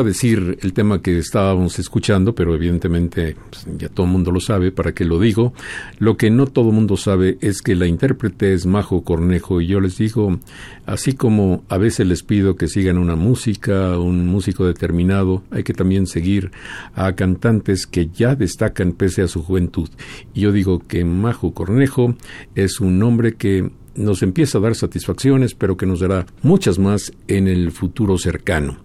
A 0.00 0.04
decir 0.04 0.58
el 0.62 0.72
tema 0.72 1.02
que 1.02 1.18
estábamos 1.18 1.78
escuchando, 1.78 2.34
pero 2.34 2.54
evidentemente 2.54 3.36
pues, 3.50 3.66
ya 3.78 3.88
todo 3.88 4.06
el 4.06 4.12
mundo 4.12 4.30
lo 4.30 4.40
sabe, 4.40 4.72
¿para 4.72 4.92
qué 4.92 5.04
lo 5.04 5.18
digo? 5.18 5.52
Lo 5.98 6.16
que 6.16 6.30
no 6.30 6.46
todo 6.46 6.68
el 6.68 6.74
mundo 6.74 6.96
sabe 6.96 7.38
es 7.40 7.62
que 7.62 7.74
la 7.74 7.86
intérprete 7.86 8.52
es 8.54 8.66
Majo 8.66 9.02
Cornejo 9.02 9.60
y 9.60 9.66
yo 9.66 9.80
les 9.80 9.98
digo, 9.98 10.38
así 10.86 11.12
como 11.14 11.64
a 11.68 11.78
veces 11.78 12.06
les 12.06 12.22
pido 12.22 12.56
que 12.56 12.68
sigan 12.68 12.98
una 12.98 13.16
música, 13.16 13.98
un 13.98 14.26
músico 14.26 14.66
determinado, 14.66 15.42
hay 15.50 15.62
que 15.62 15.74
también 15.74 16.06
seguir 16.06 16.50
a 16.94 17.12
cantantes 17.14 17.86
que 17.86 18.08
ya 18.08 18.34
destacan 18.34 18.92
pese 18.92 19.22
a 19.22 19.28
su 19.28 19.42
juventud. 19.42 19.88
Y 20.34 20.40
yo 20.40 20.52
digo 20.52 20.80
que 20.80 21.04
Majo 21.04 21.52
Cornejo 21.52 22.14
es 22.54 22.80
un 22.80 23.02
hombre 23.02 23.34
que 23.34 23.70
nos 23.98 24.22
empieza 24.22 24.58
a 24.58 24.60
dar 24.60 24.74
satisfacciones, 24.74 25.54
pero 25.54 25.76
que 25.76 25.86
nos 25.86 26.00
dará 26.00 26.26
muchas 26.42 26.78
más 26.78 27.12
en 27.26 27.48
el 27.48 27.72
futuro 27.72 28.16
cercano. 28.16 28.78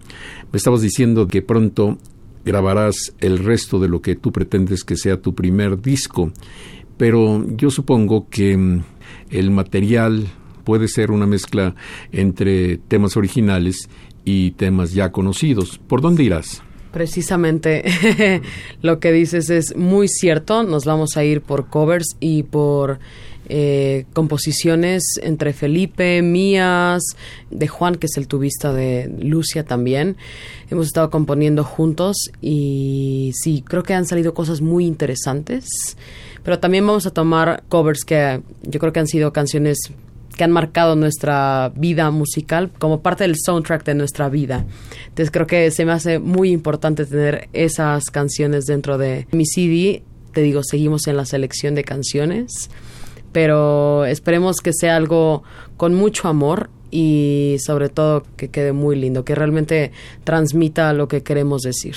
Me 0.54 0.58
estabas 0.58 0.82
diciendo 0.82 1.26
que 1.26 1.42
pronto 1.42 1.98
grabarás 2.44 3.12
el 3.18 3.38
resto 3.38 3.80
de 3.80 3.88
lo 3.88 4.00
que 4.00 4.14
tú 4.14 4.30
pretendes 4.30 4.84
que 4.84 4.94
sea 4.94 5.20
tu 5.20 5.34
primer 5.34 5.82
disco, 5.82 6.30
pero 6.96 7.44
yo 7.56 7.70
supongo 7.70 8.28
que 8.28 8.56
mm, 8.56 8.84
el 9.30 9.50
material 9.50 10.28
puede 10.62 10.86
ser 10.86 11.10
una 11.10 11.26
mezcla 11.26 11.74
entre 12.12 12.76
temas 12.76 13.16
originales 13.16 13.88
y 14.24 14.52
temas 14.52 14.94
ya 14.94 15.10
conocidos. 15.10 15.80
¿Por 15.88 16.00
dónde 16.00 16.22
irás? 16.22 16.62
Precisamente 16.92 17.82
lo 18.80 19.00
que 19.00 19.10
dices 19.10 19.50
es 19.50 19.74
muy 19.74 20.06
cierto. 20.06 20.62
Nos 20.62 20.84
vamos 20.84 21.16
a 21.16 21.24
ir 21.24 21.40
por 21.40 21.66
covers 21.66 22.16
y 22.20 22.44
por 22.44 23.00
eh, 23.48 24.06
composiciones 24.12 25.02
entre 25.22 25.52
Felipe, 25.52 26.22
mías, 26.22 27.02
de 27.50 27.68
Juan, 27.68 27.96
que 27.96 28.06
es 28.06 28.16
el 28.16 28.26
tubista 28.26 28.72
de 28.72 29.12
Lucia 29.20 29.64
también. 29.64 30.16
Hemos 30.70 30.86
estado 30.86 31.10
componiendo 31.10 31.64
juntos 31.64 32.16
y 32.40 33.32
sí, 33.34 33.62
creo 33.66 33.82
que 33.82 33.94
han 33.94 34.06
salido 34.06 34.34
cosas 34.34 34.60
muy 34.60 34.86
interesantes. 34.86 35.66
Pero 36.42 36.58
también 36.58 36.86
vamos 36.86 37.06
a 37.06 37.10
tomar 37.10 37.64
covers 37.68 38.04
que 38.04 38.42
yo 38.62 38.80
creo 38.80 38.92
que 38.92 39.00
han 39.00 39.08
sido 39.08 39.32
canciones 39.32 39.78
que 40.36 40.44
han 40.44 40.50
marcado 40.50 40.96
nuestra 40.96 41.72
vida 41.76 42.10
musical 42.10 42.70
como 42.78 43.02
parte 43.02 43.24
del 43.24 43.36
soundtrack 43.36 43.84
de 43.84 43.94
nuestra 43.94 44.28
vida. 44.28 44.64
Entonces 45.08 45.30
creo 45.30 45.46
que 45.46 45.70
se 45.70 45.84
me 45.84 45.92
hace 45.92 46.18
muy 46.18 46.50
importante 46.50 47.06
tener 47.06 47.48
esas 47.52 48.06
canciones 48.06 48.66
dentro 48.66 48.98
de 48.98 49.26
mi 49.30 49.46
CD. 49.46 50.02
Te 50.32 50.42
digo, 50.42 50.62
seguimos 50.64 51.06
en 51.06 51.16
la 51.16 51.24
selección 51.24 51.74
de 51.74 51.84
canciones 51.84 52.68
pero 53.34 54.04
esperemos 54.06 54.60
que 54.60 54.72
sea 54.72 54.94
algo 54.94 55.42
con 55.76 55.92
mucho 55.92 56.28
amor 56.28 56.70
y 56.92 57.56
sobre 57.58 57.88
todo 57.88 58.22
que 58.36 58.48
quede 58.48 58.72
muy 58.72 58.94
lindo, 58.94 59.24
que 59.24 59.34
realmente 59.34 59.90
transmita 60.22 60.92
lo 60.92 61.08
que 61.08 61.24
queremos 61.24 61.62
decir. 61.62 61.96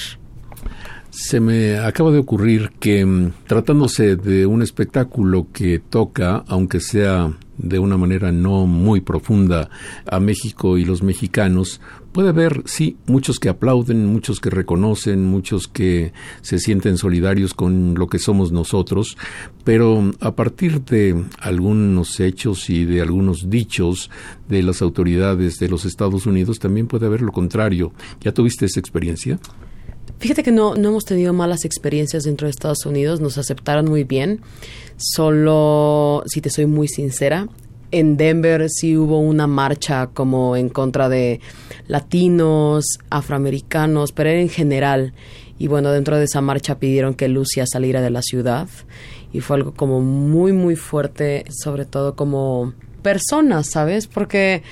Se 1.12 1.40
me 1.40 1.78
acaba 1.78 2.12
de 2.12 2.18
ocurrir 2.18 2.72
que 2.80 3.06
mm, 3.06 3.34
tratándose 3.46 4.16
de 4.16 4.48
un 4.48 4.64
espectáculo 4.64 5.46
que 5.54 5.78
toca, 5.78 6.44
aunque 6.48 6.80
sea 6.80 7.32
de 7.58 7.80
una 7.80 7.98
manera 7.98 8.32
no 8.32 8.66
muy 8.66 9.02
profunda 9.02 9.70
a 10.06 10.20
México 10.20 10.78
y 10.78 10.86
los 10.86 11.04
mexicanos, 11.04 11.82
puede 12.12 12.30
haber, 12.30 12.64
sí, 12.66 12.98
muchos 13.06 13.40
que 13.40 13.50
aplauden, 13.50 14.06
muchos 14.06 14.40
que 14.40 14.50
reconocen, 14.50 15.26
muchos 15.26 15.68
que 15.68 16.14
se 16.42 16.60
sienten 16.60 16.98
solidarios 16.98 17.54
con 17.54 17.96
lo 17.96 18.08
que 18.08 18.20
somos 18.20 18.52
nosotros, 18.52 19.18
pero 19.64 20.12
a 20.20 20.36
partir 20.36 20.84
de 20.84 21.26
algunos 21.40 22.20
hechos 22.20 22.70
y 22.70 22.86
de 22.86 23.02
algunos 23.02 23.50
dichos 23.50 24.10
de 24.50 24.64
las 24.64 24.82
autoridades 24.82 25.60
de 25.60 25.70
los 25.70 25.86
Estados 25.86 26.26
Unidos 26.26 26.60
también 26.60 26.88
puede 26.88 27.06
haber 27.06 27.22
lo 27.22 27.32
contrario. 27.32 27.92
¿Ya 28.22 28.32
tuviste 28.32 28.66
esa 28.66 28.80
experiencia? 28.80 29.40
Fíjate 30.20 30.42
que 30.42 30.52
no, 30.52 30.74
no 30.74 30.90
hemos 30.90 31.06
tenido 31.06 31.32
malas 31.34 31.64
experiencias 31.66 32.24
dentro 32.24 32.48
de 32.48 32.52
Estados 32.52 32.86
Unidos, 32.86 33.22
nos 33.22 33.38
aceptaron 33.38 33.86
muy 33.86 34.04
bien. 34.04 34.42
Solo, 34.98 36.24
si 36.26 36.42
te 36.42 36.50
soy 36.50 36.66
muy 36.66 36.88
sincera, 36.88 37.48
en 37.92 38.18
Denver 38.18 38.68
sí 38.70 38.98
hubo 38.98 39.20
una 39.20 39.48
marcha 39.48 40.08
como 40.08 40.56
en 40.56 40.70
contra 40.70 41.08
de 41.08 41.40
latinos, 41.88 43.00
afroamericanos, 43.10 44.12
pero 44.12 44.30
era 44.30 44.42
en 44.42 44.50
general. 44.50 45.14
Y 45.60 45.68
bueno, 45.68 45.92
dentro 45.92 46.18
de 46.18 46.26
esa 46.26 46.42
marcha 46.42 46.80
pidieron 46.80 47.14
que 47.14 47.28
Lucia 47.28 47.66
saliera 47.66 48.02
de 48.02 48.10
la 48.10 48.22
ciudad. 48.22 48.68
Y 49.32 49.42
fue 49.42 49.58
algo 49.58 49.74
como 49.74 50.02
muy, 50.02 50.52
muy 50.52 50.76
fuerte, 50.76 51.46
sobre 51.50 51.86
todo 51.86 52.16
como 52.16 52.74
personas, 53.02 53.68
¿sabes? 53.68 54.08
Porque 54.08 54.64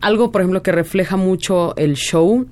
algo, 0.00 0.30
por 0.30 0.42
ejemplo, 0.42 0.62
que 0.62 0.72
refleja 0.72 1.16
mucho 1.16 1.74
el 1.76 1.94
show 1.94 2.46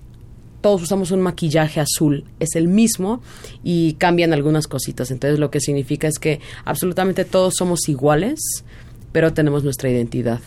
todos 0.60 0.82
usamos 0.82 1.10
un 1.10 1.20
maquillaje 1.20 1.80
azul, 1.80 2.24
es 2.40 2.56
el 2.56 2.68
mismo 2.68 3.22
y 3.62 3.94
cambian 3.94 4.32
algunas 4.32 4.66
cositas. 4.66 5.10
Entonces 5.10 5.38
lo 5.38 5.50
que 5.50 5.60
significa 5.60 6.08
es 6.08 6.18
que 6.18 6.40
absolutamente 6.64 7.24
todos 7.24 7.54
somos 7.56 7.88
iguales, 7.88 8.40
pero 9.12 9.32
tenemos 9.32 9.64
nuestra 9.64 9.90
identidad. 9.90 10.40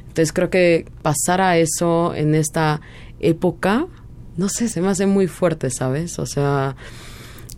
Entonces 0.00 0.32
creo 0.32 0.50
que 0.50 0.86
pasar 1.02 1.40
a 1.40 1.56
eso 1.56 2.14
en 2.14 2.34
esta 2.34 2.80
época, 3.20 3.86
no 4.36 4.48
sé, 4.48 4.68
se 4.68 4.80
me 4.80 4.88
hace 4.88 5.06
muy 5.06 5.26
fuerte, 5.26 5.70
¿sabes? 5.70 6.18
O 6.18 6.26
sea, 6.26 6.76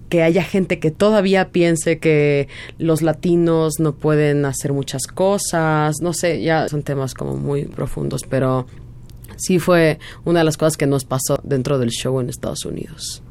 que 0.08 0.22
haya 0.22 0.44
gente 0.44 0.78
que 0.78 0.92
todavía 0.92 1.50
piense 1.50 1.98
que 1.98 2.48
los 2.78 3.02
latinos 3.02 3.80
no 3.80 3.94
pueden 3.94 4.44
hacer 4.44 4.72
muchas 4.72 5.06
cosas, 5.06 5.96
no 6.02 6.12
sé, 6.12 6.42
ya 6.42 6.68
son 6.68 6.82
temas 6.82 7.14
como 7.14 7.36
muy 7.36 7.64
profundos, 7.64 8.22
pero 8.28 8.66
sí 9.36 9.58
fue 9.58 9.98
una 10.24 10.40
de 10.40 10.44
las 10.44 10.56
cosas 10.56 10.76
que 10.76 10.86
nos 10.86 11.04
pasó 11.04 11.38
dentro 11.42 11.78
del 11.78 11.90
show 11.90 12.20
en 12.20 12.28
Estados 12.28 12.64
Unidos. 12.64 13.22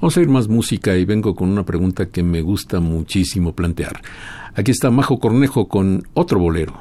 Vamos 0.00 0.16
a 0.16 0.20
ir 0.20 0.28
más 0.28 0.48
música 0.48 0.96
y 0.96 1.04
vengo 1.04 1.34
con 1.34 1.48
una 1.48 1.64
pregunta 1.64 2.06
que 2.06 2.24
me 2.24 2.40
gusta 2.40 2.80
muchísimo 2.80 3.54
plantear. 3.54 4.02
Aquí 4.54 4.72
está 4.72 4.90
Majo 4.90 5.20
Cornejo 5.20 5.68
con 5.68 6.02
otro 6.14 6.40
bolero. 6.40 6.74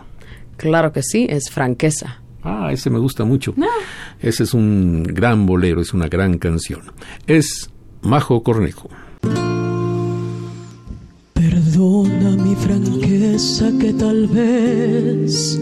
Claro 0.58 0.92
que 0.92 1.04
sí, 1.04 1.28
es 1.30 1.50
Franqueza. 1.52 2.22
Ah, 2.44 2.70
ese 2.72 2.90
me 2.90 3.00
gusta 3.00 3.24
mucho. 3.24 3.54
Ese 4.20 4.44
es 4.44 4.54
un 4.54 5.04
gran 5.04 5.46
bolero, 5.46 5.82
es 5.82 5.94
una 5.94 6.08
gran 6.08 6.40
canción. 6.40 6.82
Es 7.28 7.70
Majo 8.02 8.42
Cornejo. 8.42 8.90
Perdona 11.34 12.44
mi 12.44 12.56
franqueza 12.56 13.72
que 13.80 13.94
tal 13.94 14.28
vez 14.28 15.62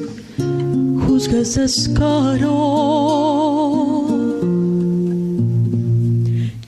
juzgues 1.06 1.58
escaro. 1.58 2.58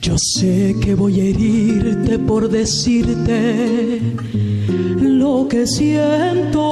Yo 0.00 0.16
sé 0.18 0.76
que 0.82 0.94
voy 0.94 1.20
a 1.20 1.24
herirte 1.24 2.18
por 2.18 2.48
decirte 2.48 4.00
lo 5.00 5.46
que 5.48 5.66
siento. 5.66 6.62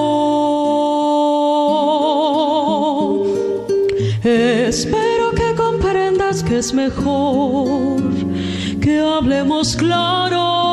Espero 4.23 5.31
que 5.35 5.55
comprendas 5.57 6.43
que 6.43 6.59
es 6.59 6.74
mejor 6.74 8.02
que 8.81 8.98
hablemos 9.01 9.77
claro. 9.77 10.70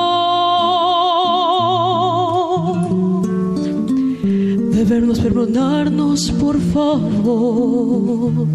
Debernos 4.87 5.19
perdonarnos, 5.19 6.31
por 6.31 6.57
favor. 6.71 8.47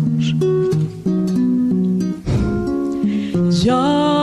Ya 3.62 4.21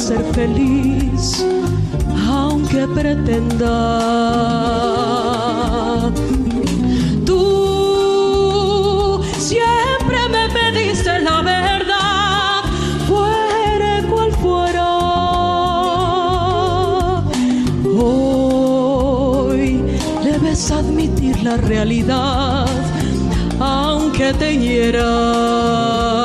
hacer 0.00 0.24
feliz, 0.32 1.44
aunque 2.26 2.88
pretenda. 2.88 3.76
Tú 7.26 9.20
siempre 9.36 10.18
me 10.34 10.48
pediste 10.58 11.20
la 11.20 11.42
verdad, 11.42 12.62
fuera 13.06 14.02
cual 14.08 14.32
fuera. 14.44 14.88
Hoy 18.02 19.84
debes 20.24 20.70
admitir 20.70 21.42
la 21.42 21.58
realidad, 21.58 22.66
aunque 23.58 24.32
te 24.32 24.56
hiera. 24.56 26.19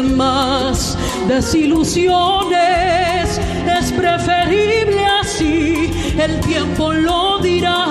Más. 0.00 0.96
Desilusiones, 1.28 3.38
es 3.78 3.92
preferible 3.92 5.04
así, 5.20 5.90
el 6.18 6.40
tiempo 6.40 6.92
lo 6.92 7.38
dirá. 7.40 7.82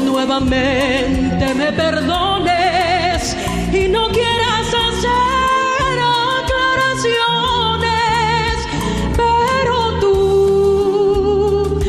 nuevamente 0.00 1.54
me 1.54 1.72
perdones 1.72 3.34
y 3.72 3.88
no 3.88 4.08
quieras 4.08 4.68
hacer 4.68 5.98
aclaraciones, 6.42 8.68
pero 9.16 9.98
tú 10.00 11.80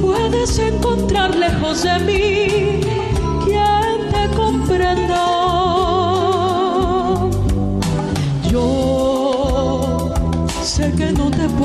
puedes 0.00 0.58
encontrar 0.58 1.34
lejos 1.34 1.82
de 1.82 1.98
mí 2.00 2.31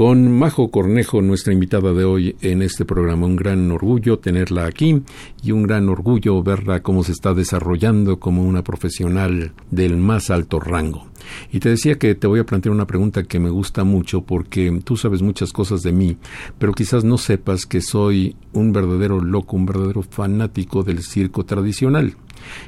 con 0.00 0.32
Majo 0.32 0.70
Cornejo, 0.70 1.20
nuestra 1.20 1.52
invitada 1.52 1.92
de 1.92 2.06
hoy 2.06 2.34
en 2.40 2.62
este 2.62 2.86
programa. 2.86 3.26
Un 3.26 3.36
gran 3.36 3.70
orgullo 3.70 4.18
tenerla 4.18 4.64
aquí 4.64 5.02
y 5.42 5.52
un 5.52 5.62
gran 5.62 5.90
orgullo 5.90 6.42
verla 6.42 6.82
cómo 6.82 7.04
se 7.04 7.12
está 7.12 7.34
desarrollando 7.34 8.18
como 8.18 8.42
una 8.42 8.64
profesional 8.64 9.52
del 9.70 9.98
más 9.98 10.30
alto 10.30 10.58
rango. 10.58 11.04
Y 11.52 11.60
te 11.60 11.68
decía 11.68 11.98
que 11.98 12.14
te 12.14 12.26
voy 12.26 12.40
a 12.40 12.46
plantear 12.46 12.74
una 12.74 12.86
pregunta 12.86 13.24
que 13.24 13.38
me 13.38 13.50
gusta 13.50 13.84
mucho 13.84 14.22
porque 14.22 14.80
tú 14.82 14.96
sabes 14.96 15.20
muchas 15.20 15.52
cosas 15.52 15.82
de 15.82 15.92
mí, 15.92 16.16
pero 16.58 16.72
quizás 16.72 17.04
no 17.04 17.18
sepas 17.18 17.66
que 17.66 17.82
soy 17.82 18.36
un 18.54 18.72
verdadero 18.72 19.20
loco, 19.20 19.54
un 19.54 19.66
verdadero 19.66 20.00
fanático 20.00 20.82
del 20.82 21.02
circo 21.02 21.44
tradicional. 21.44 22.16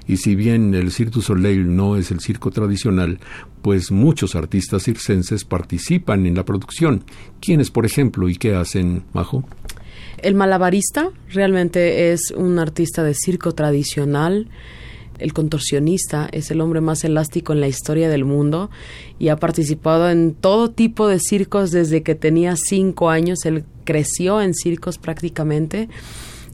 Y 0.07 0.19
si 0.19 0.35
bien 0.35 0.75
el 0.75 0.91
Cirque 0.91 1.13
du 1.13 1.23
Soleil 1.23 1.75
no 1.75 1.97
es 1.97 2.11
el 2.11 2.21
circo 2.21 2.51
tradicional, 2.51 3.19
pues 3.63 3.91
muchos 3.91 4.35
artistas 4.35 4.85
circenses 4.85 5.45
participan 5.45 6.27
en 6.27 6.35
la 6.35 6.45
producción. 6.45 7.05
¿Quiénes, 7.41 7.71
por 7.71 7.87
ejemplo, 7.87 8.29
y 8.29 8.37
qué 8.37 8.55
hacen, 8.55 9.05
Majo? 9.13 9.45
El 10.19 10.35
malabarista 10.35 11.11
realmente 11.31 12.13
es 12.13 12.31
un 12.31 12.59
artista 12.59 13.03
de 13.03 13.15
circo 13.15 13.53
tradicional. 13.53 14.49
El 15.19 15.33
contorsionista 15.33 16.29
es 16.33 16.51
el 16.51 16.61
hombre 16.61 16.81
más 16.81 17.05
elástico 17.05 17.53
en 17.53 17.61
la 17.61 17.69
historia 17.69 18.09
del 18.09 18.25
mundo 18.25 18.71
y 19.19 19.29
ha 19.29 19.37
participado 19.37 20.11
en 20.11 20.35
todo 20.35 20.71
tipo 20.71 21.07
de 21.07 21.19
circos 21.19 21.71
desde 21.71 22.03
que 22.03 22.15
tenía 22.15 22.57
cinco 22.57 23.11
años. 23.11 23.45
Él 23.45 23.65
creció 23.85 24.41
en 24.41 24.55
circos 24.55 24.99
prácticamente 24.99 25.89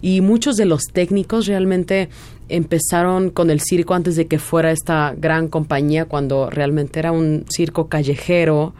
y 0.00 0.20
muchos 0.20 0.56
de 0.56 0.64
los 0.64 0.84
técnicos 0.84 1.46
realmente 1.46 2.08
empezaron 2.48 3.30
con 3.30 3.50
el 3.50 3.60
circo 3.60 3.94
antes 3.94 4.16
de 4.16 4.26
que 4.26 4.38
fuera 4.38 4.70
esta 4.70 5.14
gran 5.16 5.48
compañía, 5.48 6.04
cuando 6.06 6.50
realmente 6.50 6.98
era 6.98 7.12
un 7.12 7.44
circo 7.48 7.88
callejero 7.88 8.74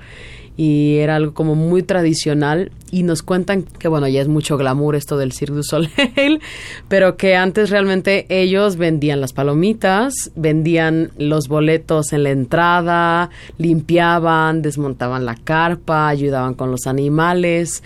y 0.59 0.97
era 0.97 1.15
algo 1.15 1.33
como 1.35 1.55
muy 1.55 1.85
tradicional. 1.85 2.73
Y 2.91 3.05
nos 3.05 3.23
cuentan 3.23 3.63
que 3.63 3.87
bueno 3.87 4.09
ya 4.09 4.21
es 4.21 4.29
mucho 4.29 4.59
glamour 4.59 4.97
esto 4.97 5.17
del 5.17 5.33
Cirque 5.33 5.55
du 5.55 5.63
Soleil 5.63 6.41
pero 6.89 7.17
que 7.17 7.37
antes 7.37 7.71
realmente 7.71 8.27
ellos 8.31 8.77
vendían 8.77 9.21
las 9.21 9.35
palomitas 9.35 10.33
vendían 10.37 11.11
los 11.19 11.49
boletos 11.49 12.15
en 12.15 12.23
la 12.23 12.31
entrada 12.31 13.29
limpiaban 13.59 14.63
desmontaban 14.63 15.27
la 15.27 15.37
carpa 15.37 16.09
ayudaban 16.09 16.55
con 16.55 16.71
los 16.71 16.87
animales. 16.87 17.83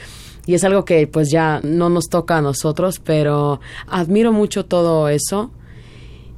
Y 0.47 0.55
es 0.55 0.65
algo 0.65 0.85
que 0.85 1.07
pues 1.07 1.31
ya 1.31 1.61
no 1.63 1.89
nos 1.89 2.09
toca 2.09 2.39
a 2.39 2.43
nosotros, 2.43 2.99
pero 2.99 3.61
admiro 3.87 4.33
mucho 4.33 4.65
todo 4.65 5.09
eso 5.09 5.51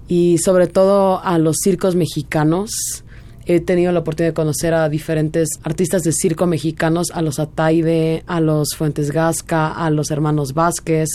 y 0.08 0.38
sobre 0.38 0.66
todo 0.66 1.22
a 1.24 1.38
los 1.38 1.56
circos 1.62 1.94
mexicanos. 1.96 3.04
He 3.46 3.60
tenido 3.60 3.92
la 3.92 4.00
oportunidad 4.00 4.30
de 4.30 4.34
conocer 4.34 4.72
a 4.72 4.88
diferentes 4.88 5.48
artistas 5.62 6.02
de 6.02 6.12
circo 6.12 6.46
mexicanos, 6.46 7.10
a 7.12 7.20
los 7.20 7.38
Ataide, 7.38 8.22
a 8.26 8.40
los 8.40 8.70
Fuentes 8.74 9.10
Gasca, 9.10 9.68
a 9.68 9.90
los 9.90 10.10
hermanos 10.10 10.54
Vázquez 10.54 11.08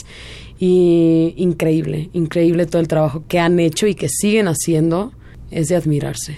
y 0.59 1.33
increíble, 1.37 2.09
increíble 2.13 2.67
todo 2.67 2.81
el 2.81 2.87
trabajo 2.87 3.23
que 3.27 3.39
han 3.39 3.59
hecho 3.59 3.87
y 3.87 3.95
que 3.95 4.09
siguen 4.09 4.47
haciendo, 4.47 5.11
es 5.49 5.69
de 5.69 5.75
admirarse. 5.75 6.35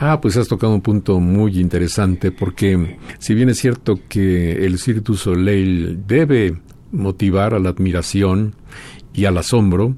Ah, 0.00 0.20
pues 0.20 0.36
has 0.36 0.46
tocado 0.46 0.74
un 0.74 0.80
punto 0.80 1.18
muy 1.18 1.58
interesante 1.58 2.30
porque 2.30 2.98
si 3.18 3.34
bien 3.34 3.48
es 3.48 3.58
cierto 3.58 3.98
que 4.08 4.64
el 4.64 4.78
Cirque 4.78 5.14
Soleil 5.14 6.06
debe 6.06 6.56
motivar 6.92 7.54
a 7.54 7.58
la 7.58 7.70
admiración 7.70 8.54
y 9.12 9.24
al 9.24 9.38
asombro, 9.38 9.96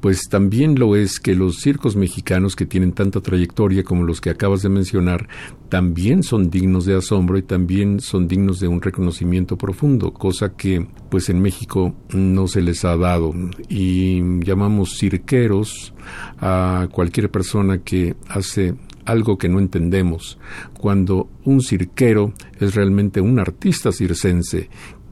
pues 0.00 0.28
también 0.28 0.78
lo 0.78 0.96
es 0.96 1.20
que 1.20 1.34
los 1.34 1.56
circos 1.56 1.96
mexicanos 1.96 2.56
que 2.56 2.66
tienen 2.66 2.92
tanta 2.92 3.20
trayectoria 3.20 3.82
como 3.82 4.04
los 4.04 4.20
que 4.20 4.30
acabas 4.30 4.62
de 4.62 4.68
mencionar, 4.68 5.28
también 5.68 6.22
son 6.22 6.50
dignos 6.50 6.84
de 6.84 6.96
asombro 6.96 7.38
y 7.38 7.42
también 7.42 8.00
son 8.00 8.28
dignos 8.28 8.60
de 8.60 8.68
un 8.68 8.80
reconocimiento 8.80 9.56
profundo, 9.56 10.12
cosa 10.12 10.54
que 10.56 10.86
pues 11.10 11.28
en 11.28 11.40
México 11.40 11.94
no 12.10 12.46
se 12.48 12.62
les 12.62 12.84
ha 12.84 12.96
dado. 12.96 13.34
Y 13.68 14.22
llamamos 14.44 14.98
cirqueros 14.98 15.94
a 16.38 16.88
cualquier 16.92 17.30
persona 17.30 17.78
que 17.78 18.16
hace 18.28 18.74
algo 19.08 19.38
que 19.38 19.48
no 19.48 19.58
entendemos, 19.58 20.38
cuando 20.74 21.30
un 21.44 21.62
cirquero 21.62 22.34
es 22.60 22.74
realmente 22.74 23.22
un 23.22 23.38
artista 23.38 23.90
circense 23.90 24.68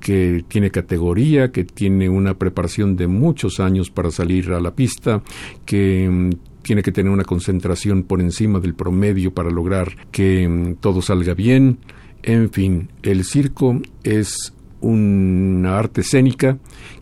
que 0.07 0.45
tiene 0.47 0.71
categoría, 0.71 1.51
que 1.51 1.65
tiene 1.65 2.09
una 2.09 2.35
preparación 2.39 2.95
de 2.95 3.09
muchos 3.09 3.59
años 3.59 3.91
para 3.91 4.13
salir 4.13 4.53
a 4.53 4.61
la 4.61 4.71
pista, 4.71 5.21
que 5.65 6.09
mm, 6.09 6.31
tiene 6.63 6.85
que 6.85 6.93
tener 6.93 7.11
una 7.11 7.25
concentración 7.25 8.05
por 8.05 8.21
encima 8.21 8.61
del 8.61 8.77
promedio 8.77 9.35
para 9.35 9.51
lograr 9.51 9.97
que 10.13 10.47
mm, 10.47 10.75
todo 10.77 11.03
salga 11.03 11.35
bien. 11.35 11.79
En 12.23 12.53
fin, 12.53 12.89
el 13.03 13.25
circo 13.25 13.81
es 14.05 14.55
una 14.81 15.77
arte 15.77 16.03
escénica 16.03 16.57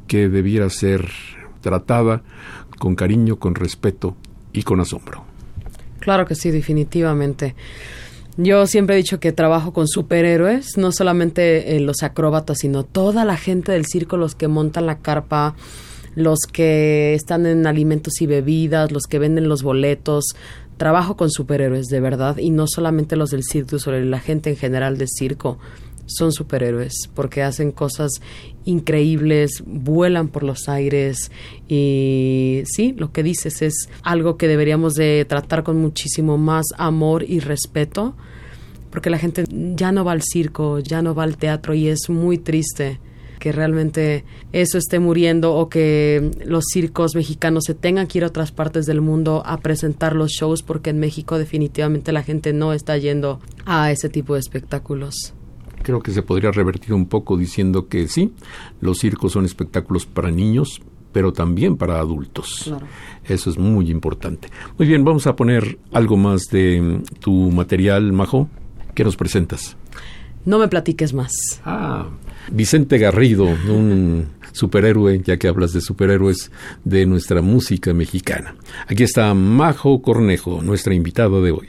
que 0.06 0.30
debiera 0.30 0.70
ser 0.70 1.06
tratada 1.60 2.22
con 2.78 2.94
cariño, 2.94 3.38
con 3.38 3.54
respeto 3.54 4.16
y 4.54 4.62
con 4.62 4.80
asombro. 4.80 5.26
Claro 6.00 6.24
que 6.24 6.36
sí, 6.36 6.50
definitivamente. 6.50 7.54
Yo 8.36 8.66
siempre 8.66 8.96
he 8.96 8.98
dicho 8.98 9.20
que 9.20 9.32
trabajo 9.32 9.72
con 9.72 9.86
superhéroes, 9.86 10.76
no 10.76 10.90
solamente 10.90 11.76
eh, 11.76 11.80
los 11.80 12.02
acróbatas, 12.02 12.58
sino 12.58 12.82
toda 12.82 13.24
la 13.24 13.36
gente 13.36 13.70
del 13.70 13.86
circo, 13.86 14.16
los 14.16 14.34
que 14.34 14.48
montan 14.48 14.86
la 14.86 14.98
carpa, 14.98 15.54
los 16.16 16.40
que 16.52 17.14
están 17.14 17.46
en 17.46 17.66
alimentos 17.68 18.20
y 18.20 18.26
bebidas, 18.26 18.90
los 18.90 19.04
que 19.04 19.20
venden 19.20 19.48
los 19.48 19.62
boletos. 19.62 20.24
Trabajo 20.78 21.16
con 21.16 21.30
superhéroes, 21.30 21.86
de 21.86 22.00
verdad, 22.00 22.38
y 22.38 22.50
no 22.50 22.66
solamente 22.66 23.14
los 23.14 23.30
del 23.30 23.44
circo, 23.44 23.78
sino 23.78 24.00
la 24.00 24.18
gente 24.18 24.50
en 24.50 24.56
general 24.56 24.98
del 24.98 25.08
circo 25.08 25.58
son 26.06 26.32
superhéroes 26.32 27.10
porque 27.14 27.42
hacen 27.42 27.72
cosas 27.72 28.20
increíbles, 28.64 29.62
vuelan 29.66 30.28
por 30.28 30.42
los 30.42 30.68
aires 30.68 31.30
y 31.68 32.62
sí, 32.66 32.94
lo 32.96 33.12
que 33.12 33.22
dices 33.22 33.62
es 33.62 33.88
algo 34.02 34.36
que 34.36 34.48
deberíamos 34.48 34.94
de 34.94 35.24
tratar 35.28 35.62
con 35.62 35.76
muchísimo 35.76 36.38
más 36.38 36.66
amor 36.76 37.24
y 37.28 37.40
respeto 37.40 38.14
porque 38.90 39.10
la 39.10 39.18
gente 39.18 39.44
ya 39.50 39.90
no 39.90 40.04
va 40.04 40.12
al 40.12 40.22
circo, 40.22 40.78
ya 40.78 41.02
no 41.02 41.14
va 41.14 41.24
al 41.24 41.36
teatro 41.36 41.74
y 41.74 41.88
es 41.88 42.08
muy 42.08 42.38
triste 42.38 43.00
que 43.40 43.52
realmente 43.52 44.24
eso 44.52 44.78
esté 44.78 45.00
muriendo 45.00 45.54
o 45.54 45.68
que 45.68 46.30
los 46.46 46.64
circos 46.72 47.14
mexicanos 47.14 47.64
se 47.66 47.74
tengan 47.74 48.06
que 48.06 48.18
ir 48.18 48.24
a 48.24 48.28
otras 48.28 48.52
partes 48.52 48.86
del 48.86 49.02
mundo 49.02 49.42
a 49.44 49.58
presentar 49.58 50.16
los 50.16 50.30
shows 50.30 50.62
porque 50.62 50.90
en 50.90 51.00
México 51.00 51.36
definitivamente 51.38 52.12
la 52.12 52.22
gente 52.22 52.52
no 52.52 52.72
está 52.72 52.96
yendo 52.96 53.40
a 53.66 53.90
ese 53.90 54.08
tipo 54.08 54.34
de 54.34 54.40
espectáculos 54.40 55.34
creo 55.84 56.00
que 56.00 56.10
se 56.10 56.22
podría 56.22 56.50
revertir 56.50 56.92
un 56.92 57.06
poco 57.06 57.36
diciendo 57.36 57.86
que 57.86 58.08
sí, 58.08 58.32
los 58.80 58.98
circos 58.98 59.32
son 59.32 59.44
espectáculos 59.44 60.06
para 60.06 60.32
niños, 60.32 60.82
pero 61.12 61.32
también 61.32 61.76
para 61.76 62.00
adultos. 62.00 62.74
Eso 63.24 63.50
es 63.50 63.56
muy 63.56 63.90
importante. 63.90 64.48
Muy 64.76 64.88
bien, 64.88 65.04
vamos 65.04 65.28
a 65.28 65.36
poner 65.36 65.78
algo 65.92 66.16
más 66.16 66.46
de 66.50 67.00
tu 67.20 67.52
material, 67.52 68.12
Majo. 68.12 68.48
¿Qué 68.94 69.04
nos 69.04 69.16
presentas? 69.16 69.76
No 70.44 70.58
me 70.58 70.68
platiques 70.68 71.14
más. 71.14 71.32
Ah, 71.64 72.08
Vicente 72.50 72.98
Garrido, 72.98 73.44
un 73.44 74.26
superhéroe, 74.52 75.20
ya 75.24 75.36
que 75.36 75.48
hablas 75.48 75.72
de 75.72 75.80
superhéroes 75.80 76.50
de 76.84 77.06
nuestra 77.06 77.40
música 77.42 77.94
mexicana. 77.94 78.56
Aquí 78.88 79.04
está 79.04 79.32
Majo 79.34 80.02
Cornejo, 80.02 80.62
nuestra 80.62 80.94
invitada 80.94 81.40
de 81.40 81.52
hoy. 81.52 81.68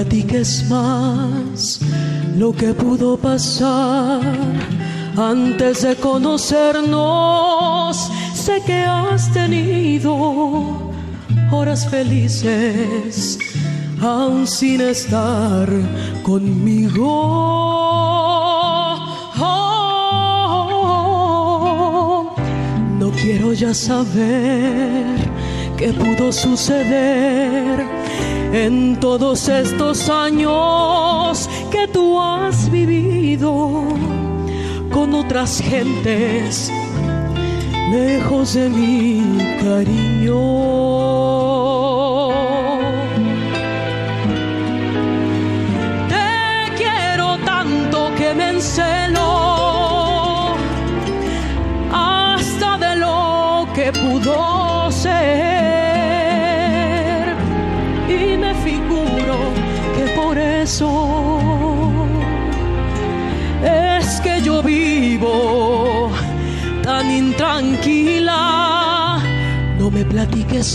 Platiques 0.00 0.64
más 0.70 1.78
lo 2.38 2.52
que 2.52 2.72
pudo 2.72 3.18
pasar. 3.18 4.22
Antes 5.14 5.82
de 5.82 5.94
conocernos, 5.96 6.90
sé 8.32 8.62
que 8.64 8.82
has 8.84 9.30
tenido 9.32 10.14
horas 11.52 11.86
felices, 11.86 13.38
aún 14.00 14.46
sin 14.46 14.80
estar 14.80 15.68
conmigo. 16.22 17.10
Oh, 19.38 20.24
no 22.98 23.10
quiero 23.10 23.52
ya 23.52 23.74
saber 23.74 25.04
qué 25.76 25.92
pudo 25.92 26.32
suceder 26.32 27.84
en 28.52 28.98
todos 28.98 29.48
estos 29.48 30.08
años 30.08 31.48
que 31.70 31.86
tú 31.88 32.20
has 32.20 32.70
vivido 32.70 33.84
con 34.92 35.14
otras 35.14 35.60
gentes 35.60 36.70
lejos 37.92 38.54
de 38.54 38.68
mi 38.68 39.38
cariño. 39.60 40.40
Te 46.08 46.76
quiero 46.76 47.38
tanto 47.44 48.10
que 48.16 48.34
me 48.34 48.48
encelo 48.50 48.99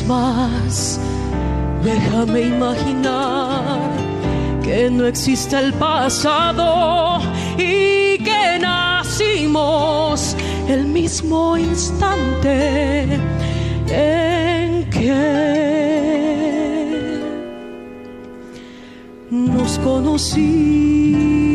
más, 0.07 0.99
déjame 1.84 2.41
imaginar 2.41 3.80
que 4.64 4.90
no 4.90 5.06
existe 5.06 5.60
el 5.60 5.74
pasado 5.74 7.20
y 7.56 8.18
que 8.18 8.57
nacimos 8.60 10.36
el 10.68 10.88
mismo 10.88 11.56
instante 11.56 13.20
en 13.91 14.90
que 14.90 15.56
nos 19.30 19.78
conocimos. 19.80 21.55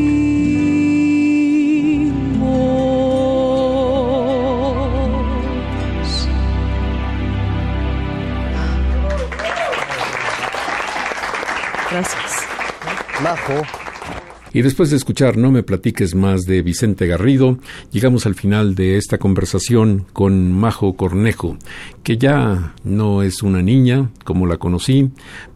Y 14.52 14.62
después 14.62 14.90
de 14.90 14.96
escuchar 14.96 15.36
No 15.36 15.52
me 15.52 15.62
platiques 15.62 16.14
más 16.14 16.42
de 16.42 16.62
Vicente 16.62 17.06
Garrido, 17.06 17.58
llegamos 17.92 18.26
al 18.26 18.34
final 18.34 18.74
de 18.74 18.96
esta 18.96 19.18
conversación 19.18 20.06
con 20.12 20.52
Majo 20.52 20.96
Cornejo, 20.96 21.56
que 22.02 22.18
ya 22.18 22.74
no 22.82 23.22
es 23.22 23.42
una 23.42 23.62
niña 23.62 24.10
como 24.24 24.46
la 24.46 24.56
conocí, 24.56 25.10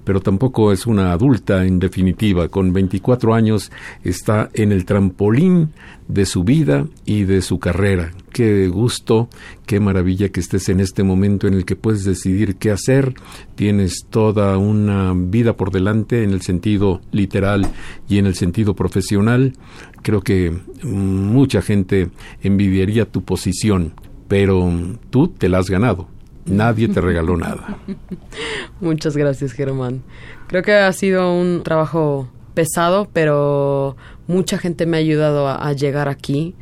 pero 0.05 0.21
tampoco 0.21 0.73
es 0.73 0.87
una 0.87 1.13
adulta 1.13 1.65
en 1.65 1.79
definitiva. 1.79 2.49
Con 2.49 2.73
24 2.73 3.35
años 3.35 3.73
está 4.03 4.51
en 4.53 4.73
el 4.73 4.85
trampolín 4.85 5.71
de 6.09 6.27
su 6.27 6.45
vida 6.45 6.87
y 7.07 7.25
de 7.25 7.41
su 7.41 7.59
carrera. 7.59 8.13
Qué 8.33 8.69
gusto, 8.69 9.29
qué 9.67 9.81
maravilla 9.81 10.29
que 10.29 10.41
estés 10.41 10.69
en 10.69 10.81
este 10.81 11.03
momento 11.03 11.47
en 11.47 11.55
el 11.55 11.65
que 11.65 11.77
puedes 11.77 12.05
decidir 12.05 12.57
qué 12.57 12.71
hacer. 12.71 13.15
Tienes 13.55 14.07
toda 14.11 14.59
una 14.59 15.15
vida 15.15 15.57
por 15.57 15.71
delante 15.71 16.23
en 16.23 16.31
el 16.31 16.43
sentido 16.43 17.01
literal 17.11 17.67
y 18.09 18.19
en 18.19 18.27
el 18.27 18.35
sentido 18.35 18.75
profesional. 18.75 19.55
Creo 20.03 20.21
que 20.21 20.53
mucha 20.83 21.63
gente 21.63 22.11
envidiaría 22.43 23.11
tu 23.11 23.25
posición, 23.25 23.95
pero 24.29 24.71
tú 25.11 25.29
te 25.29 25.49
la 25.49 25.59
has 25.59 25.71
ganado. 25.71 26.14
Nadie 26.47 26.89
te 26.89 27.01
regaló 27.01 27.37
nada. 27.37 27.79
Muchas 28.81 29.17
gracias, 29.17 29.53
Germán. 29.53 30.03
Creo 30.47 30.63
que 30.63 30.73
ha 30.73 30.93
sido 30.93 31.33
un 31.35 31.63
trabajo 31.63 32.29
pesado, 32.55 33.09
pero 33.13 33.97
mucha 34.27 34.59
gente 34.59 34.87
me 34.87 34.97
ha 34.97 35.01
ayudado 35.01 35.49
a, 35.49 35.67
a 35.67 35.73
llegar 35.73 36.09
aquí. 36.09 36.55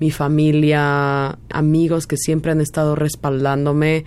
Mi 0.00 0.10
familia, 0.10 1.38
amigos 1.50 2.06
que 2.06 2.16
siempre 2.16 2.52
han 2.52 2.60
estado 2.60 2.94
respaldándome 2.94 4.04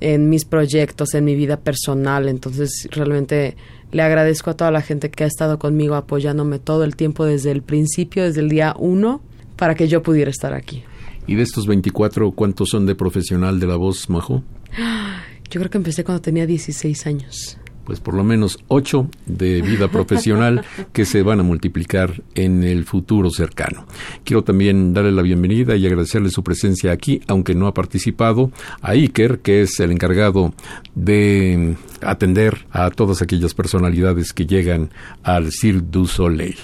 en 0.00 0.28
mis 0.28 0.44
proyectos, 0.44 1.14
en 1.14 1.24
mi 1.24 1.34
vida 1.34 1.58
personal. 1.58 2.28
Entonces, 2.28 2.88
realmente 2.90 3.56
le 3.92 4.02
agradezco 4.02 4.50
a 4.50 4.56
toda 4.56 4.70
la 4.70 4.82
gente 4.82 5.10
que 5.10 5.24
ha 5.24 5.26
estado 5.26 5.58
conmigo 5.58 5.94
apoyándome 5.94 6.58
todo 6.58 6.84
el 6.84 6.96
tiempo 6.96 7.24
desde 7.24 7.50
el 7.50 7.62
principio, 7.62 8.24
desde 8.24 8.40
el 8.40 8.48
día 8.48 8.74
uno, 8.78 9.20
para 9.56 9.74
que 9.74 9.88
yo 9.88 10.02
pudiera 10.02 10.30
estar 10.30 10.54
aquí. 10.54 10.84
¿Y 11.26 11.36
de 11.36 11.42
estos 11.42 11.66
24, 11.66 12.32
cuántos 12.32 12.70
son 12.70 12.86
de 12.86 12.94
profesional 12.94 13.60
de 13.60 13.66
la 13.66 13.76
voz, 13.76 14.08
Majo? 14.10 14.42
Yo 15.50 15.60
creo 15.60 15.70
que 15.70 15.78
empecé 15.78 16.04
cuando 16.04 16.22
tenía 16.22 16.46
16 16.46 17.06
años. 17.06 17.59
Pues 17.84 18.00
por 18.00 18.14
lo 18.14 18.22
menos 18.24 18.58
8 18.68 19.08
de 19.26 19.62
vida 19.62 19.88
profesional 19.88 20.64
que 20.92 21.04
se 21.04 21.22
van 21.22 21.40
a 21.40 21.42
multiplicar 21.42 22.22
en 22.34 22.62
el 22.62 22.84
futuro 22.84 23.30
cercano. 23.30 23.86
Quiero 24.24 24.44
también 24.44 24.92
darle 24.92 25.12
la 25.12 25.22
bienvenida 25.22 25.76
y 25.76 25.86
agradecerle 25.86 26.30
su 26.30 26.42
presencia 26.42 26.92
aquí, 26.92 27.20
aunque 27.26 27.54
no 27.54 27.66
ha 27.66 27.74
participado, 27.74 28.50
a 28.80 28.92
Iker, 28.92 29.40
que 29.40 29.62
es 29.62 29.80
el 29.80 29.92
encargado 29.92 30.54
de 30.94 31.76
atender 32.00 32.66
a 32.70 32.90
todas 32.90 33.22
aquellas 33.22 33.54
personalidades 33.54 34.32
que 34.32 34.46
llegan 34.46 34.90
al 35.22 35.50
Cirque 35.52 35.86
du 35.90 36.06
Soleil. 36.06 36.56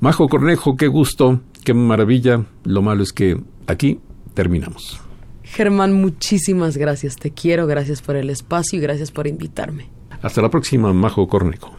Majo 0.00 0.28
Cornejo, 0.28 0.76
qué 0.76 0.86
gusto, 0.86 1.40
qué 1.64 1.74
maravilla. 1.74 2.44
Lo 2.64 2.82
malo 2.82 3.02
es 3.02 3.12
que 3.12 3.36
aquí 3.66 4.00
terminamos. 4.34 5.00
Germán, 5.42 5.92
muchísimas 5.92 6.76
gracias. 6.76 7.16
Te 7.16 7.30
quiero, 7.30 7.66
gracias 7.66 8.00
por 8.00 8.16
el 8.16 8.30
espacio 8.30 8.78
y 8.78 8.82
gracias 8.82 9.10
por 9.10 9.26
invitarme. 9.26 9.90
Hasta 10.22 10.40
la 10.40 10.48
próxima, 10.48 10.92
Majo 10.92 11.26
Cornejo. 11.28 11.72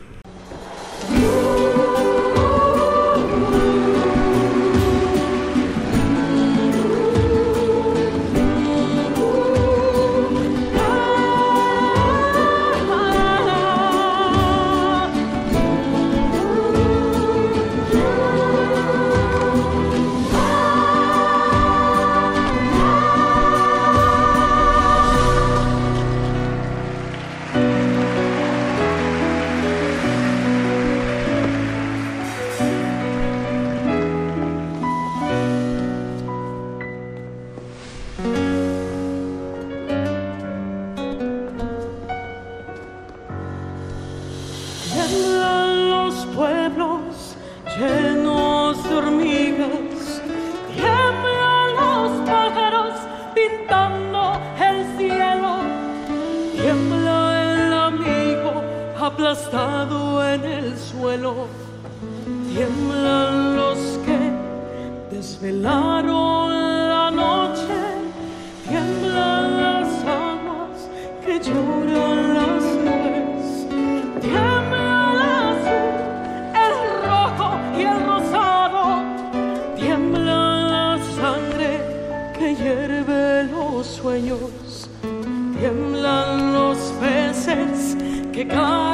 Que 88.33 88.47
caen 88.47 88.92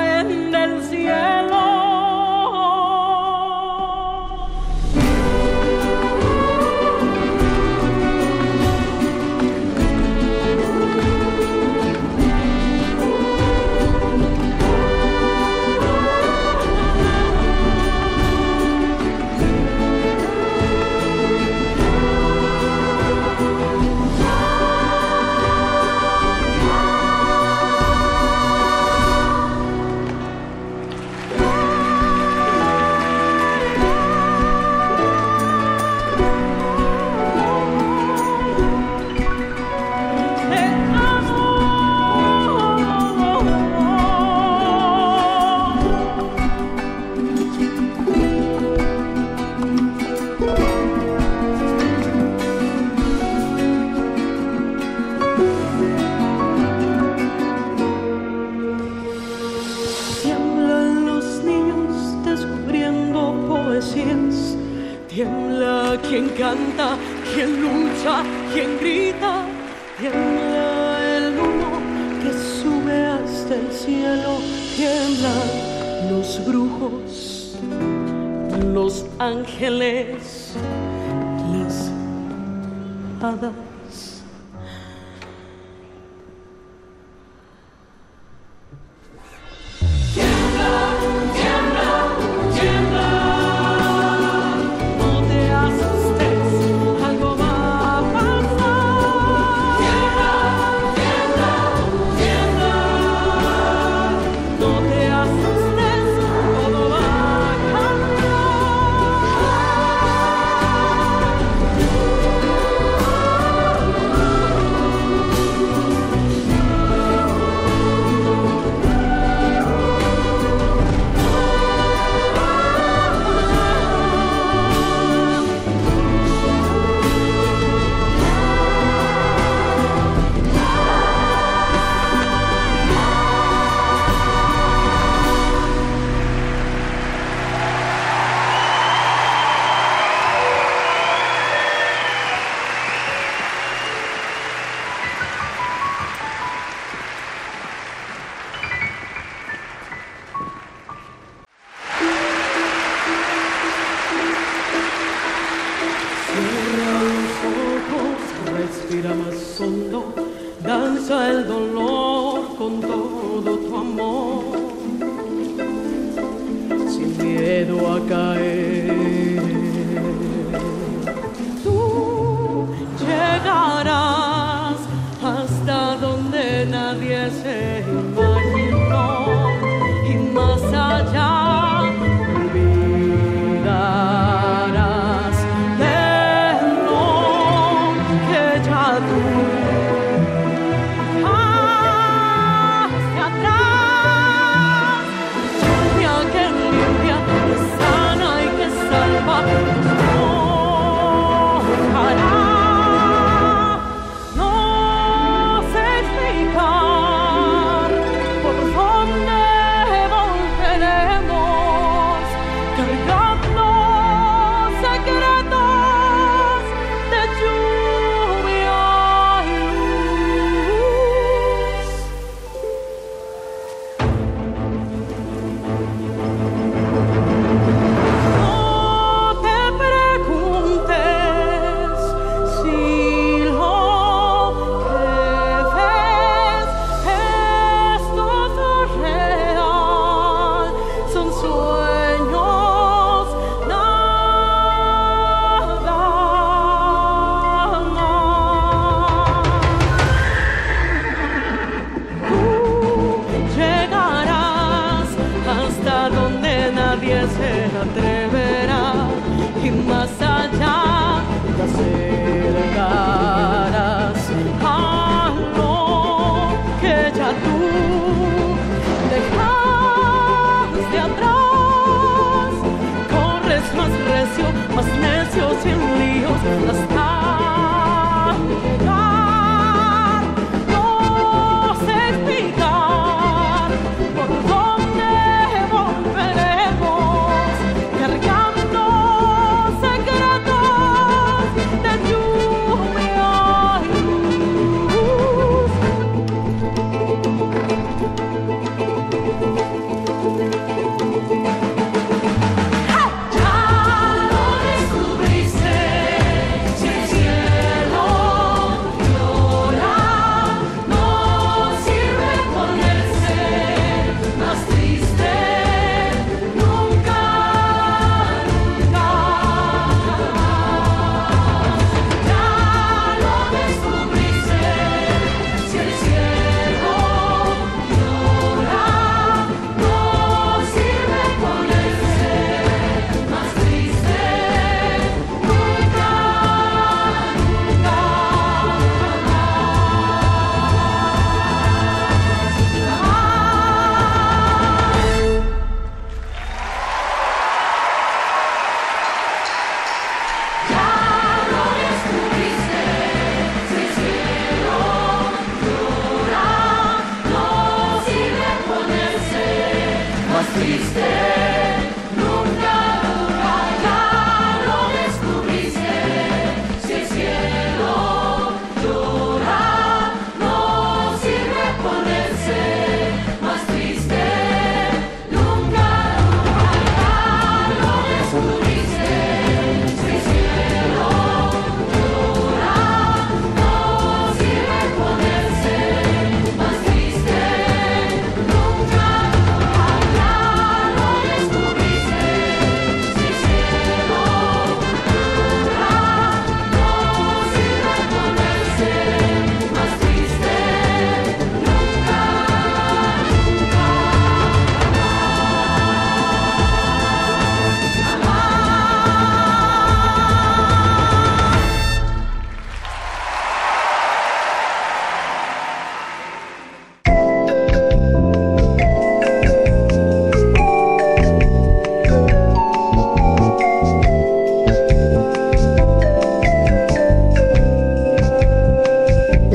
miedo 167.60 167.94
a 167.94 168.00
caer. 168.08 168.69